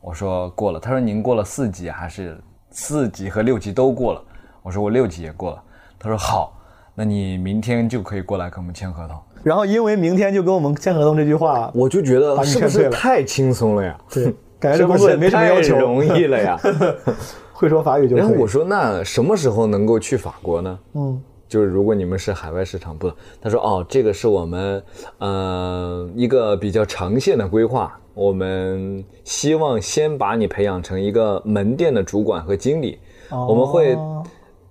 [0.00, 0.80] 我说过了。
[0.80, 4.22] 他说您过了四级还是四级和六级都过了？
[4.62, 5.62] 我说我六级也过了。
[5.98, 6.58] 他说好，
[6.94, 9.20] 那你明天就可以过来跟我们签合同。
[9.42, 13.98] 然后因为明天就跟我们签合同这句话，我就觉得是不是太轻松了呀？
[14.10, 16.58] 对，感觉这工作也没什么要求，太容易了呀。
[17.52, 18.24] 会说法语就可以。
[18.24, 20.78] 然后我说那什么时候能够去法国呢？
[20.94, 24.82] 嗯，就是如果你们是海外市场部的，他说哦，这个是我们
[25.18, 32.98] 呃一个比较长线的规划，我们希望先把你培养成一个门店的主管和经理，
[33.30, 34.22] 我们会哦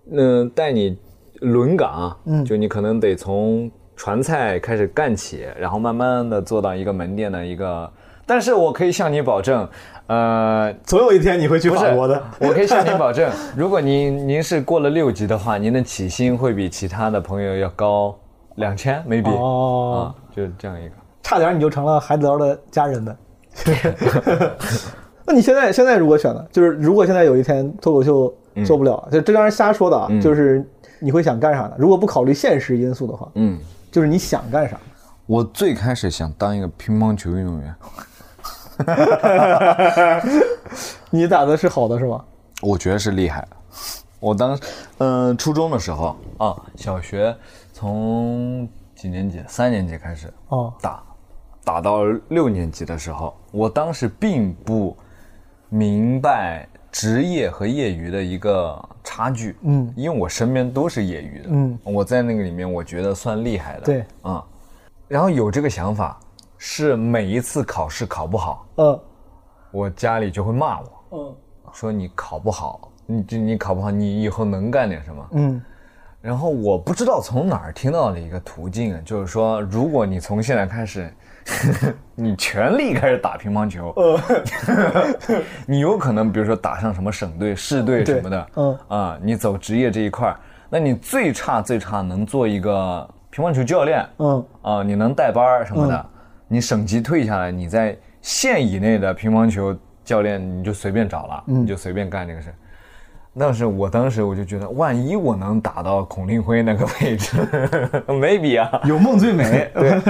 [0.09, 0.97] 嗯、带你
[1.41, 7.91] 轮岗，嗯就你可能得从传菜开始干起，然后慢慢的做到一个门店的一个，
[8.27, 9.67] 但是我可以向你保证，
[10.07, 12.21] 呃，总有一天你会去法国的。
[12.39, 18.13] 我可以向您保证， 如果您您是过了六级的话，您的起薪会比其他的朋友要高
[18.55, 20.95] 两千，maybe 哦啊，就是这样一个。
[21.23, 23.17] 差点你就成了海底捞的家人的，
[25.25, 26.45] 那你现在现在如果选呢？
[26.51, 28.33] 就是如果现在有一天脱口秀
[28.65, 30.65] 做不了，就这当然瞎说的啊，就是
[30.99, 31.73] 你会想干啥呢？
[31.77, 33.57] 如果不考虑现实因素的话，嗯，
[33.91, 34.77] 就是你想干啥？
[35.25, 37.75] 我最开始想当一个乒乓球运动员，
[41.09, 42.23] 你打的是好的是吧？
[42.61, 43.47] 我觉得是厉害。
[44.19, 44.59] 我当
[44.97, 47.35] 嗯、初中的时候啊，小学
[47.71, 49.43] 从几年级？
[49.47, 51.03] 三年级开始哦打，
[51.63, 54.97] 打到六年级的时候，我当时并不
[55.69, 59.55] 明白职业和业余的一个差距。
[59.61, 61.49] 嗯因为我身边都是业余的。
[61.51, 63.81] 嗯，我在那个里面，我觉得算厉害的。
[63.81, 64.43] 对，啊、
[65.07, 66.19] 然后有这个想法，
[66.57, 68.99] 是每一次考试考不好，嗯。
[69.71, 70.85] 我家里就会骂我。
[71.11, 71.35] 嗯。
[71.73, 75.27] 说你考不好，你这你考不好，你以后能干点什么？
[75.33, 75.61] 嗯。
[76.19, 81.13] 然后我不知道从哪儿听到的一个途径，啊就是说，如果你从现在开始，
[82.15, 83.93] 你全力开始打乒乓球，
[85.67, 88.79] 你有可能比如说打上什么省队、市队什么的，嗯。
[88.87, 90.39] 啊，你走职业这一块儿，
[90.69, 94.45] 那你最差最差能做一个乒乓球教练，嗯。
[94.63, 96.05] 啊，你能带班儿什么的，
[96.47, 102.53] 你省级退下来，你在县以内的乒乓球教练你就随便找了，你就随便干这个事。
[103.39, 107.37] 但是我当时我就觉得，万一我能打到孔令辉那个位置
[108.07, 109.69] ，maybe 啊，有梦最美。
[109.75, 110.01] 对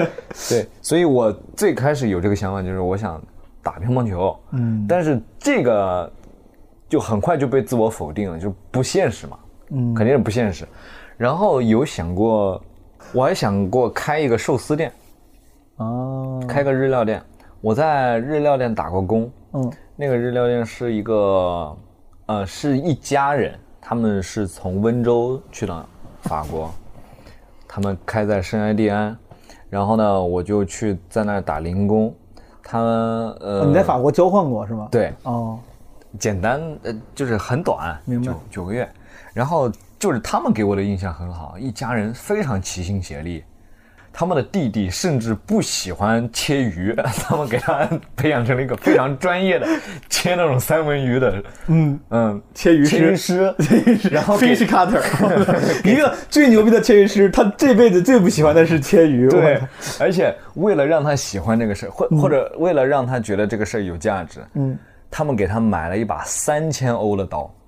[0.50, 3.22] 对，所以我最开始有这个想法，就是我想
[3.62, 6.10] 打乒乓球，嗯，但是这个
[6.88, 9.38] 就很快就被自我否定了，就不现实嘛，
[9.72, 10.66] 嗯，肯定是不现实。
[11.18, 12.64] 然后有想过，
[13.12, 14.90] 我还想过开一个寿司店，
[15.78, 17.22] 啊，开个日料店。
[17.60, 21.76] 我在日料店打过工，嗯那个日料店是一个，
[22.28, 25.86] 呃，是一家人，他们是从温州去的
[26.22, 26.70] 法国，
[27.68, 29.18] 他们开在圣埃蒂安，
[29.72, 32.14] 然后呢，我就去在那儿打零工，
[32.62, 34.88] 他们呃，哦你在法国交换过是吗？。
[34.92, 35.58] 对，哦，
[36.20, 38.88] 简单呃就是很短，明白九九个月，
[39.34, 39.68] 然后
[39.98, 43.44] 就是他们给我的印象很好，一家人非常齐心协力。
[44.20, 46.92] 他们的弟弟甚至不喜欢切鱼，
[47.22, 49.68] 他们给他培养成了一个非常专业的
[50.10, 53.54] 切那种三文鱼的，嗯，嗯，切鱼切鱼师，
[54.10, 55.00] 然后 fish cutter，
[55.88, 59.30] 一个最牛逼的切鱼师，他这辈子最不喜欢的是切鱼。
[59.30, 59.62] 对，
[60.00, 64.76] 而且为了让他喜欢这个事儿，或或者为了让他觉得这个事儿有价值，嗯，
[65.10, 67.50] 他们给他买了一把三千欧的刀，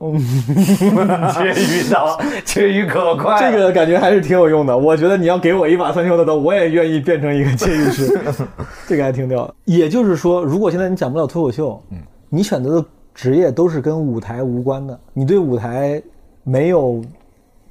[1.33, 4.77] 切鱼刀，切鱼可快了，这个感觉还是挺有用的。
[4.77, 8.19] 我觉得你要给我一把三千欧的刀，我也愿意变成一个切鱼师，
[8.87, 9.53] 这个还挺屌的。
[9.65, 11.97] 也就是说，如果现在你讲不了脱口秀，嗯，
[12.29, 16.01] 你选择的职业都是跟舞台无关的，你对舞台
[16.43, 17.01] 没有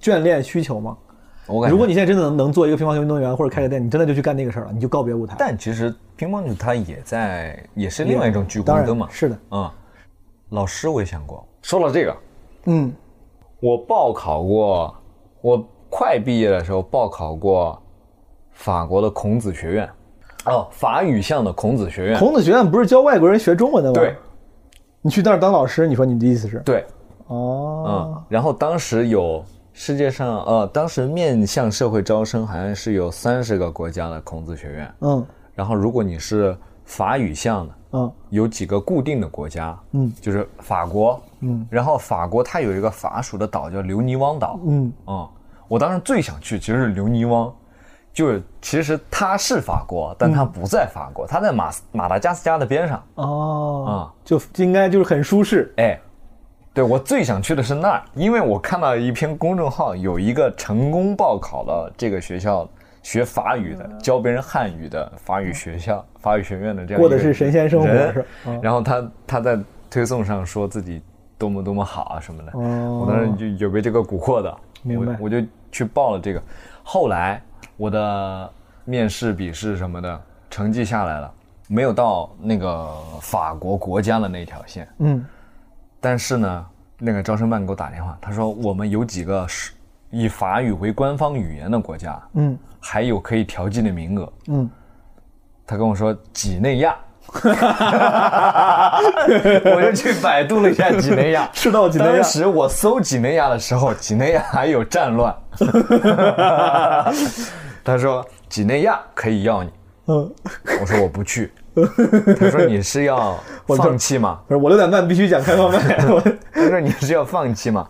[0.03, 0.97] 眷恋需求吗？
[1.47, 5.35] 我感觉如果你现在真的能能做一个乒乓球运动员或者开个店，你真的就去干那个事儿了，你就告别舞台。
[5.39, 9.07] 但其实乒乓球它也在，也是另外一种聚光灯嘛。
[9.09, 9.71] 是的，嗯，
[10.49, 11.47] 老师我也想过。
[11.63, 12.17] 说到这个，
[12.65, 12.93] 嗯
[13.61, 14.93] 我报考过，
[15.41, 17.81] 我快毕业的时候报考过
[18.51, 19.89] 法国的孔子学院，
[20.47, 22.19] 哦，法语项的孔子学院。
[22.19, 23.95] 孔子学院不是教外国人学中文的吗？
[23.95, 24.17] 对，
[25.01, 26.59] 你去那儿当老师，你说你的意思是？
[26.65, 26.85] 对，
[27.29, 35.25] 哦，嗯，然后当时有世界上，呃，当时面向社会招生好像是有三十个国家的孔子学院，嗯
[35.59, 38.13] 然后如果你是法语项的，嗯。
[38.31, 44.93] 有几个固定的国家，嗯，就是法国，嗯，然后法国它有一个法属的岛叫留尼汪岛，嗯。
[45.09, 45.29] 嗯，
[45.67, 47.53] 我当时最想去其实是留尼汪，
[48.13, 53.91] 就是其实它是法国，但它不在法国，它在马马达加斯加的边上，哦，啊
[54.25, 55.75] 就应该就是很舒适。
[55.79, 55.99] 哎，
[56.73, 62.69] 对我最想去的是那儿，因为我看到一篇公众号，有一个成功报考了这个学校
[63.03, 67.89] 学法语的，教别人汉语的法语学校、法语学院的这样过的是神仙生活
[68.61, 71.03] 然后他他在推送上说自己
[71.39, 73.07] 多么多么好啊什么的，哦。
[73.07, 75.13] 我当时就有被这个蛊惑的，明白。
[75.13, 75.41] 我我就
[75.71, 76.43] 去报了这个。
[76.83, 77.43] 后来
[77.77, 78.51] 我的
[78.85, 80.21] 面试、笔试什么的
[80.51, 81.33] 成绩下来了，
[81.69, 85.25] 没有到那个法国国家的那条线，嗯。
[86.01, 86.67] 但是呢，
[86.99, 89.73] 那个招生办给我打电话，他说我们有几个是
[90.11, 94.33] 以法语为官方语言的国家，嗯还有可以调剂的名额。
[94.49, 94.69] 嗯，
[95.67, 96.97] 他跟我说几内亚，
[99.65, 101.49] 我就去百度了一下几内亚。
[101.53, 105.35] 赤道几内亚当时我搜几内亚的时候，几内亚还有战乱。
[107.85, 109.71] 他说几内亚可以要你，
[110.07, 110.33] 嗯，
[110.81, 111.53] 我说我不去。
[112.41, 114.41] 他说你是要放弃吗？
[114.49, 115.97] 不是我六点半必须讲开放麦。
[116.55, 117.87] 他说你是要放弃吗？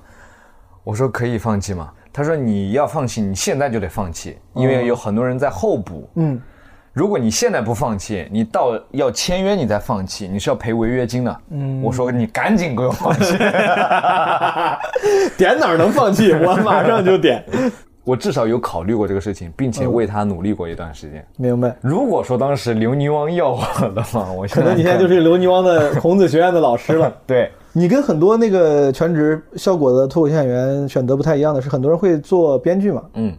[0.82, 1.90] 我说可以放弃吗？
[2.18, 6.10] 他说你要放弃，你现在就得放弃，因为有很多人在候补。
[6.16, 6.42] 嗯
[6.92, 11.40] 如果你现在不放弃，你到要签约你再放弃，你是要赔违约金的。
[11.50, 13.38] 嗯，我说你赶紧给我放弃，
[15.38, 16.32] 点哪儿能放弃？
[16.32, 17.44] 我马上就点。
[18.08, 21.22] 我至少有考虑过这个事情，并且为他努力过一段时间。
[21.36, 21.76] 明白。
[21.82, 23.58] 如果说当时刘尼汪要我
[23.94, 27.14] 的话， 我可能你现在就是刘尼汪的孔子学院的老师了。
[27.26, 33.36] 对，你跟很多那个全职效果的脱口秀演员选择不太一样的是，很多人会做编剧嘛，嗯，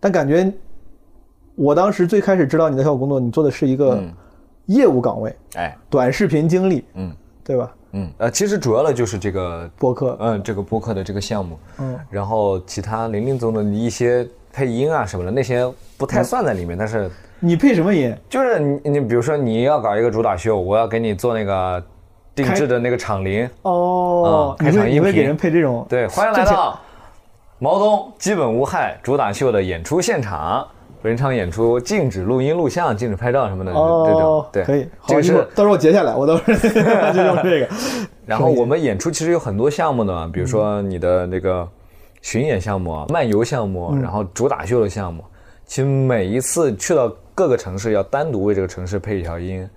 [0.00, 0.52] 但感觉
[1.54, 4.12] 我当时最开始知道你的效果工作，你做的是一个嗯
[4.66, 7.12] 业务岗位，哎，短视频经历，嗯
[7.44, 7.72] 对吧？
[7.96, 15.64] 嗯，呃，其实主要的就是这个播客，嗯，这个播客的这个项目，嗯，然后其他零零总总的一些配音啊什么的，那些
[15.96, 18.12] 不太算在里面，但是你配什么音？
[18.28, 21.80] 就是你你比如说你要搞一个主打秀，我要给你做那个
[22.34, 25.86] 定制的那个场铃，哦，开场音频会你会给人配这种？
[25.88, 26.80] 对，欢迎来到
[27.60, 30.66] 毛东基本无害主打秀的演出现场。
[31.04, 36.54] 本场演出禁止录音、录像、禁止拍照什么的，这种哦，对，可以，好，这个是到时候我截下来，我到时候
[37.12, 37.68] 就用这个。
[38.24, 41.68] 然后我们演出其实有很多项目的嘛，比如说你的那个
[42.22, 45.22] 巡演项目啊、漫游项目，然后主打秀的项目。
[45.66, 49.68] 其实每一次去到各个城市，要单独为这个城市配一条音，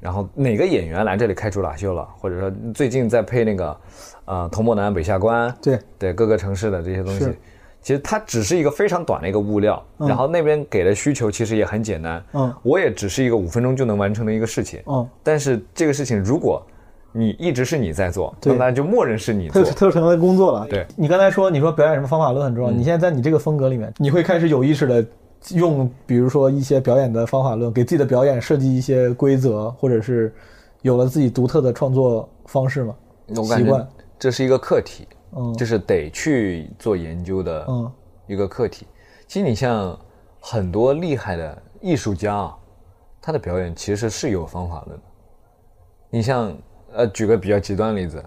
[0.00, 3.76] 然后哪个演员来这里开主打秀了，或者说最近在配那个
[4.24, 7.38] 呃童漠南北下关，对，对各个城市的这些东西是，
[7.82, 12.54] 其实它只是一个非常短的一个物料，然后那边给的需求其实也很简单，嗯。
[12.62, 16.64] 我也只是一个五分钟就能完成的一个事情，嗯，但是这个事情如果
[17.10, 18.52] 你一直是你在做，对。
[18.52, 19.62] 那当然就默认是你做。
[19.62, 20.66] 它就，成为工作了。
[20.70, 20.86] 对。
[20.96, 22.70] 你刚才说，你说表演什么方法论很重要。
[22.70, 25.04] 你现在在你这个风格里面，你会开始有意识的
[25.50, 30.32] 用，比如说一些表演的方法论，给自己的表演设计一些规则，或者是
[30.82, 32.94] 有了自己独特的创作方式吗？
[33.36, 33.82] 我感习惯。
[33.82, 35.06] 觉这是一个课题，
[35.36, 37.92] 嗯就是得去做研究的嗯
[38.26, 38.86] 一个课题。
[39.26, 39.98] 其实你像
[40.40, 42.56] 很多厉害的艺术家啊，
[43.20, 45.02] 他的表演其实是有方法论的。
[46.10, 46.52] 你像
[46.92, 48.22] 呃，举个比较极端的例子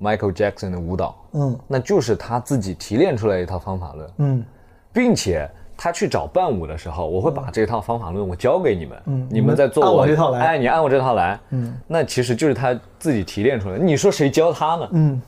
[0.00, 4.44] ，Michael Jackson 的舞蹈，嗯那就是他自己提炼出来一套方法论，嗯
[4.92, 13.84] 并且他去找伴舞的时候，我会把这套方法论我教给你们，嗯你们在做按我这套来哎，你按我这套来，嗯，那其实就是他自己提炼出来的。
[13.84, 14.88] 你说谁教他呢？
[14.92, 15.22] 嗯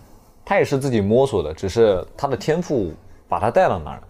[0.50, 2.92] 他也是自己摸索的，只是他的天赋
[3.28, 4.02] 把他带到那儿了。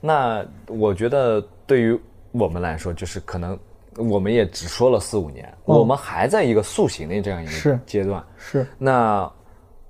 [0.00, 3.58] 那我觉得对于我们来说，就是可能
[3.98, 8.24] 我们也只说了四五年，哦我们还在一个塑形的这样一个阶段。
[8.38, 9.30] 是那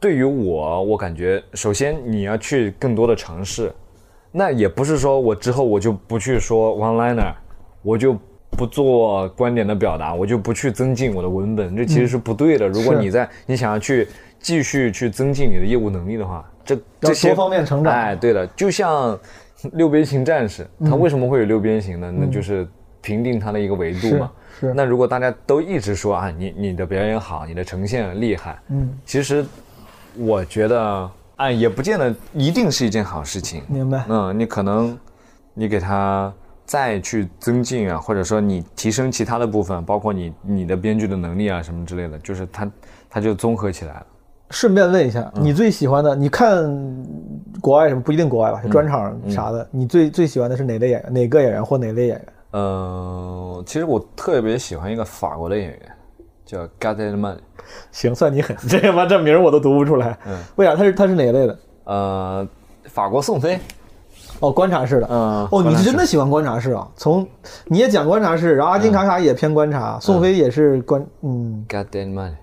[0.00, 3.72] 对于我，我感觉首先你要去更多的尝试，
[4.32, 7.32] 那也不是说我之后我就不去说 one liner，
[7.82, 8.18] 我就
[8.52, 12.68] 不做观点的表达，我就不去增进我的文本，这其实是不对的。
[12.68, 14.06] 如果你在你想要去
[14.38, 19.18] 继续去增进你的业务能力的话，这这些多方面成长哎，对的，就像
[19.72, 22.12] 六边形战士，他为什么会有六边形呢？
[22.16, 22.68] 那就是
[23.00, 24.30] 评定他的一个维度嘛。
[24.60, 29.44] 是是那如果大家都一直说啊，你你的表演好，你的呈现厉害，嗯，其实
[30.16, 33.62] 我觉得，哎，也不见得一定是一件好事情。
[33.66, 34.04] 明白。
[34.08, 34.96] 嗯，你可能
[35.54, 36.32] 你给他
[36.64, 42.70] 再去增进啊，或者说你提升其他的部分，包括你你的编剧的能力啊什么之类的，就是它
[43.10, 44.06] 它就综合起来了。
[44.50, 46.14] 顺便问一下，嗯你最喜欢的？
[46.14, 46.62] 你看
[47.60, 51.12] 国外什么不一定国外吧，就专场啥的，你最最喜欢的是哪类演员？
[51.12, 52.26] 哪个演员或哪类演员？
[52.50, 55.80] 呃，其实我特别喜欢一个法国的演员，
[56.44, 57.40] 叫 g a d e l m a n
[57.90, 60.18] 行，算你狠，这他妈这名儿我都读不出来。
[60.26, 60.76] 嗯为啥？
[60.76, 61.58] 他是他是哪一类的？
[61.84, 62.46] 呃，
[62.84, 63.58] 法国宋飞，
[64.42, 65.06] 哦，观察式的。
[65.10, 66.86] 嗯哦，你是真的喜欢观察式啊？
[66.96, 67.26] 从
[67.66, 71.64] 你也讲观察式，然后阿金卡卡也偏观察，宋飞也是观，嗯。
[71.68, 72.36] E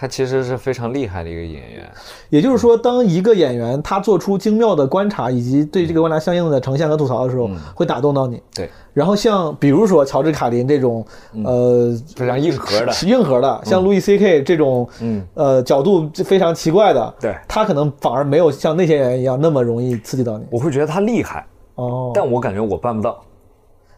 [0.00, 1.90] 他其实是非常厉害的一个演员。
[2.30, 8.40] 也就是说，当一个演员他做出精妙的观察以及对这个观察相应的呈现和吐槽的时候，会打动到你。
[8.54, 11.04] 对，然后像比如说乔治卡林这种，
[11.44, 12.92] 呃，非常硬核的。
[13.04, 20.44] 硬核的，像路易 C K 这种，嗯，呃，角度非常奇怪的，对他可能反而没有像那些演员一样那么容易刺激到你。
[20.50, 21.44] 我会觉得他厉害，
[21.74, 23.20] 哦，但我感觉我办不到。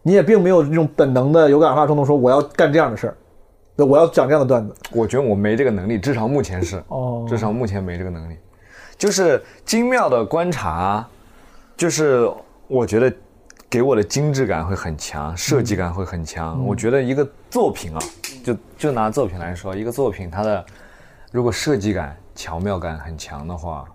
[0.03, 3.16] 你也并没有这种本能的有感而发冲动，说我要干这样的事儿，
[3.81, 4.74] 对我要讲这样的段子。
[4.93, 8.37] 我觉得我没这个能力，至少目前是，哦至少目前没这个能力。
[8.99, 11.09] 就是精妙的观察，
[11.74, 12.31] 就是
[12.68, 13.11] 我觉得
[13.70, 16.62] 给我的精致感会很强，设计感会很强。
[16.66, 18.01] 我觉得一个作品啊，
[18.45, 20.62] 就就拿作品来说，一个作品它的
[21.33, 23.87] 如果设计感、巧妙感很强的话，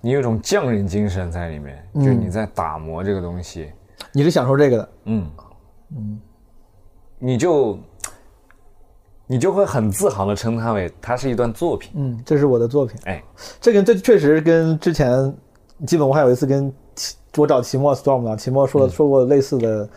[0.00, 3.70] 你有一种匠人精神在里面，就你在打磨这个东西。
[4.10, 5.30] 你是享受这个的，嗯
[5.96, 6.20] 嗯，
[7.20, 7.78] 你就
[9.26, 11.90] 你就会很自豪的称它为它是一段作品。
[11.94, 12.98] 嗯，这是我的作品。
[13.04, 13.22] 哎，
[13.60, 15.32] 这跟这确实跟之前，
[15.86, 19.88] 基本我还有一次跟齐我找齐墨 Storm 啊，齐墨说说过类似的，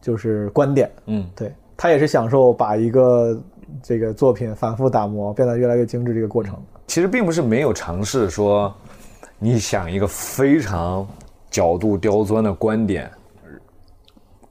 [0.00, 0.90] 就是观点。
[1.06, 3.36] 嗯，对，他也是享受把一个
[3.82, 6.56] 这个作品反复打磨，变得越来越精致这个过程。
[6.86, 8.72] 其实并不是没有尝试说，
[9.38, 11.04] 你想一个非常
[11.50, 13.10] 角度刁钻的观点，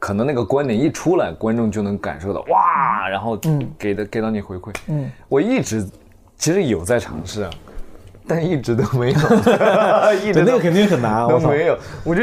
[0.03, 3.39] 可能那个观点一出来，观众就能感受到哇，然后
[3.79, 4.69] 给的、给到你回馈。
[4.87, 5.87] 嗯，我一直
[6.35, 7.49] 其实有在尝试，啊，
[8.27, 9.19] 但一直都没有，
[10.21, 11.77] 一直对，那都个肯定很难，我没有。
[12.03, 12.21] 我就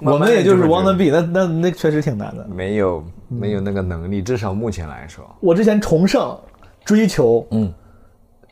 [0.00, 2.46] 我们也就是 wanna be，be，那那那确实挺难的。
[2.48, 6.34] 没有没有那个能力，至少目前来说，我之前崇尚
[6.82, 7.70] 追求，嗯，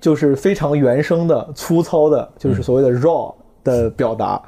[0.01, 4.43] 就是非常原生的、粗糙的，就是所谓的 raw 的表达。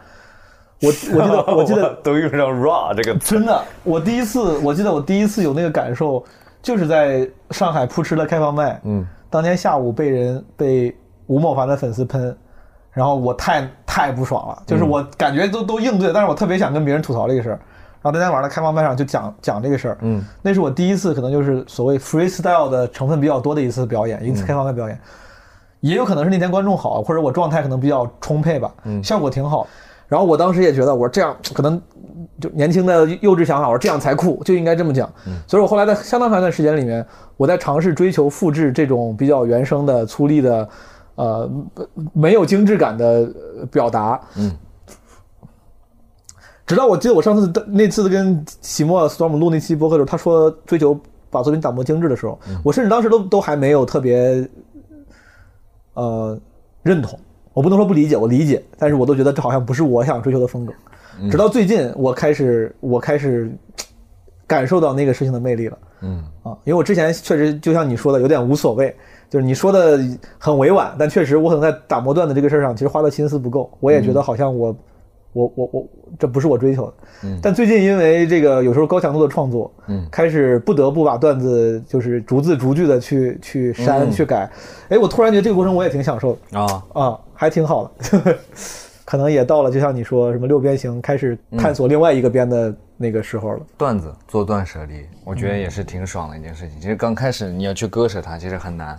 [0.81, 1.95] 我 我记得我记得。
[2.03, 6.22] 都用上 raw 这个词，真的，我第一次，我记得我第一次有那个感受，
[6.62, 12.37] 就是在上海扑哧的开放麦，嗯，当天下午被人被吴莫凡的粉丝喷，
[12.93, 17.61] 然后我太太不爽了，就是我感觉都都应对，但是我特别想跟别人吐槽这个事儿。
[18.01, 24.97] 然后那天晚上的开放麦上就讲讲这个事儿，嗯，那是我第一次可能就是所谓 freestyle 的成分比较多的一次表演，一次开放麦表演，
[25.81, 29.66] 也有可能是那天观众好，或者我状态可能比较充沛吧，嗯，效果挺好。
[30.09, 31.81] 然后我当时也觉得，我说这样可能
[32.41, 35.09] 就年轻的幼稚想法，我说这样才酷，就应该这么讲。
[35.47, 37.05] 所以我后来在相当长一段时间里面，
[37.37, 40.69] 我在尝试追求复制这种比较原生的、粗粝的，
[41.17, 41.51] 呃，
[42.15, 44.21] 没有精致感的呃表达。
[44.37, 44.51] 嗯。
[46.67, 50.99] 直到我记得我上次的那次跟席莫 Storm 录那期播客的时候，他说追求
[51.31, 54.49] 把作品打磨精致的时候，我甚至当时都都还没有特别
[55.95, 56.39] 呃
[56.83, 57.19] 认同。
[57.59, 60.73] 我不能说不理解，我理解，但是我都觉得这好像不是我想追求的风格。
[61.29, 63.51] 直到最近，我开始我开始
[64.47, 65.79] 感受到那个事情的魅力了。
[66.03, 68.95] 嗯啊，因为我之前确实就像你说的，有点无所谓，
[69.29, 69.99] 就是你说的
[70.39, 73.69] 很委婉，但确实我可能在打磨段子这个事儿上，其实花的心思不够。
[73.81, 74.73] 我也觉得好像我，
[75.39, 76.95] 我我我这不是我追求的。
[77.24, 84.51] 嗯但最近因为这个有时候高强度的创作，嗯开始不得不把段子就是逐字逐句的去去删、嗯去改。
[84.89, 86.59] 哎，我突然觉得这个过程我也挺享受的。
[86.59, 88.39] 啊，啊，还挺好的，
[89.05, 93.61] 可能也到了，就像你说什么六边形开始探索另外一个边的那个时候了。
[93.76, 96.80] 段子做断舍离，我觉得也是挺爽的一件事情。
[96.80, 98.99] 其实刚开始你要去割舍它，其实很难。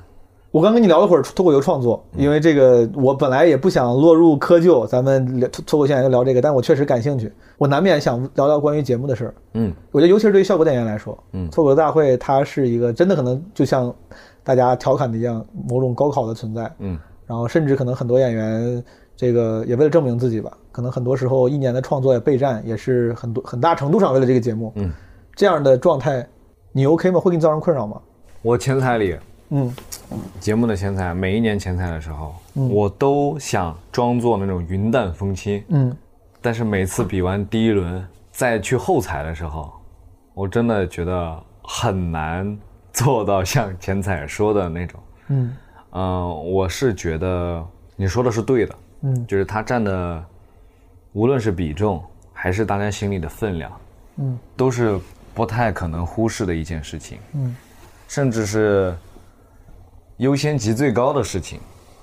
[0.51, 9.33] 我刚跟你聊了会儿脱口秀创作，因为这个我本来也不想落入窠臼，咱们聊脱脱口秀演员聊这个，但我确实感兴趣，我难免想聊聊关于节目的事儿。
[9.53, 13.93] 嗯我觉得尤其是对于效果演员来说，嗯脱口秀大会它是一个真的可能就像
[14.43, 16.71] 大家调侃的一样，某种高考的存在。
[16.79, 16.97] 嗯
[17.27, 18.83] 然后甚至可能很多演员，
[19.15, 24.73] 这个也为了证明自己吧，可能很多时候一年的创作也备战，也是很多很大程度上为了这个节目。
[24.77, 24.91] 嗯，
[25.35, 26.27] 这样的状态，
[26.71, 27.19] 你 OK 吗？
[27.19, 28.01] 会给你造成困扰吗？
[28.41, 29.15] 我前台里
[29.49, 29.73] 嗯。
[30.39, 32.69] 节目的前彩，每一年前彩的时候，嗯。
[32.69, 35.95] 我都想装作那种云淡风轻，嗯。
[36.41, 39.73] 但是每次比完第一轮再去后彩的时候，
[40.33, 42.57] 我真的觉得很难
[42.93, 44.99] 做到像前彩说的那种。
[45.27, 45.55] 嗯。
[45.91, 49.27] 嗯、我是觉得你说的是对的，嗯。
[49.27, 50.23] 就是它占的，
[51.13, 53.71] 无论是比重还是大家心里的分量，
[54.17, 54.39] 嗯。
[54.55, 54.99] 都是
[55.33, 57.55] 不太可能忽视的一件事情，嗯。
[58.07, 58.95] 甚至是
[60.19, 61.61] 优先级最高的事情。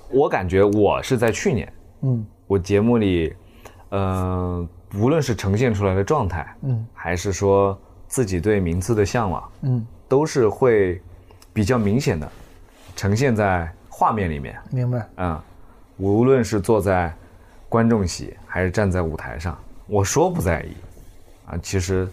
[0.09, 3.35] 我感觉我是在去年，嗯我节目里，
[3.89, 10.99] 呃，无论是呈现出来的状态，嗯还是说自己对名次的向往，嗯，都是会
[11.53, 12.27] 比较明显的
[12.95, 14.57] 呈现在画面里面。
[14.71, 15.07] 明白。
[15.17, 15.39] 嗯，
[15.97, 17.13] 无论是坐在
[17.69, 19.55] 观众席还是站在舞台上，
[19.85, 20.71] 我说不在意
[21.45, 22.07] 啊，其实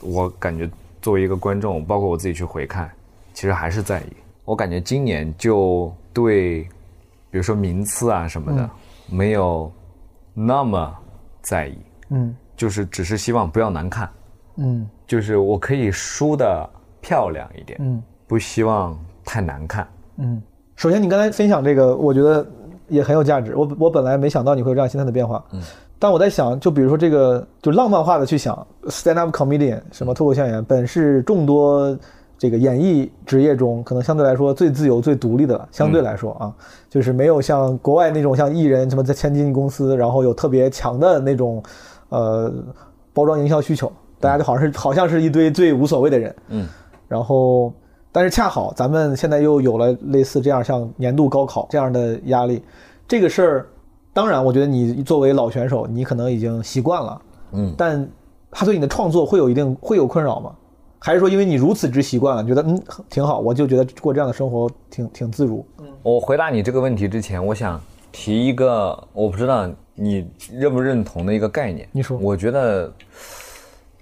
[0.00, 0.70] 我感觉
[1.02, 2.88] 作为一个观众，包括我自己去回看，
[3.34, 4.12] 其实还是在意。
[4.48, 6.62] 我感觉今年就对，
[7.30, 8.70] 比如说名次啊什么的，
[9.10, 9.70] 没有
[10.32, 10.90] 那么
[11.42, 11.76] 在意，
[12.08, 14.08] 嗯就是只是希望不要难看，
[14.56, 16.66] 嗯就是我可以输的
[17.02, 19.86] 漂亮一点，嗯不希望太难看。
[20.16, 20.40] 嗯。
[20.76, 22.46] 首先，你刚才分享这个，我觉得
[22.88, 23.54] 也很有价值。
[23.54, 25.44] 我我本来没想到你会有这样心态的变化。
[25.52, 25.60] 嗯。
[25.98, 31.98] 但我在想，就比如说这个，就浪漫化的去想，stand up comedian 什么脱口秀演员，本是众多
[32.38, 35.68] 这个演艺职业中可能相对来说最自由、最独立的了。
[35.72, 36.54] 相对来说啊，
[36.88, 41.62] 就是没有像国外那种像艺人什么在签经纪公司，然后有特别强的那种
[42.10, 42.52] 呃
[43.12, 46.34] 包装营销需求，大家就好像是好像是一堆最无所谓的人。
[46.48, 46.66] 嗯
[47.08, 47.72] 然后，
[48.12, 52.62] 但是恰好咱们现在又有了类似这样像年度高考这样的压力，
[53.08, 53.66] 这个事儿，
[54.12, 57.22] 当然，我觉得你作为老选手，你可能已经习惯了，
[57.52, 58.06] 嗯但
[58.50, 60.52] 他对你的创作会有一定会有困扰吗？
[60.98, 65.64] 还是说因为你如此之习惯了，觉得嗯挺好，我就觉得过这样的生活挺挺自如？
[66.02, 67.80] 我回答你这个问题之前，我想
[68.10, 71.88] 提一个我不知道你认不认同的一个概念。
[71.92, 72.92] 你说我觉得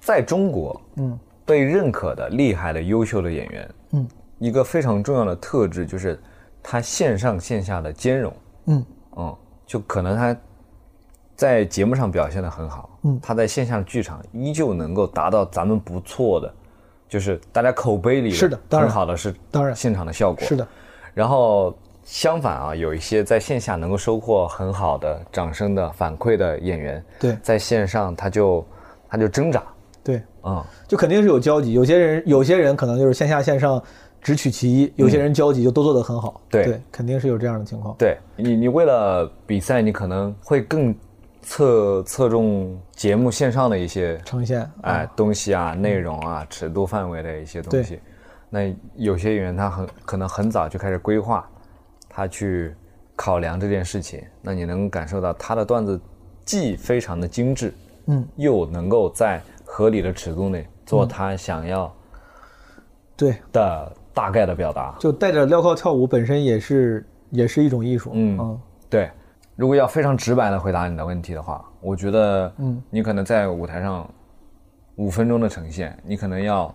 [0.00, 6.18] 在中国，嗯被认可的、厉害的、优秀的演员，嗯，一个非常重要的特质就是
[6.62, 8.32] 他线上线下的兼容。
[8.66, 8.84] 嗯
[9.16, 9.36] 嗯，
[9.66, 10.36] 就可能他
[11.36, 16.54] 在节目上表现的很好，嗯他在线下的剧场依旧能够达到咱们不错的，
[17.08, 20.66] 就是大家口碑里是的当然好的是当然现场的效果是的，
[21.14, 28.64] 然后相反啊，有一些在线下能够收获很好的掌声的反馈的演员，对在线上他就
[29.08, 29.62] 他就挣扎，
[30.04, 31.72] 对，嗯，就肯定是有交集。
[31.72, 33.82] 有些人有些人可能就是线下线上
[34.20, 36.40] 只取其一，有些人交集就都做得很好。
[36.50, 37.94] 对对，肯定是有这样的情况。
[37.98, 40.94] 对你，你为了比赛，你可能会更
[41.46, 48.00] 侧侧重节目线上的一些呈现，哎，东西啊、内容啊、尺度范围的一些东西。
[48.50, 51.48] 那有些演员他很可能很早就开始规划，
[52.08, 52.74] 他去
[53.14, 54.20] 考量这件事情。
[54.42, 55.98] 那你能感受到他的段子
[56.44, 57.72] 既非常的精致，
[58.06, 61.94] 嗯，又能够在合理的尺度内做他想要
[63.16, 64.96] 对，的大概的表达。
[64.98, 68.10] 就带着镣铐跳舞本身也是也是一种艺术。
[68.14, 69.10] 嗯对，
[69.56, 74.08] 如果要非常直白的回答你的问题的话，我觉得，嗯，你可能在舞台上
[74.96, 76.72] 五分钟的呈现，你可能要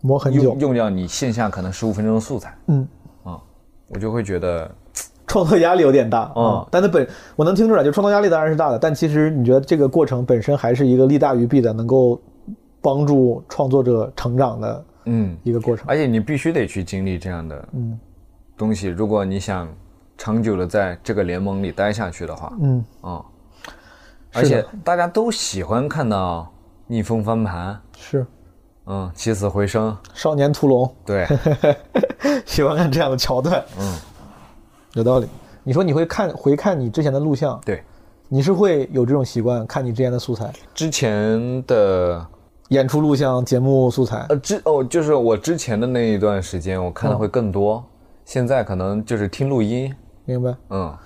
[0.00, 0.42] 磨很久。
[0.42, 0.58] 用。
[0.60, 2.86] 用掉你线下可能十五分钟的素材，嗯，
[3.24, 3.40] 啊
[3.88, 4.70] 我就会觉得，
[5.26, 6.44] 创作压力有点大嗯。
[6.44, 12.20] 啊，但它本我能听出来，就创作压力当然是大的，但其实你觉得这个过程本身还是一个利大于弊的，能够
[12.80, 15.84] 帮助创作者成长的嗯，一个过程。
[15.88, 17.98] 而且你必须得去经历这样的嗯。
[18.56, 19.68] 东西，如果你想
[20.16, 23.24] 长久的在这个联盟里待下去的话，嗯，嗯，
[24.32, 26.52] 而且大家都喜欢看到
[26.86, 28.26] 逆风翻盘，是
[28.86, 31.26] 嗯，起死回生，少年屠龙，对，
[32.46, 33.64] 喜欢看这样的桥段。
[33.78, 33.96] 嗯，
[34.94, 35.26] 有道理。
[35.62, 37.82] 你说你会看回看你之前的录像，对，
[38.28, 42.26] 你是会有这种习惯，看你之前的素材，之前的。
[42.70, 44.24] 演出录像、节目素材。
[44.30, 47.84] 呃，之哦，就是我之前的那一段时间，我看的会更多。
[48.24, 49.94] 现在可能就是听录音，
[50.24, 50.54] 明白？
[50.70, 50.96] 嗯，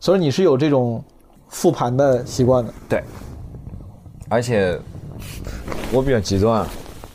[0.00, 1.02] 所以你是有这种
[1.48, 2.72] 复盘的习惯的。
[2.88, 3.02] 对。
[4.28, 4.78] 而且
[5.92, 6.66] 我比较极端，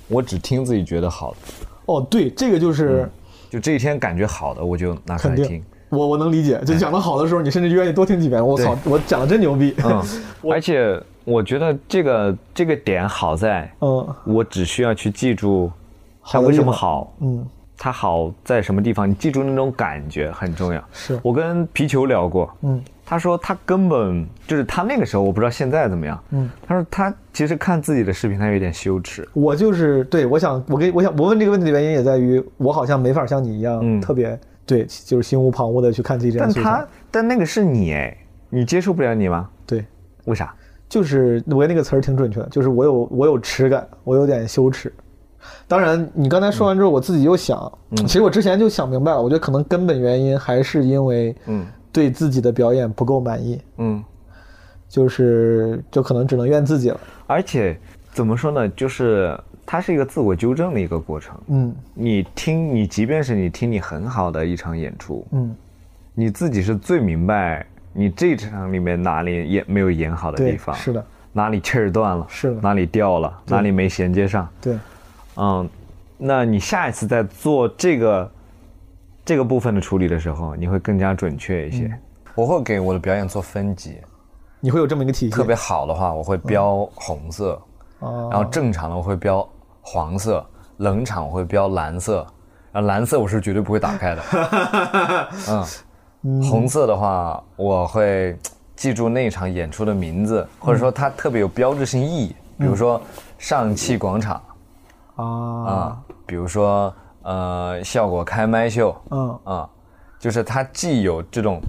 [0.07, 1.38] 我只听自己觉得好的，
[1.86, 3.07] 哦，对，这个就是
[3.49, 5.28] 就这一天感觉好的，我就拿出。
[5.28, 5.64] 来听。
[5.89, 8.43] 我我能理解，就讲的好的时候，你甚至愿意多听几遍。
[8.43, 9.76] 我操，我讲的真牛逼。
[9.84, 10.03] 嗯，
[10.51, 15.72] 而且我觉得这个这个点好在，嗯我只需要去记住
[16.24, 17.45] 它为什么好，嗯，
[17.78, 20.84] 它好在什么地方，你记住那种感觉很重要。
[20.93, 26.17] 是我跟皮球聊过，嗯他说他根本就是他那个时候，我不知道现在怎么样。
[26.32, 29.28] 嗯，他说他其实看自己的视频，他有点羞耻。
[29.34, 36.49] 我就是对我想我给我想我问这个问题的原因也在于，我好像没法像你一样、嗯特别对，就是心无旁骛的去看自己这样。
[36.53, 38.17] 但他但那个是你哎，
[38.49, 39.49] 你接受不了你吗？
[39.67, 39.86] 对，
[40.24, 40.55] 为啥？
[40.88, 44.91] 就是我那个词儿挺准确的，就是我有我有耻感，我有点羞耻。
[45.68, 51.66] 当然，你刚才说完之后，我自己又想，其实我之前就想明白了，我觉得可能根本原因还是因为嗯。
[51.94, 54.04] 对自己的表演不够满意，嗯，
[54.89, 57.00] 就是就可能只能怨自己了。
[57.28, 57.80] 而且
[58.12, 58.68] 怎么说呢？
[58.70, 61.39] 就是它是一个自我纠正的一个过程。
[61.50, 61.76] 嗯。
[61.94, 65.56] 你听，你即便是你听你很好的一场演出，嗯，
[66.16, 67.64] 你自己是最明白
[67.94, 72.60] 你这场里面哪里演没有演好的地，方，是的，哪里气儿断了，是的。
[72.60, 74.76] 哪里掉了，哪里没衔接上，对，
[75.36, 75.69] 嗯，
[76.17, 78.31] 那你下一次在做这个
[79.25, 81.86] 这个部分的处理的时候，你会更加准确一些。
[81.86, 81.99] 嗯。
[82.36, 83.97] 我会给我的表演做分级，
[84.59, 87.61] 你会有这么一个体系，特别好的话，我会标红色，
[87.99, 89.47] 啊，然后正常的我会标
[89.81, 90.43] 黄色，
[90.77, 92.25] 冷场我会标蓝色，
[92.71, 95.29] 然后蓝色我是绝对不会打开的。
[96.23, 98.36] 嗯， 红色的话，我会
[98.75, 102.99] 记住那场演出的名字，或者说它特别有标志性意义，比如说
[103.38, 104.41] 上汽广场
[105.16, 106.93] 啊，啊，比如说
[107.24, 109.70] 呃效果开麦秀嗯啊，
[110.20, 111.61] 就是它既有这种。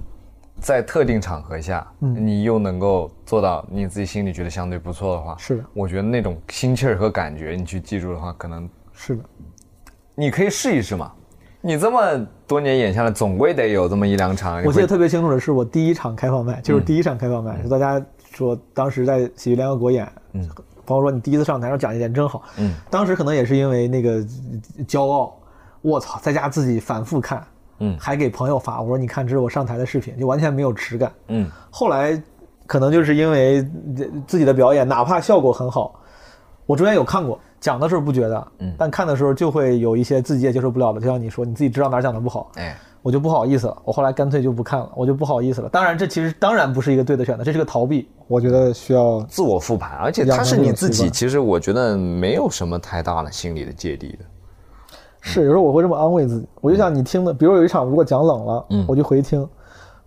[0.61, 9.23] 在特定场合下，嗯你又能够做到你自己心里觉得相对不错的话，是的我觉得那种心气儿和感觉，你去记住的话，可能是的，
[10.15, 11.11] 你可以试一试嘛。
[11.59, 14.63] 你这么多年演下来，总归得有这么一两场。
[14.63, 20.49] 我记得特别清楚的是，我第一场开放麦，就是嗯第一场开放麦，是大家说当时在喜剧联合国演，嗯，
[20.85, 24.11] 朋友说你第一次上台上讲一点真好，嗯，当时可能也是因为那个
[24.77, 25.35] 呃骄傲，
[25.81, 27.45] 我操，在家自己反复看，
[27.79, 27.97] 嗯。
[27.99, 31.11] 还给朋友发，我说你看这是我上台的视频，就完全没有耻感。
[31.27, 31.49] 嗯。
[31.69, 32.21] 后来
[32.65, 33.59] 可能就是因为
[33.97, 35.93] 呃自己的表演，哪怕效果很好，
[36.65, 38.73] 我中间有看过，讲的时候不觉得，嗯。
[38.77, 43.77] 但看的时候就会有一些自己也接受不了的，就像你说，你自己知道哪儿讲的不好，哎我就不好意思了。
[43.85, 45.69] 我后来干脆就不看了，我就不好意思了。
[45.69, 48.09] 当然，这其实当然不是一个对的选择，这是个逃避。
[48.27, 54.25] 我觉得需要自我复盘，而且养成它是你自己，其实我觉得没有什么太大的心理的芥蒂的。
[55.21, 59.47] 是有时候我会这么安慰自己，我就想你听的，比如有一场如果讲冷了，嗯我就回听，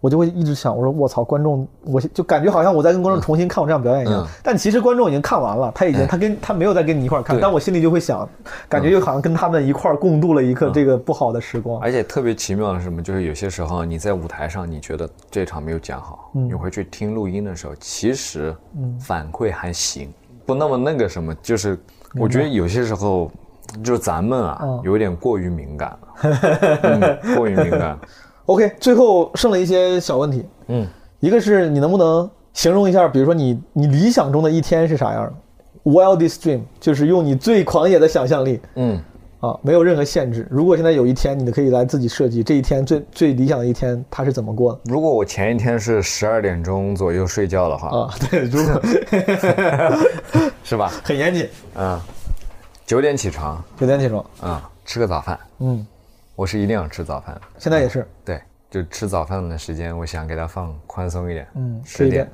[0.01, 8.29] 我就会一直想，我说我操，观众，我就感觉好像我在跟观众重新看我这场表演一样，嗯但其实观众已经看完了，他已经、他跟他没有再跟你一块儿看，但我心里就会想，
[8.69, 11.81] 感觉就好像跟他们一块儿共度了一刻这个不好的时光。
[11.81, 13.03] 而且特别奇妙的是什么？
[13.03, 18.55] 就是有些时候你在舞台上，你觉得这场没有讲好，你回去听录音的时候，其实
[19.01, 20.13] 反馈还行，
[20.47, 21.35] 不那么那个什么。
[21.43, 21.77] 就是
[22.15, 23.31] 我觉得有些时候，
[23.83, 26.39] 就是咱们啊，嗯有点过于敏感了，
[26.83, 27.99] 嗯，过于敏感。
[28.49, 30.87] OK，最后剩了一些小问题，嗯，
[31.21, 38.99] 一个是你能不能形容一下，比如说你你理想中的一天是啥样的？Wildest dream，就是用你最狂野的想象力，嗯，
[39.41, 40.49] 啊，没有任何限制。
[40.51, 44.73] 如果现在有一天，你可以来自己设计这一天最最理想的一天，它是怎么过？
[44.73, 44.81] 的？
[44.85, 48.81] 如果我前一天是十二点钟左右睡觉的话，啊， 对，如果。
[50.65, 50.93] 是吧？
[51.03, 51.99] 很严谨，嗯，
[52.87, 55.87] 九点起床，九点起床，嗯，吃个早饭，嗯，
[56.39, 57.37] 我是一定要吃早饭。
[57.59, 61.45] 现在也是，对，就吃早饭的时间，我想给它放宽松一点。
[61.57, 62.29] 嗯，十点这一点。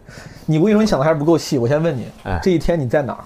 [0.44, 1.57] 你我跟你说，你想的还是不够细。
[1.57, 3.24] 我先问你哎，这一天你在哪儿？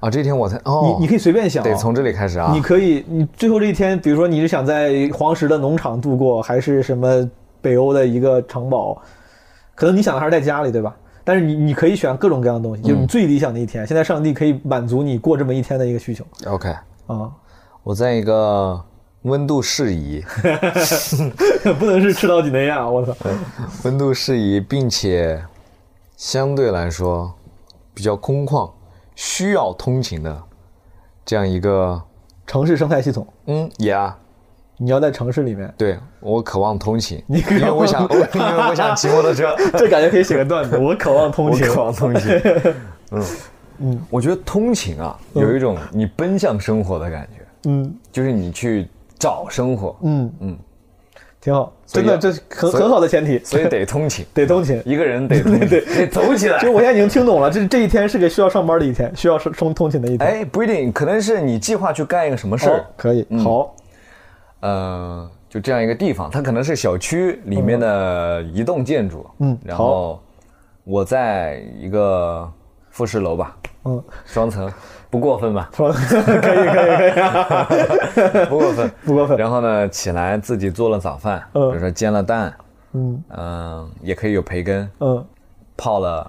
[0.00, 2.50] 啊，这一天我在哦，你你可以随便想啊，得从这里开始啊。
[2.54, 7.30] 你可以，你最后这一天，比如说你是想在黄石的农场度过，还是什么
[7.60, 9.02] 北欧的一个城堡？
[9.74, 10.96] 可能你想的还是在家里，对吧？
[11.22, 13.86] 但是你你可以选各种各样的东西，就是你最理想的一天。
[13.86, 16.70] 现在上帝可以满足你过这么一天的一个需求 OK，
[17.08, 17.30] 啊，
[17.82, 18.82] 我在一个
[19.22, 20.24] 温度适宜、
[21.78, 23.14] 不能是赤道几内亚，我操！
[23.84, 25.42] 温度适宜，并且
[26.16, 27.32] 相对来说
[27.92, 28.70] 比较空旷，
[29.16, 30.42] 需要通勤的
[31.24, 32.00] 这样一个，
[32.46, 34.12] 城市生态系统，嗯，Yeah，
[34.76, 40.78] 你要在城市里面，对我渴望通勤，因为我想，我 因为我想骑摩托车，这感觉可以写个段子。
[40.78, 42.40] 我渴望通勤，我渴望通勤。
[43.10, 43.24] 嗯。
[43.80, 47.94] 嗯，我觉得通勤啊，有一种你奔向生活的感觉，嗯。
[48.10, 48.88] 就是你去
[49.18, 50.32] 找生活，嗯。
[50.40, 50.58] 嗯，
[51.40, 54.82] 挺好，真的，这是很很好的前提，所以得通勤， 得通勤。
[54.84, 56.58] 一个人得通勤， 对得走起来。
[56.60, 56.70] 就。
[56.70, 60.28] 我现在已经听懂了，这这一天是个需要上班的一天，需要通通勤的一天。
[60.28, 63.74] 哎，不一定，可能是你计划去干一个什么事可以，好，
[64.60, 70.20] 呃，就这样一个地方，它可能是小区里面的一栋建筑，嗯然后
[70.84, 72.50] 我在一个
[72.90, 74.70] 复式楼吧，嗯，双层，
[75.10, 75.70] 不过分吧？
[75.74, 79.36] 说 可以可以可以，不过分， 不过分。
[79.38, 82.54] 然后呢，起来自己做了早饭，比嗯如说煎了蛋，
[82.92, 83.22] 嗯。
[83.36, 85.24] 嗯、也可以有培根，嗯。
[85.76, 86.28] 泡了，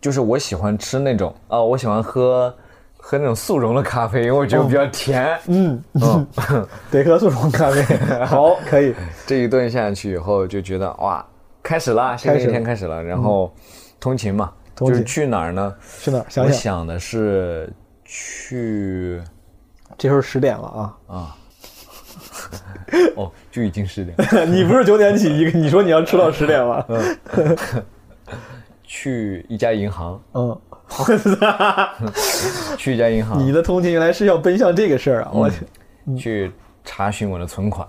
[0.00, 2.54] 就是我喜欢吃那种啊、我喜欢喝
[2.96, 5.36] 喝那种速溶的咖啡，因为我觉得比较甜。
[5.46, 6.26] 嗯，嗯，
[6.90, 7.82] 得喝速溶咖啡，
[8.24, 8.94] 好，可以，
[9.26, 11.24] 这一顿下去以后，就觉得哇，
[11.62, 13.02] 开始了，新的一天开始了。
[13.02, 13.52] 然后
[14.00, 15.74] 通勤嘛，就是去哪儿呢？
[16.02, 16.26] 去哪儿？
[16.28, 17.72] 想我想，的是
[18.04, 19.22] 去
[19.96, 20.96] 这时候十点了啊。
[21.06, 21.36] 啊，
[23.16, 24.16] 哦，就已经十点，
[24.52, 26.84] 你不是九点起，一个你说你要吃到十点吗？
[28.84, 30.60] 去一家银行，嗯，
[32.78, 35.30] 去一家银行，你的通勤原来是要奔向这个事儿啊！
[35.32, 36.52] 我去，去
[36.84, 37.86] 查询我的存款。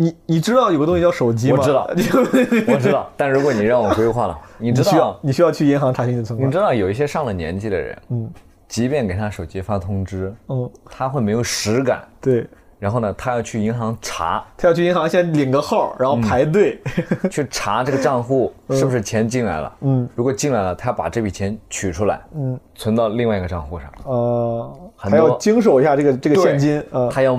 [0.00, 1.58] 你你知道有个东西叫手机吗？
[1.58, 1.86] 我知道
[2.72, 6.56] 我知道，但如果你让我规划了， 你知你需要道，你需要去银行查询你的存款你知。
[6.56, 8.30] 道有一些上了年纪的人，嗯
[8.66, 12.02] 即便给他手机发通知，嗯，他会没有实感。
[12.18, 12.46] 对，
[12.78, 16.80] 然后呢，他要去银行查，他要去银行先领个号，然后排队。
[17.30, 19.70] 去查这个账户是不是钱进来了。
[19.82, 23.92] 嗯如果进来了，他要把这笔钱取出来，嗯存到另外一个账户上。
[24.04, 27.38] 呃，还要经手一下这个这个现金呃，他要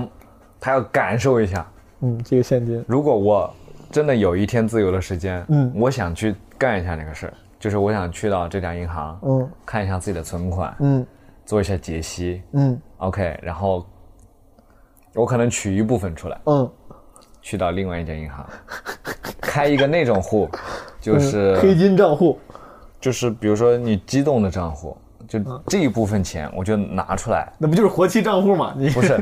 [0.60, 1.66] 他要感受一下。
[2.02, 3.54] 嗯，这个现金，如果我
[3.92, 5.72] 真的有一天自由的时间，嗯。
[5.76, 9.50] 我想去干一下那个事儿，就是我想去到这家银行，嗯。
[9.66, 11.06] 看一下自己的存款，嗯。
[11.44, 13.86] 做一下解析嗯，OK，然后
[15.16, 16.72] 我可能取一部分出来，嗯，
[17.42, 18.48] 去到另外一家银行，
[19.42, 20.48] 开一个那种户，
[21.02, 22.40] 就是、嗯黑金账户，
[23.02, 24.96] 就是比如说你激动的账户，
[25.32, 25.64] 就嗯。
[25.68, 28.74] 这一部分钱我就拿出来，那不就是活期账户吗？
[28.76, 29.18] 你不是。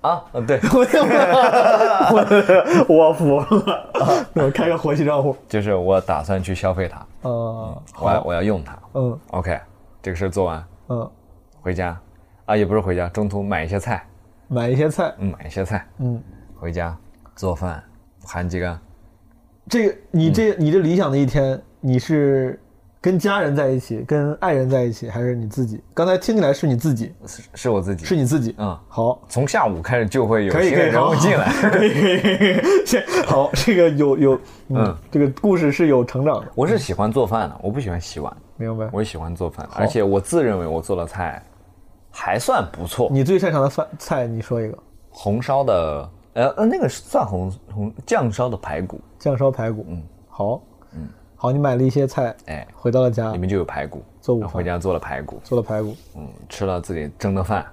[0.00, 0.60] 啊，呃对，
[2.88, 9.58] 我我服了，那我开个活期账户，就是我打算去消费它，嗯，我要我要用它嗯，OK，
[10.00, 11.10] 这个事儿做完嗯，
[11.60, 11.98] 回家，
[12.44, 14.06] 啊也不是回家，中途买一些菜，
[14.46, 16.22] 买一些菜，嗯，买一些菜嗯，
[16.60, 16.96] 回家
[17.34, 17.82] 做饭，
[18.24, 18.78] 含几个，
[19.68, 22.60] 这个你这你这理想的一天，你是
[23.06, 25.80] 跟家人在一起，跟爱人在一起，还是你自己？
[25.94, 28.52] 刚才听起来是你自己，是是我自己，是你自己。
[28.58, 31.52] 嗯，好，从下午开始就会有可以可以，新的人物进来。
[31.70, 32.84] 可以可以可以。
[32.84, 34.34] 先好，这个有有，
[34.70, 38.88] 嗯嗯，这个故事是有成长的，我是喜欢做饭的，我不喜欢洗碗，明白？
[38.90, 41.40] 我喜欢做饭，而且我自认为我做的菜
[42.10, 43.08] 还算不错。
[43.12, 44.76] 你最擅长的饭菜，你说一个，
[45.10, 49.86] 红烧的，呃呃，那个是算红红酱烧的排骨，酱烧排骨。
[49.88, 50.60] 嗯，好，嗯，
[51.36, 57.64] 好，你买了一些菜，哎，回到了家里，面就有排骨，做午饭然后回家做了排骨，做了排骨，嗯，吃了自己蒸的饭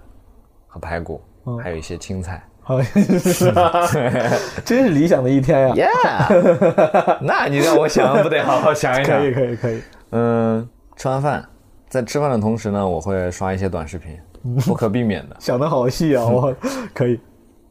[0.68, 2.44] 和排骨，嗯还有一些青菜。
[2.66, 2.80] 好，
[4.64, 6.28] 真是理想的一天呀！
[6.32, 9.20] Yeah，那你让我想不得好好想一想。
[9.20, 9.82] 可以可以可以，
[10.12, 11.46] 嗯，吃完饭，
[11.90, 14.18] 在吃饭的同时呢，我会刷一些短视频，
[14.66, 16.24] 不可避免的 想的好细啊！
[16.26, 16.56] 我
[16.94, 17.20] 可以，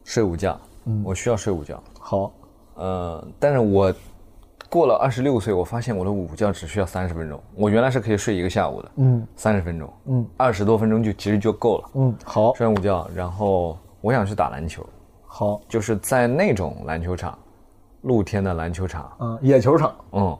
[0.03, 0.59] 睡午觉。
[0.85, 1.81] 嗯我需要睡午觉。
[1.99, 2.31] 好，
[2.75, 3.91] 嗯，但是我
[4.73, 7.39] 过了二十六岁，我发现我的午觉只需要三十分钟。
[7.53, 11.89] 我原来是可以睡一个下午的，嗯三十分钟，嗯二十多分钟就其实就够了。
[11.93, 14.83] 嗯，好睡完午觉，然后我想去打篮球，
[15.27, 17.37] 好，就是在那种篮球场，
[18.01, 19.11] 露天的篮球场。
[19.19, 20.35] 嗯，野球场嗯，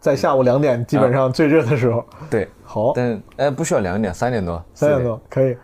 [0.00, 2.02] 在下午两点，基本上最热的时候。
[2.30, 2.48] 对。
[2.62, 5.54] 好，但哎，不需要两点，三点多，三点多可以，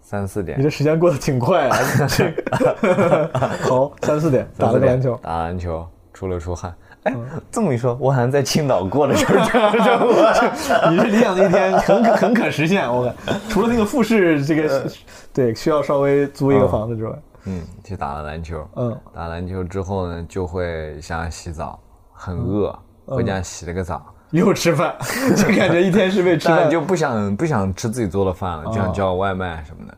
[0.00, 0.64] 三四点你。
[0.64, 1.78] 这时间过得挺快啊！
[2.10, 3.30] 这个
[3.62, 6.74] 好，三四点打了个篮球，打篮球，出了出汗。
[7.04, 7.14] 哎，
[7.50, 10.90] 这么一说，我好像在青岛过的就是这样的生活。
[10.90, 12.88] 你是理想的一天， 很可很可实现。
[12.88, 14.86] 我感除了那个复试这个，
[15.32, 17.12] 对，需要稍微租一个房子之外，
[17.46, 18.64] 嗯，去打了篮球。
[18.76, 21.78] 嗯，打篮球之后呢，就会想洗澡，
[22.12, 24.00] 很饿，回家洗了个澡，
[24.30, 24.94] 又吃饭，
[25.36, 26.58] 就感觉一天是被吃饭。
[26.60, 29.94] 但就不想不想吃自己做的饭了，就想叫外卖什么的。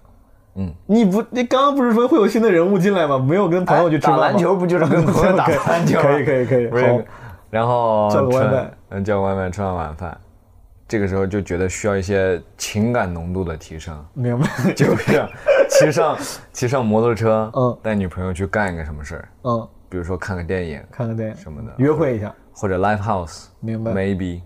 [0.86, 3.18] 你不，你刚刚不是说会有新的人物进来吗？
[3.18, 4.22] 没有跟朋友去吃饭吗？
[4.22, 6.02] 打篮球不就是跟朋友打篮球 吗？
[6.02, 6.98] 可以可以可以，不是好，
[7.50, 10.16] 然后叫个外卖，嗯，叫外卖，吃完晚饭，
[10.86, 14.46] 这个时候就觉得需要一些情感浓度的提升，明白？
[14.74, 15.26] 就是
[15.68, 16.16] 骑上
[16.52, 17.78] 骑上摩托车，嗯。
[17.82, 21.36] 带女朋友去干一个什么事儿，嗯，比如说看个电影看个电影。
[21.36, 22.32] 什么的，约会一下。
[22.52, 23.90] 或者 live house，明白。
[23.90, 24.40] maybe，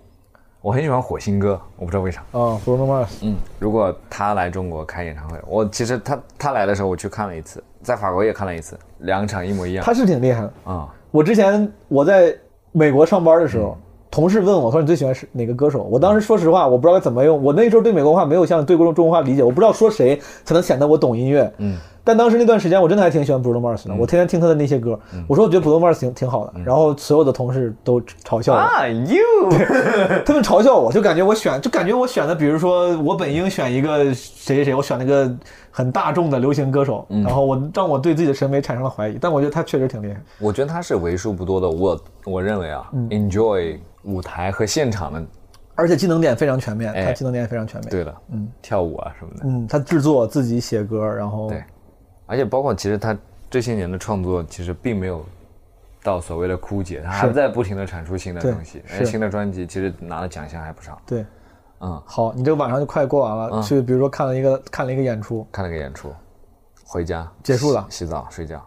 [0.68, 2.20] 我很喜欢火星哥，我不知道为啥。
[2.32, 9.82] 啊，Bruno Mars，嗯，如果他来中国开演唱会，我其实他他来的时候我去看了一次，在法国也看了一次，两场一模一样。
[9.82, 10.52] 他是挺厉害的。
[10.64, 12.36] 啊、我之前我在
[12.70, 13.78] 美国上班的时候，
[14.10, 15.84] 同事问我说你最喜欢是哪个歌手？
[15.84, 17.42] 我当时说实话，我不知道该怎么用。
[17.42, 21.50] 我那时候对美国话没有像对中中国话理解，我不知道说谁才能显得我懂音乐。
[21.56, 21.78] 嗯，
[22.08, 24.98] 但当时那段时间我真的还挺喜欢 Bruno Mars 的，我天天听他的那些歌。
[25.26, 28.58] 我说我觉得 Bruno Mars 挺挺好的，然后所有的同事都嘲笑我。
[28.58, 29.50] 啊，you，
[30.24, 35.30] 他们嘲笑我，就感觉我选，就感觉我选的，比如说我本应选一个谁谁谁，我选了一个
[35.70, 39.18] 很大众的流行歌手，然后我让我对自己的审美产生了怀疑。
[39.20, 40.18] 但我觉得他确实挺厉害。
[40.38, 45.22] 我觉得他是为数不多的，我我认为啊、e n j o y 舞台和现场的，
[45.74, 47.90] 而且技能点非常全面，哎他技能点非常全面。
[47.90, 51.62] 对的，嗯，跳舞啊什么的，嗯，他制作自己写歌，然后对，
[52.28, 53.16] 而且包括其实他
[53.50, 55.24] 这些年的创作，其实并没有
[56.04, 61.00] 到所谓的枯竭，他还在不停的产出新的东西，是而且新的专辑其实拿的奖项还不少。
[61.04, 61.24] 对
[61.80, 66.12] 嗯，好，你这个晚上就快过完了，嗯去比如说看了一个看了一个演出，看了个演出，
[66.84, 68.62] 回家结束了洗洗澡睡觉，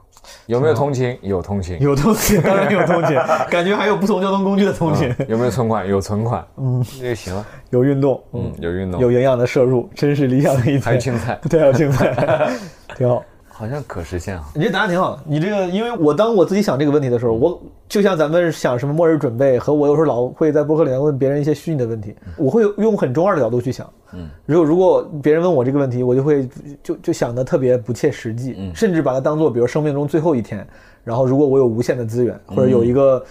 [0.45, 1.17] 有没有通勤？
[1.21, 1.79] 有通勤。
[1.81, 3.15] 有通勤，当然有通勤，
[3.49, 5.87] 感觉还有不同交通工具的通勤，嗯有没有存款？
[5.87, 7.45] 有存款，嗯，那就行了。
[7.69, 10.81] 有运动，嗯，有运动，有营养的摄入，真是理想的一天。
[10.81, 12.49] 还有青菜， 对，还有青菜，
[12.95, 13.23] 挺好。
[13.61, 14.43] 好像可实现啊。
[14.55, 15.21] 你这答案挺好的。
[15.23, 23.87] 你这个，因为我当我自己想这个问题的时候，我就像咱们想什么末日准备，和我有时候老会在博客里面问别人一些虚拟的问题，我会用很中二的角度去想。
[24.13, 26.49] 嗯，如果如果别人问我这个问题，我就会
[26.81, 30.67] 就就想的特别不切实际，嗯甚至把它当做比如生命中最后一天。
[31.03, 33.23] 然后如果我有无限的资源，或者有一个、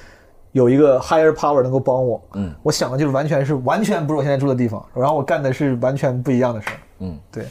[0.52, 6.76] 有一个 higher power 能够帮我，嗯，我想的就是完全是完全不是我现在住的地方，然后我干的是完全不一样的事儿。
[7.00, 7.46] 嗯，对。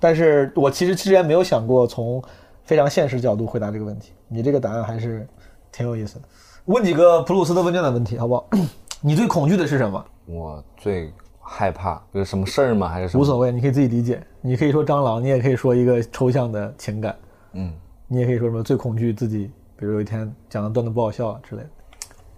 [0.00, 2.22] 但是我其实之前没有想过从
[2.64, 4.12] 非常现实角度回答这个问题。
[4.28, 5.26] 你这个答案还是
[5.70, 6.28] 挺有意思的。
[6.66, 8.48] 问几个普鲁斯特问卷的问题，好不好？
[9.00, 10.04] 你最恐惧的是什么？
[10.26, 12.88] 我最害怕有什么事儿吗？
[12.88, 13.22] 还是什么？
[13.22, 14.20] 无所谓，你可以自己理解。
[14.40, 17.16] 你可以说蟑螂，你也可以说一个抽象的情感，
[17.52, 17.72] 嗯，
[18.08, 21.68] 你也可以说什么最恐惧自己，比如有一天讲的段子不好笑啊之类的。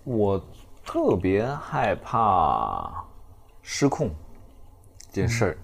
[0.05, 0.39] 我
[0.85, 3.05] 特别害怕
[3.63, 4.11] 失控
[5.11, 5.59] 这件事儿，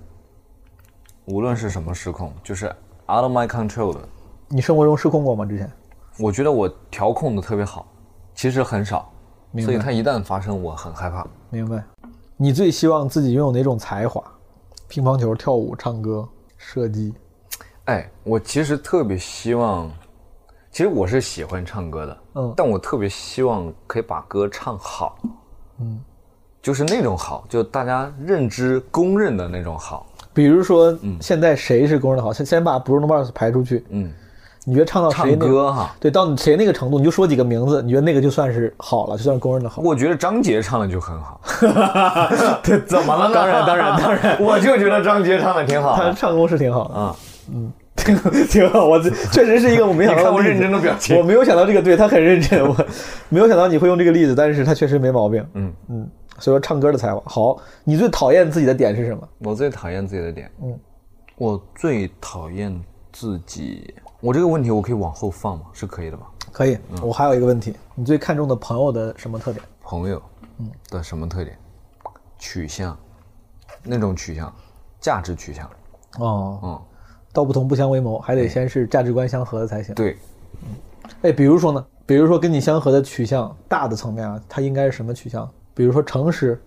[1.26, 2.66] 无论是什么失控，就是
[3.08, 4.00] out of my control 的。
[4.48, 5.46] 你生活中失控过吗？
[5.46, 5.70] 之前？
[6.18, 7.86] 我觉得我调控的特别好，
[8.34, 9.10] 其实很少，
[9.60, 11.26] 所以它一旦发生，我很害怕。
[11.50, 11.82] 明白。
[12.36, 14.22] 你最希望自己拥有哪种才华？
[14.86, 16.28] 乒乓球、跳舞、唱歌、
[16.58, 17.14] 射击。
[17.86, 19.90] 哎，我其实特别希望，
[20.70, 25.18] 其实我是喜欢唱歌的，嗯但我特别希望可以把歌唱好，
[25.80, 26.00] 嗯，
[26.60, 30.06] 就是那种好，就大家认知公认的那种好。
[30.34, 32.32] 比如说，现在谁是公认的好？
[32.32, 34.10] 先先把 Bruno Mars 排出去，嗯，
[34.64, 39.80] 你觉得唱到谁那个歌哈，对，到你谁那个程度，你就说几个名字，你觉得那个就算是好了，就算是公认的好。
[39.80, 41.40] 我觉得张杰唱的就很好。
[42.64, 43.34] 对怎么了呢？
[43.34, 46.02] 当然当然当然，我就觉得张杰唱的挺好的。
[46.02, 47.16] 他唱功是挺好的，啊，
[47.52, 48.16] 嗯挺
[48.48, 48.84] 挺好。
[48.84, 52.76] 我这确实是一个我没想到认真的表情我没有想到这个，对他很认真，我
[53.28, 55.46] 没有想到你会用这个例子，但是他确实没毛病。
[55.54, 56.03] 嗯嗯，
[56.38, 57.58] 所以说唱歌的才华好。
[57.84, 59.28] 你最讨厌自己的点是什么？
[59.38, 60.78] 我最讨厌自己的点，嗯，
[61.36, 62.78] 我最讨厌
[63.12, 63.94] 自己。
[64.20, 65.66] 我这个问题我可以往后放吗？
[65.72, 66.26] 是可以的吧？
[66.52, 69.64] 可以，我还有一个问题，你最看重的朋友的什么特点？
[69.82, 70.22] 朋友
[70.58, 71.58] 嗯的什么特点？
[72.38, 72.96] 取向，
[73.82, 74.52] 那种取向，
[75.00, 75.68] 价值取向。
[76.18, 76.82] 哦，嗯，
[77.32, 79.94] 道不同不相为谋，还得先是价值观相合的才行。
[79.94, 80.16] 对，
[80.62, 80.68] 嗯
[81.22, 81.84] 哎，比如说呢？
[82.06, 85.50] 比如说跟你相合的取向，大的层面啊，它应该是什么取向？
[85.74, 86.62] 比如说诚实、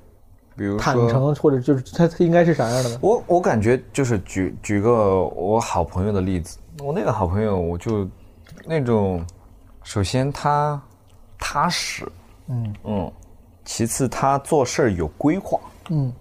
[0.55, 2.99] 比如坦诚，或者就是它它应该是啥样的呢？
[3.01, 8.07] 我我感觉就是举举个我好朋友的例子，我那个好朋友我就
[8.65, 9.25] 那种，
[9.84, 10.81] 首先他
[11.38, 12.05] 踏实，
[12.47, 12.75] 嗯。
[12.84, 13.11] 嗯，
[13.63, 15.59] 其次他做事儿有规划，
[15.89, 16.13] 嗯，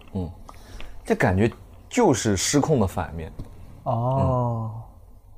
[1.05, 1.51] 这感觉
[1.89, 3.33] 就是失控的反面。
[3.85, 4.71] 哦，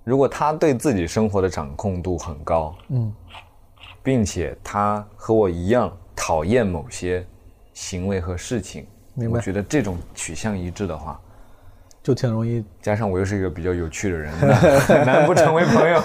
[0.05, 3.13] 如果他对自己生活的掌控度很高，嗯，
[4.03, 7.27] 并且他和我一样讨厌某些
[7.79, 8.85] 行为和事情，
[9.15, 11.19] 明白我觉得这种取向一致的话，
[12.03, 12.65] 就挺容易。
[12.83, 14.33] 加上我又是一个比较有趣的人，
[14.81, 16.03] 很难不成为朋友。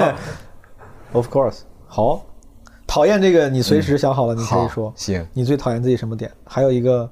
[1.13, 2.23] Of course，好，
[2.85, 4.93] 讨厌这个你随时想好了，你可以好说。
[4.95, 6.31] 行，你最讨厌自己什么点？
[6.45, 7.09] 还有一个，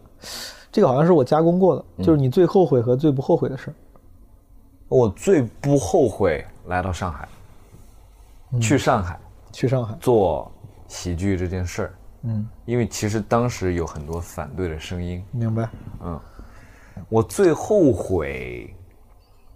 [0.71, 3.73] 这个好像是我加工过的，就是你最后悔和最不后悔的事儿。
[4.88, 7.27] 我最不后悔来到上海，
[8.61, 9.19] 去上海
[9.51, 10.51] 去上海，做
[10.88, 11.93] 喜剧这件事儿，
[12.23, 15.69] 嗯，因为其实当时有很多反对的声音，明白？
[16.03, 16.19] 嗯
[17.10, 18.73] 我最后悔，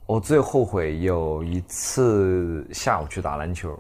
[0.06, 3.78] 我最后悔有一次下午去打篮球，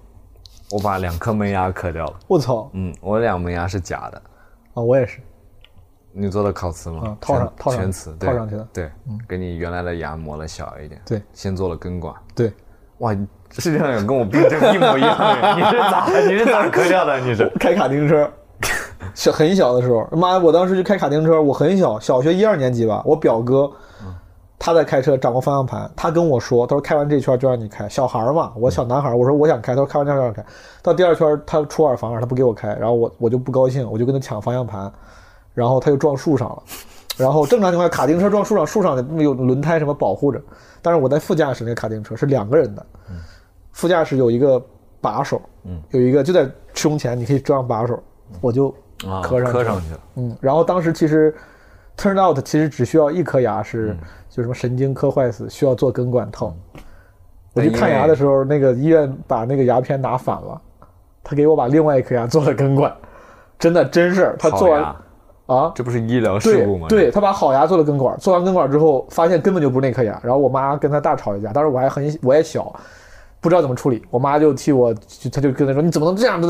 [0.71, 2.19] 我把两颗门牙磕掉了。
[2.27, 2.69] 我操！
[2.73, 4.21] 嗯，我两门牙是假的。
[4.75, 5.19] 啊，我也是。
[6.11, 7.01] 你做的烤瓷吗？
[7.07, 8.91] 啊套上全套上全瓷，对套上去的嗯对，
[9.27, 11.01] 给你原来的牙磨了小一点。
[11.05, 12.13] 对先做了根管。
[12.35, 12.53] 对，
[12.99, 13.13] 哇，
[13.51, 17.19] 世界上有跟我病症一模一样的人，你是咋你是咋磕掉的？
[17.19, 17.49] 你是？
[17.59, 18.31] 开卡丁车，
[19.13, 23.01] 小很小的时候，妈，我当时就开卡丁车，我很小，小学一二年级吧。
[23.05, 23.69] 我表哥，
[24.57, 27.87] 他在开车，掌握方向盘，他跟我说，他说开完这圈就让你开。
[27.87, 30.43] 小孩儿嘛，我小男孩儿，我说我想开，他说开完这圈让我开。
[30.81, 34.91] 到第二圈他出尔反尔，他不给我开，然后我我就不高兴，我就跟他抢方向盘，
[35.53, 36.63] 然后他就撞树上了。
[37.17, 40.41] 然后正常情况下，卡丁车撞树上，树上有轮胎什么保护着，
[40.81, 42.85] 但是我在副驾驶那个卡丁车是两个人的，
[43.71, 44.61] 副驾驶有一个
[44.99, 47.97] 把手，嗯有一个就在胸前，你可以装上把手，
[48.41, 48.73] 我就
[49.07, 49.99] 啊，磕上去了磕上去了。
[50.15, 51.35] 嗯，然后当时其实
[51.97, 53.97] turn out 其实只需要一颗牙是、嗯
[54.35, 56.53] 就什么神经磕坏死，需要做根管套。
[57.53, 60.61] 我去看牙的时候，那个医院把那个牙片拿反了，
[61.23, 62.93] 他给我把另外一颗牙做了根管，
[63.57, 64.35] 真的真事儿。
[64.37, 64.93] 他做完
[65.45, 66.87] 啊，这不是医疗事故吗？
[66.89, 72.77] 对，对他把好牙做了根管，做完根管之后，发现根本就不是那颗牙，然后我妈跟他大吵一架，当时我还很我也小，
[73.45, 76.41] 不知道怎么处理，我妈就替我，就他就跟他说你怎么能这样？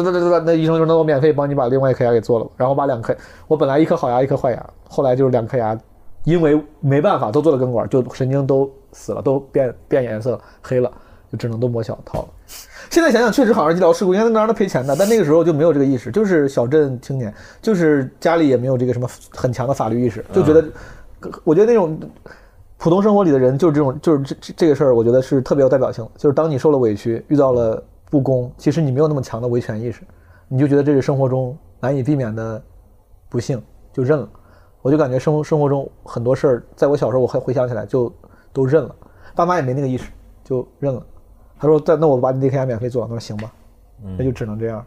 [0.46, 3.14] 那医生就说那我免费帮你把另外一颗牙给做了，然后把两颗，
[3.50, 5.78] 我本来一颗好牙一颗坏牙，后来就是两颗牙，
[6.24, 10.90] 因为没办法都做了根管，就神经都死了，都变变颜色黑了，
[11.30, 12.28] 就只能都磨小套了。
[12.90, 14.96] 现在想想，确实好像是医疗事故，应该能让他赔钱的。
[14.96, 20.64] 但那个时候就没有这个意识，就是小镇青年，就是家里也没有这个什么很强的法律意识，就觉得，
[21.44, 22.00] 我觉得那种
[22.78, 26.12] 普通生活里的人，就是这种，就是这这这个事儿，我觉得是特别有代表性的。
[26.18, 30.02] 就是当你受了委屈，遇到了不公，其实你没有那么强的维权意识，
[30.48, 32.62] 你就觉得这是生活中难以避免的
[33.30, 33.62] 不幸，
[33.94, 34.30] 就认了。
[34.82, 38.14] 我就感觉生生活中很多事儿，在我小时候我还回想起来就
[38.54, 38.96] 都认了，
[39.34, 40.12] 爸妈也没那个意识，
[40.44, 41.02] 就认了。
[41.58, 43.50] 他说：“在那我把你那颗牙免费做。”他说：“行吧，
[44.18, 44.86] 那就只能这样。”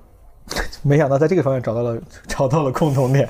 [0.85, 3.29] 没想到在这个方面找到了找到了共同点，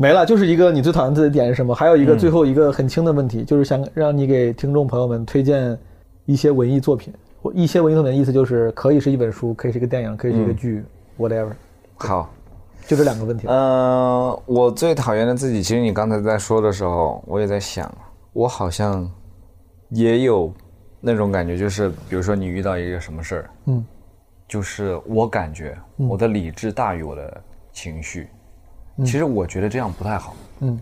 [0.00, 1.74] 没了，就是一个你最讨厌自己的点是什么？
[1.74, 5.76] 还有一个最后一个很轻的问题，就是想让你给听众朋友们推荐
[6.24, 7.12] 一些文艺作品。
[7.42, 10.84] 我一些文艺作品的意思就是可以是一本书，可以是一个电影，可以是一个剧、
[11.16, 11.56] w h a t e v e r
[11.96, 12.30] 好。
[12.86, 13.46] 就这两个问题。
[13.48, 17.92] 嗯、我最讨厌的自己，其实你刚才在说的时候，我也在想，
[18.32, 19.06] 我好像
[19.90, 20.50] 也有
[21.00, 23.84] 那种感觉，就是比如说你遇到一个什么事儿，嗯，
[24.46, 27.42] 就是我感觉我的理智大于我的
[27.72, 28.28] 情绪，
[29.04, 30.80] 其实我觉得这样不太好，嗯。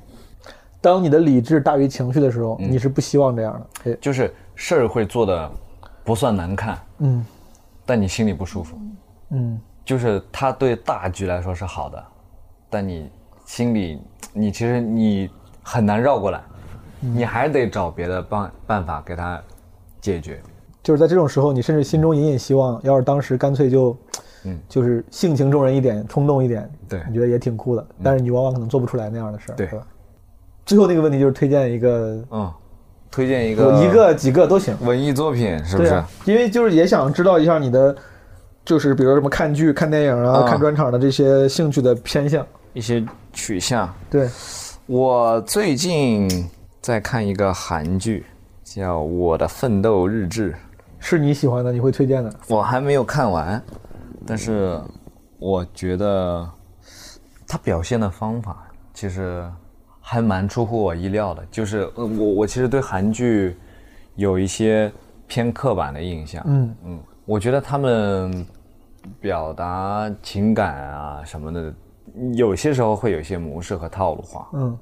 [0.81, 3.91] 当你的理智大于情绪的时候，你是不希望这样的。
[3.91, 5.51] 哎就是事儿会做的
[6.05, 7.25] 不算难看，嗯。
[7.85, 8.79] 但你心里不舒服，
[9.31, 9.61] 嗯。
[9.85, 12.05] 就是他对大局来说是好的，
[12.71, 13.11] 但你
[13.45, 14.01] 心里
[14.33, 15.31] 你其实你
[15.63, 16.41] 很难绕过来，
[17.01, 19.41] 你还得找别的办办法给他
[20.01, 20.41] 解决。
[20.83, 23.97] 就是在这种时候，你甚至心中隐隐希望，要是当时干脆就，
[24.47, 27.87] 嗯就是性情中人一点，冲动一点，对你觉得也挺酷的。
[28.03, 29.87] 但是你往往可能做不出来那样的事儿，对吧？
[30.65, 32.53] 最后那个问题就是推荐一个，嗯，
[33.11, 36.03] 推荐一个一个几个都行，文艺作品，是不是？
[36.25, 37.95] 因为就是也想知道一下你的，
[38.65, 42.45] 就是比如说什么看剧、看电影啊、啊看专场的这些兴趣的偏向。
[42.73, 43.03] 一些
[43.33, 43.89] 取向。
[44.11, 44.29] 对，
[44.87, 46.29] 我最近
[46.83, 48.27] 在看一个韩剧，
[48.63, 50.53] 叫《我的奋斗日志》，
[50.99, 52.31] 是你喜欢的，你会推荐的。
[52.49, 53.63] 我还没有看完，
[54.27, 54.81] 但是
[55.39, 56.49] 我觉得
[57.47, 59.49] 他表现的方法其实
[60.01, 61.45] 还蛮出乎我意料的。
[61.51, 63.57] 就是呃我我其实对韩剧
[64.15, 64.93] 有一些
[65.27, 68.47] 偏刻板的印象，嗯嗯，我觉得他们
[69.21, 71.75] 表达情感啊什么的，
[72.35, 74.49] 有些时候会有一些模式和套路化。
[74.55, 74.79] 嗯，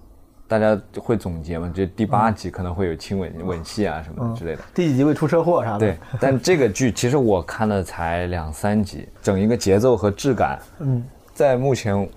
[0.55, 1.69] 大家会总结嘛？
[1.75, 4.63] 就第八集可能会有亲吻、吻戏啊什么之类的。
[4.73, 5.79] 第几集会出车祸啥的？
[5.81, 12.09] 对，但这个剧其实我看了才两三集，整一个节奏和质感，嗯，在目前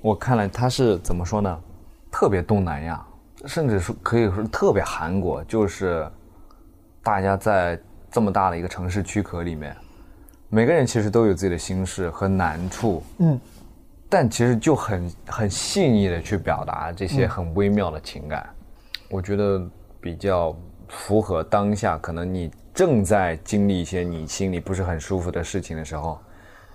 [0.00, 1.56] 我看来，它是怎么说呢？
[2.10, 3.00] 特别东南亚，
[3.46, 6.04] 甚至说可以说特别韩国，就是
[7.00, 7.78] 大家在
[8.10, 9.72] 这么大的一个城市躯壳里面，
[10.48, 13.38] 每个人其实都有自己的心事和难处，嗯，
[14.16, 18.48] 但其实就很很细腻的去表达这些很微妙的情感，
[19.10, 19.60] 我觉得
[20.00, 26.16] 比较符合当下可能你正在经历一些你心里不是很舒服的事情的时候，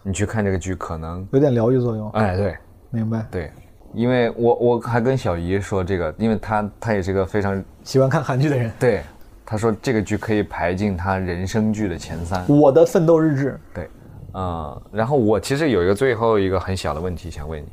[0.03, 2.10] 你去看这个剧，可能有点疗愈作用。
[2.10, 2.57] 哎对
[2.90, 3.26] 明白。
[3.32, 3.49] 对，
[3.94, 9.02] 因为我我还跟小姨说这个，因为她她也是个非常 喜欢看韩剧的人，对，
[9.45, 12.45] 她说这个剧可以排进她人生剧的前三。
[12.49, 13.90] 我的奋斗日志，对，
[14.34, 17.64] 嗯，然后我其实有一个最后一个很小的问题想问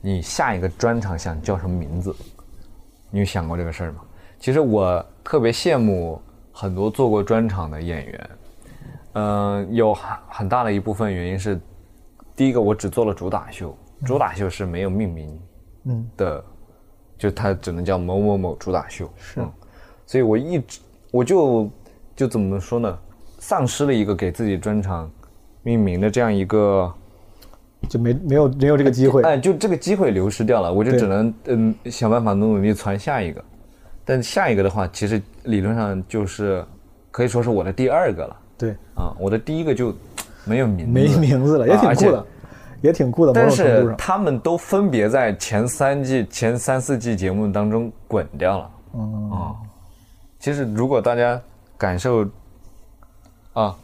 [0.00, 2.14] 你，你下一个专场想叫什么名字？
[3.10, 4.02] 你有想过这个事儿吗？
[4.38, 6.20] 其实我特别羡慕
[6.52, 8.30] 很多做过专场的演员，
[9.14, 11.58] 嗯、有很很大的一部分原因是，
[12.34, 15.40] 第一个我只做了主打秀，主打秀是没有命名
[15.84, 16.44] 嗯的，
[17.16, 19.52] 就它只能叫某某某主打秀，是嗯
[20.04, 20.80] 所以我一直
[21.10, 21.70] 我就
[22.14, 22.98] 就怎么说呢，
[23.38, 25.10] 丧失了一个给自己专场
[25.66, 26.88] 命名的这样一个，
[27.88, 29.20] 就没没有没有这个机会。
[29.22, 33.42] 哎，就这个机会流失掉了，我就只能嗯想办法努努力传下一个，
[34.04, 36.64] 但下一个的话，其实理论上就是
[37.10, 39.92] 可以说是我的第二个了对，啊，我的第一个就
[40.44, 42.26] 没有名字，没名字了，也挺酷的，
[42.82, 43.32] 也挺酷的。
[43.32, 48.70] 但是他们都分别在前三季、前三四季节目当中滚掉了。
[48.94, 49.56] 嗯啊，
[50.38, 51.40] 其实如果大家
[51.76, 52.24] 感受
[53.52, 53.74] 啊，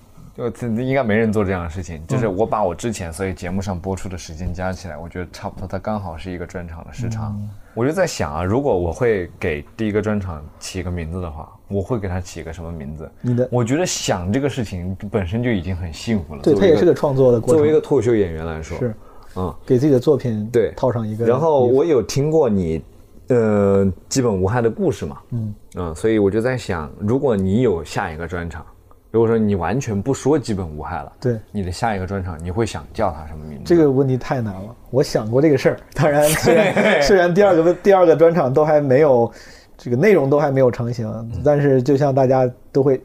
[0.51, 2.05] 就应该没人做这样的事情。
[2.07, 7.39] 就是我把我之前所以节目上播出的时间加起来，我觉得差不多，它刚好是一个专场的时长。
[7.75, 13.11] 我就在想啊，如果我会给第一个专场起一个名字的话，我会给它起一个什么名字？
[13.23, 16.43] 你的我觉得想这个事情本身就已经很幸福了。
[16.43, 17.57] 对，它也是个创作的过程。
[17.57, 18.95] 作为一个脱口秀演员来说，是
[19.37, 21.25] 嗯，给自己的作品对，套上一个。
[21.25, 22.85] 然后我有听过你，
[23.29, 28.67] 呃，基本无害的故事嘛，嗯嗯，所以我就在想，如果你有下一个专场，
[29.13, 33.65] 如果说你完全不说基本无害了，对你的下一个专场，你会想叫它什么名字？
[33.67, 35.77] 这个问题太难了，我想过这个事儿。
[35.95, 36.73] 当然， 虽然
[37.03, 39.31] 虽然第二个问第二个专场都还没有
[39.77, 42.99] 这个内容都还没有成型，嗯但是就像大家都会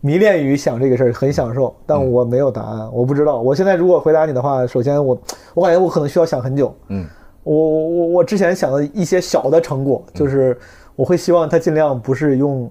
[0.00, 1.72] 迷恋于想这个事儿，很享受。
[1.86, 3.40] 但嗯我没有答案，我不知道。
[3.40, 5.16] 我现在如果回答你的话，首先我
[5.54, 6.76] 我感觉我可能需要想很久。
[6.88, 7.06] 嗯
[7.44, 10.58] 我我我我之前想的一些小的成果，就是
[10.96, 12.68] 我会希望他尽量不是用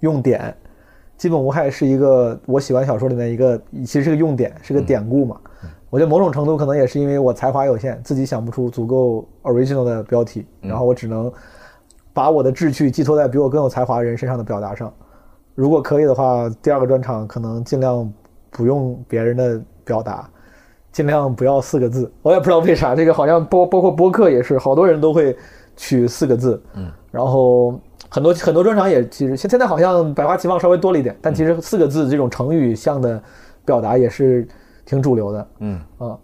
[0.00, 0.54] 用典，
[1.16, 5.36] 基本无害是一个我喜欢小说里面一个其实是个用典，是个典故嘛。
[5.88, 11.32] 我觉得某种程度可能也是因为我才华有限，自己想不出足够 original 的标题，然后我只能
[12.12, 14.92] 把我的志趣寄托在比我更有才华的人身上的表达上。
[15.54, 18.12] 如果可以的话，第二个专场可能尽量
[18.50, 20.28] 不用别人的表达，
[20.92, 22.12] 尽量不要四个字。
[22.20, 25.34] 我也不知道为啥，这个好像包包括播客也是，好多人都会
[25.76, 26.60] 取四个字。
[26.74, 33.22] 嗯，然后很多很多专场也其实现现在好像百花齐放稍微多了一点，但其实四个字这种成语像的
[33.64, 34.46] 表达也是
[34.84, 35.48] 挺主流的。
[35.58, 35.80] 嗯。
[35.98, 36.16] 啊，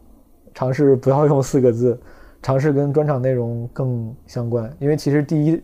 [0.54, 1.98] 尝试不要用四个字，
[2.42, 5.62] 尝试跟专场内容更相关，因为其实第一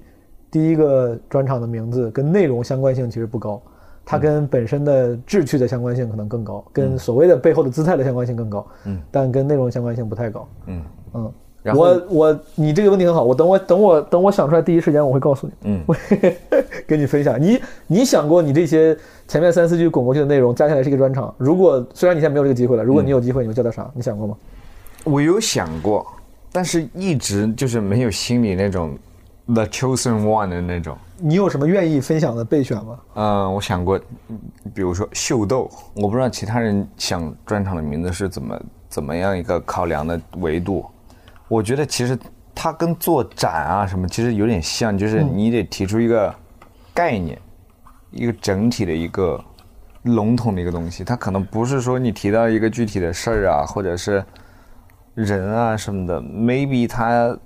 [0.50, 3.62] 第一个专场的名字跟内容相关性其实不高，
[4.04, 10.82] 它跟本身的志趣的相关性可能更高，跟所谓的背后的姿态的相关性更高，嗯，但跟内容相关性不太高，嗯。
[11.14, 11.32] 嗯。
[11.68, 16.36] 然后我我你这个问题很好，我等我等我等我想出来第一时间我会告诉你，嗯 我会
[16.86, 17.40] 跟你分享。
[17.40, 18.96] 你你想过你这些
[19.26, 21.34] 前面三四句滚过去的内容加起来是一个专场？
[21.36, 23.90] 如果虽然你现在没有这个机会了，如果你有机会，你会叫它啥？
[23.94, 24.36] 你想过吗？
[25.04, 26.06] 我有想过，
[26.50, 28.96] 但是一直就是没有心里那种
[29.46, 30.96] the chosen one 的那种。
[31.20, 32.98] 你有什么愿意分享的备选吗？
[33.14, 34.38] 嗯，我想过，嗯
[34.72, 40.84] 比如说秀逗，我不知道其他人想专场的名字是怎么怎么样一个考量的维度。
[41.48, 42.16] 我觉得其实
[42.54, 46.34] 它跟做展啊什么其实有点像，就是你得提出一个
[46.92, 47.38] 概念，
[48.10, 49.42] 一个整体的一个
[50.02, 51.02] 笼统的一个东西。
[51.02, 54.22] 它可能不是说你提到一个具体的事儿啊，或者是
[55.14, 57.36] 人啊什么的，maybe 它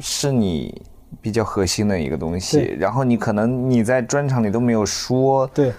[0.00, 0.82] 是你
[1.20, 2.74] 比较核心的一个东西。
[2.78, 5.72] 然后你可能你在专场里都没有说对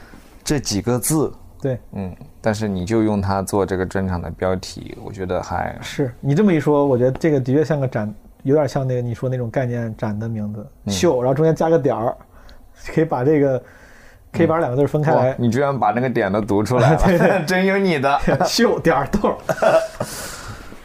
[0.43, 8.11] 这几个字，对，嗯，但是你就用它做这个专场的标题，我觉得还是你这么一说，我觉得这个的确像个展，
[8.43, 12.15] 有点像那个你说那种概念展的名字，嗯秀，然后中间加个点儿，
[12.87, 13.63] 可以把这个
[14.31, 18.19] 可以把两个字分开哇来，你居然把那个点都读出来了， 真有你的。
[18.45, 19.37] 秀点儿逗。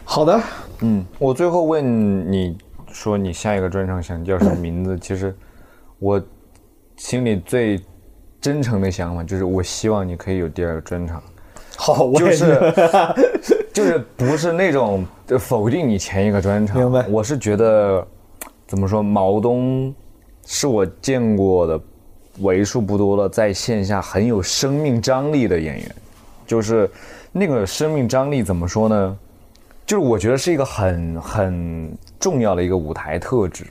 [0.05, 0.39] 好的，
[0.81, 2.57] 嗯，我最后问你
[2.91, 4.97] 说你下一个专场想叫什么名字？
[4.99, 5.35] 其实
[5.97, 6.21] 我
[6.97, 7.79] 心里最
[8.47, 11.21] 真诚的想法就是，我希望你可以有第二个专场，
[11.75, 12.73] 好，我就是
[13.73, 16.77] 就是不是那种呃否定你前一个专场。
[16.77, 18.07] 明白我是觉得
[18.65, 19.93] 怎么说，毛东
[20.45, 21.77] 是我见过的
[22.39, 25.95] 为数不多的在线下很有生命张力的演员，
[26.45, 26.89] 就是
[27.33, 29.17] 那个生命张力怎么说呢？
[29.85, 33.65] 就是我觉得是一个很很重要的一个舞台特质。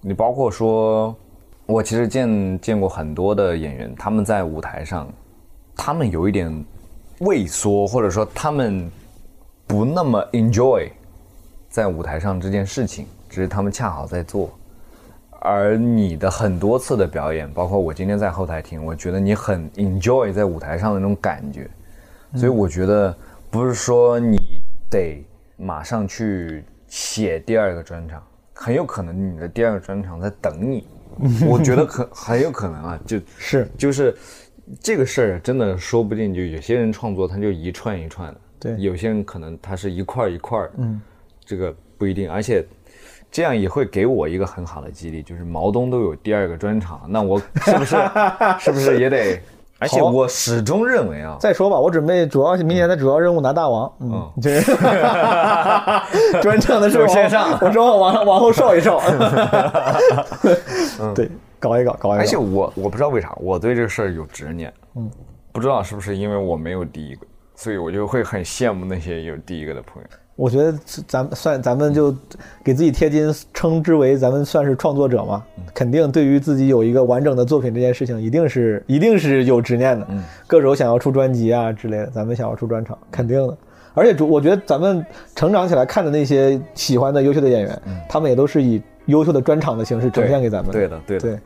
[0.00, 1.14] 你包括说，
[1.70, 5.06] 我其实见见过很多的演员，他们在舞台上，
[5.76, 6.52] 他们有一点
[7.20, 8.90] 畏缩，或者说他们
[9.68, 10.90] 不那么 enjoy
[11.68, 14.50] 在舞台上这件事情，只是他们恰好在做。
[15.42, 21.70] 而你的很多次的表演，包括我今天在后台听，我觉得你很 enjoy 在舞台上的那种感觉，
[22.34, 23.16] 所以我觉得
[23.48, 24.36] 不是说你
[24.90, 25.24] 得
[25.56, 28.20] 马上去写第二个专场，
[28.54, 30.84] 很有可能你的第二个专场在等你。
[31.46, 33.68] 我觉得可很有可能啊，就是。
[33.76, 34.14] 就是
[34.80, 38.76] 这个事儿真的说不定就有些人创作他就一串一串的，对。
[38.78, 41.00] 有些人可能他是一块儿一块儿的，嗯，
[41.44, 42.64] 这个不一定，而且
[43.32, 47.96] 这样也会给我一个很好的激励，就是毛东都有第二个专场，那我是不是
[48.60, 49.40] 是不是也得？
[49.80, 54.60] 而且我始终认为啊，再说吧，我准备主要明年的主要任务拿大王，嗯，这
[56.42, 57.58] 专场的时候先上。
[57.62, 59.00] 我正好往往后稍一稍，
[61.14, 65.10] 对，搞一搞，搞一搞，而且我我不知道为啥我对这个事儿有执念，嗯，
[65.50, 67.26] 不知道是不是因为我没有第一个，
[67.56, 70.08] 所以我就会很羡慕那些有第一个的朋友。
[70.40, 70.72] 我觉得
[71.06, 72.16] 咱们算咱们就
[72.64, 75.44] 给自己贴金，称之为咱们算是创作者嘛，
[75.74, 80.06] 肯定对于自己有一个完整的作品这件事情，一定是一定是有执念的。
[80.46, 83.54] 歌手想要出专辑啊之类的，咱们想要出专场，肯定的。
[83.92, 85.04] 而且主，我觉得咱们
[85.36, 90.72] 成长起来看的那些喜欢的优秀的演员，他们也都是以优秀的专场的形式呈现给咱们。
[90.72, 91.28] 对的，对的。
[91.28, 91.38] 对，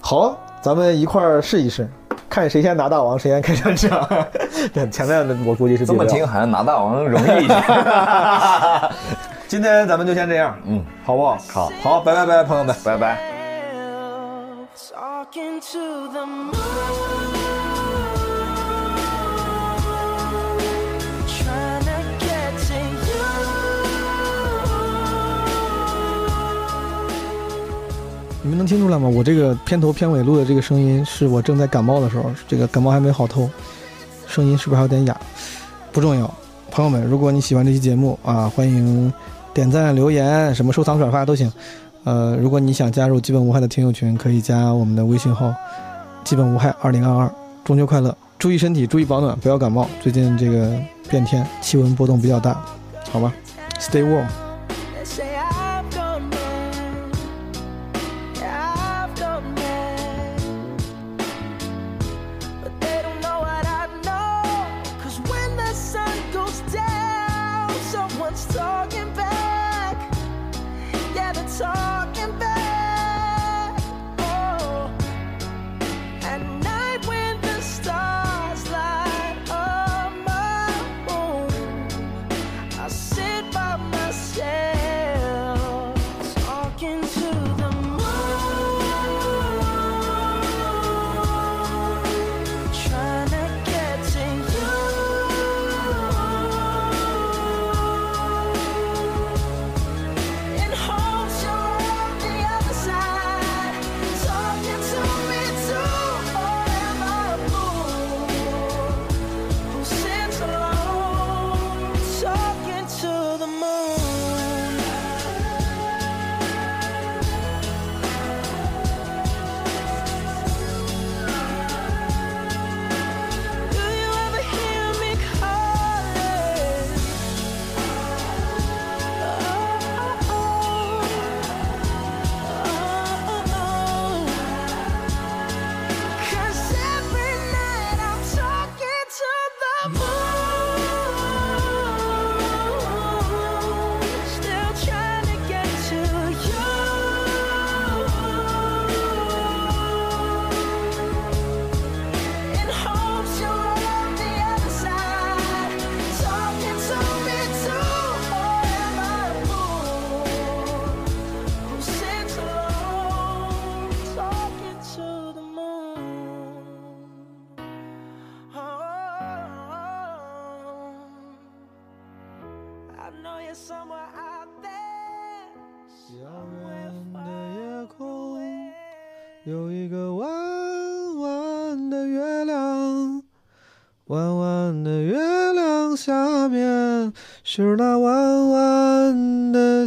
[0.00, 1.86] 好，咱们一块儿试一试，
[2.26, 4.08] 看谁先拿大王，谁先开专场。
[4.72, 7.54] 对，前面的我估计是这么听好像拿大王容易一些。
[9.46, 11.36] 今天咱们就先这样，嗯，好不好？
[11.52, 12.74] 好好，拜拜拜，朋友们。
[12.82, 13.18] 拜拜。
[28.44, 29.08] 你们能听出来吗？
[29.08, 33.48] 我这个片头片尾录的这个声音，是我正在感冒的时候，这个感冒还没好透，
[34.26, 35.18] 声音是不是还有点哑？
[35.92, 36.30] 不重要，
[36.70, 39.10] 朋友们，如果你喜欢这期节目啊，欢迎
[39.54, 41.50] 点赞、留言、什么收藏、转发都行。
[42.04, 45.50] 呃，如果你想加入基本无害的听友群，可以加我们的微信号
[46.22, 47.34] “基本无害二零二二”。
[47.64, 49.88] 中秋快乐，注意身体，注意保暖，不要感冒。
[50.02, 52.62] 最近这个变天，气温波动比较大，
[53.10, 53.32] 好吧
[53.80, 54.43] ？Stay warm。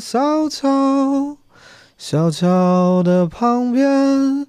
[0.10, 1.36] 小桥，
[1.98, 4.48] 小桥的旁边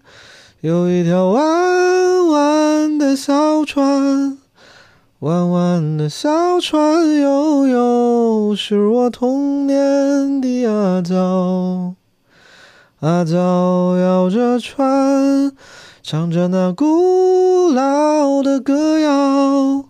[0.61, 4.39] 有一条弯弯的小船，
[5.19, 11.95] 弯弯的小船悠悠，是我童年的阿娇。
[13.01, 15.51] 阿娇摇着船，
[16.05, 19.87] 唱着那古老的歌谣，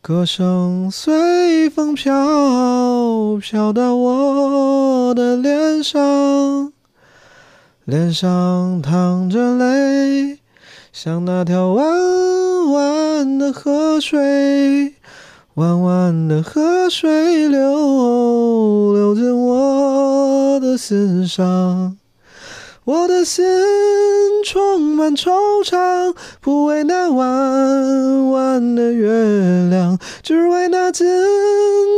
[0.00, 6.72] 歌声随风飘，飘到我的脸上，
[7.84, 10.38] 脸上淌着泪，
[10.92, 14.94] 像那条弯弯的河水，
[15.54, 21.96] 弯弯的河水流流进我的心上。
[22.88, 23.44] 我的心
[24.46, 31.06] 充满惆怅，不为那弯弯的月亮，只为那今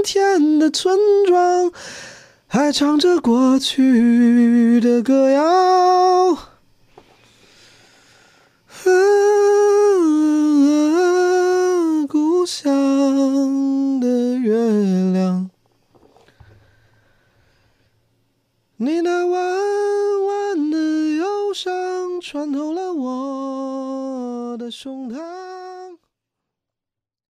[0.05, 0.99] 天的村
[1.29, 1.71] 庄，
[2.49, 5.45] 还唱着过去的歌谣。
[8.83, 8.91] 啊，
[12.09, 14.57] 故乡的月
[15.13, 15.49] 亮。
[18.79, 19.57] 你那弯
[21.63, 25.60] 伤穿透了我的胸膛。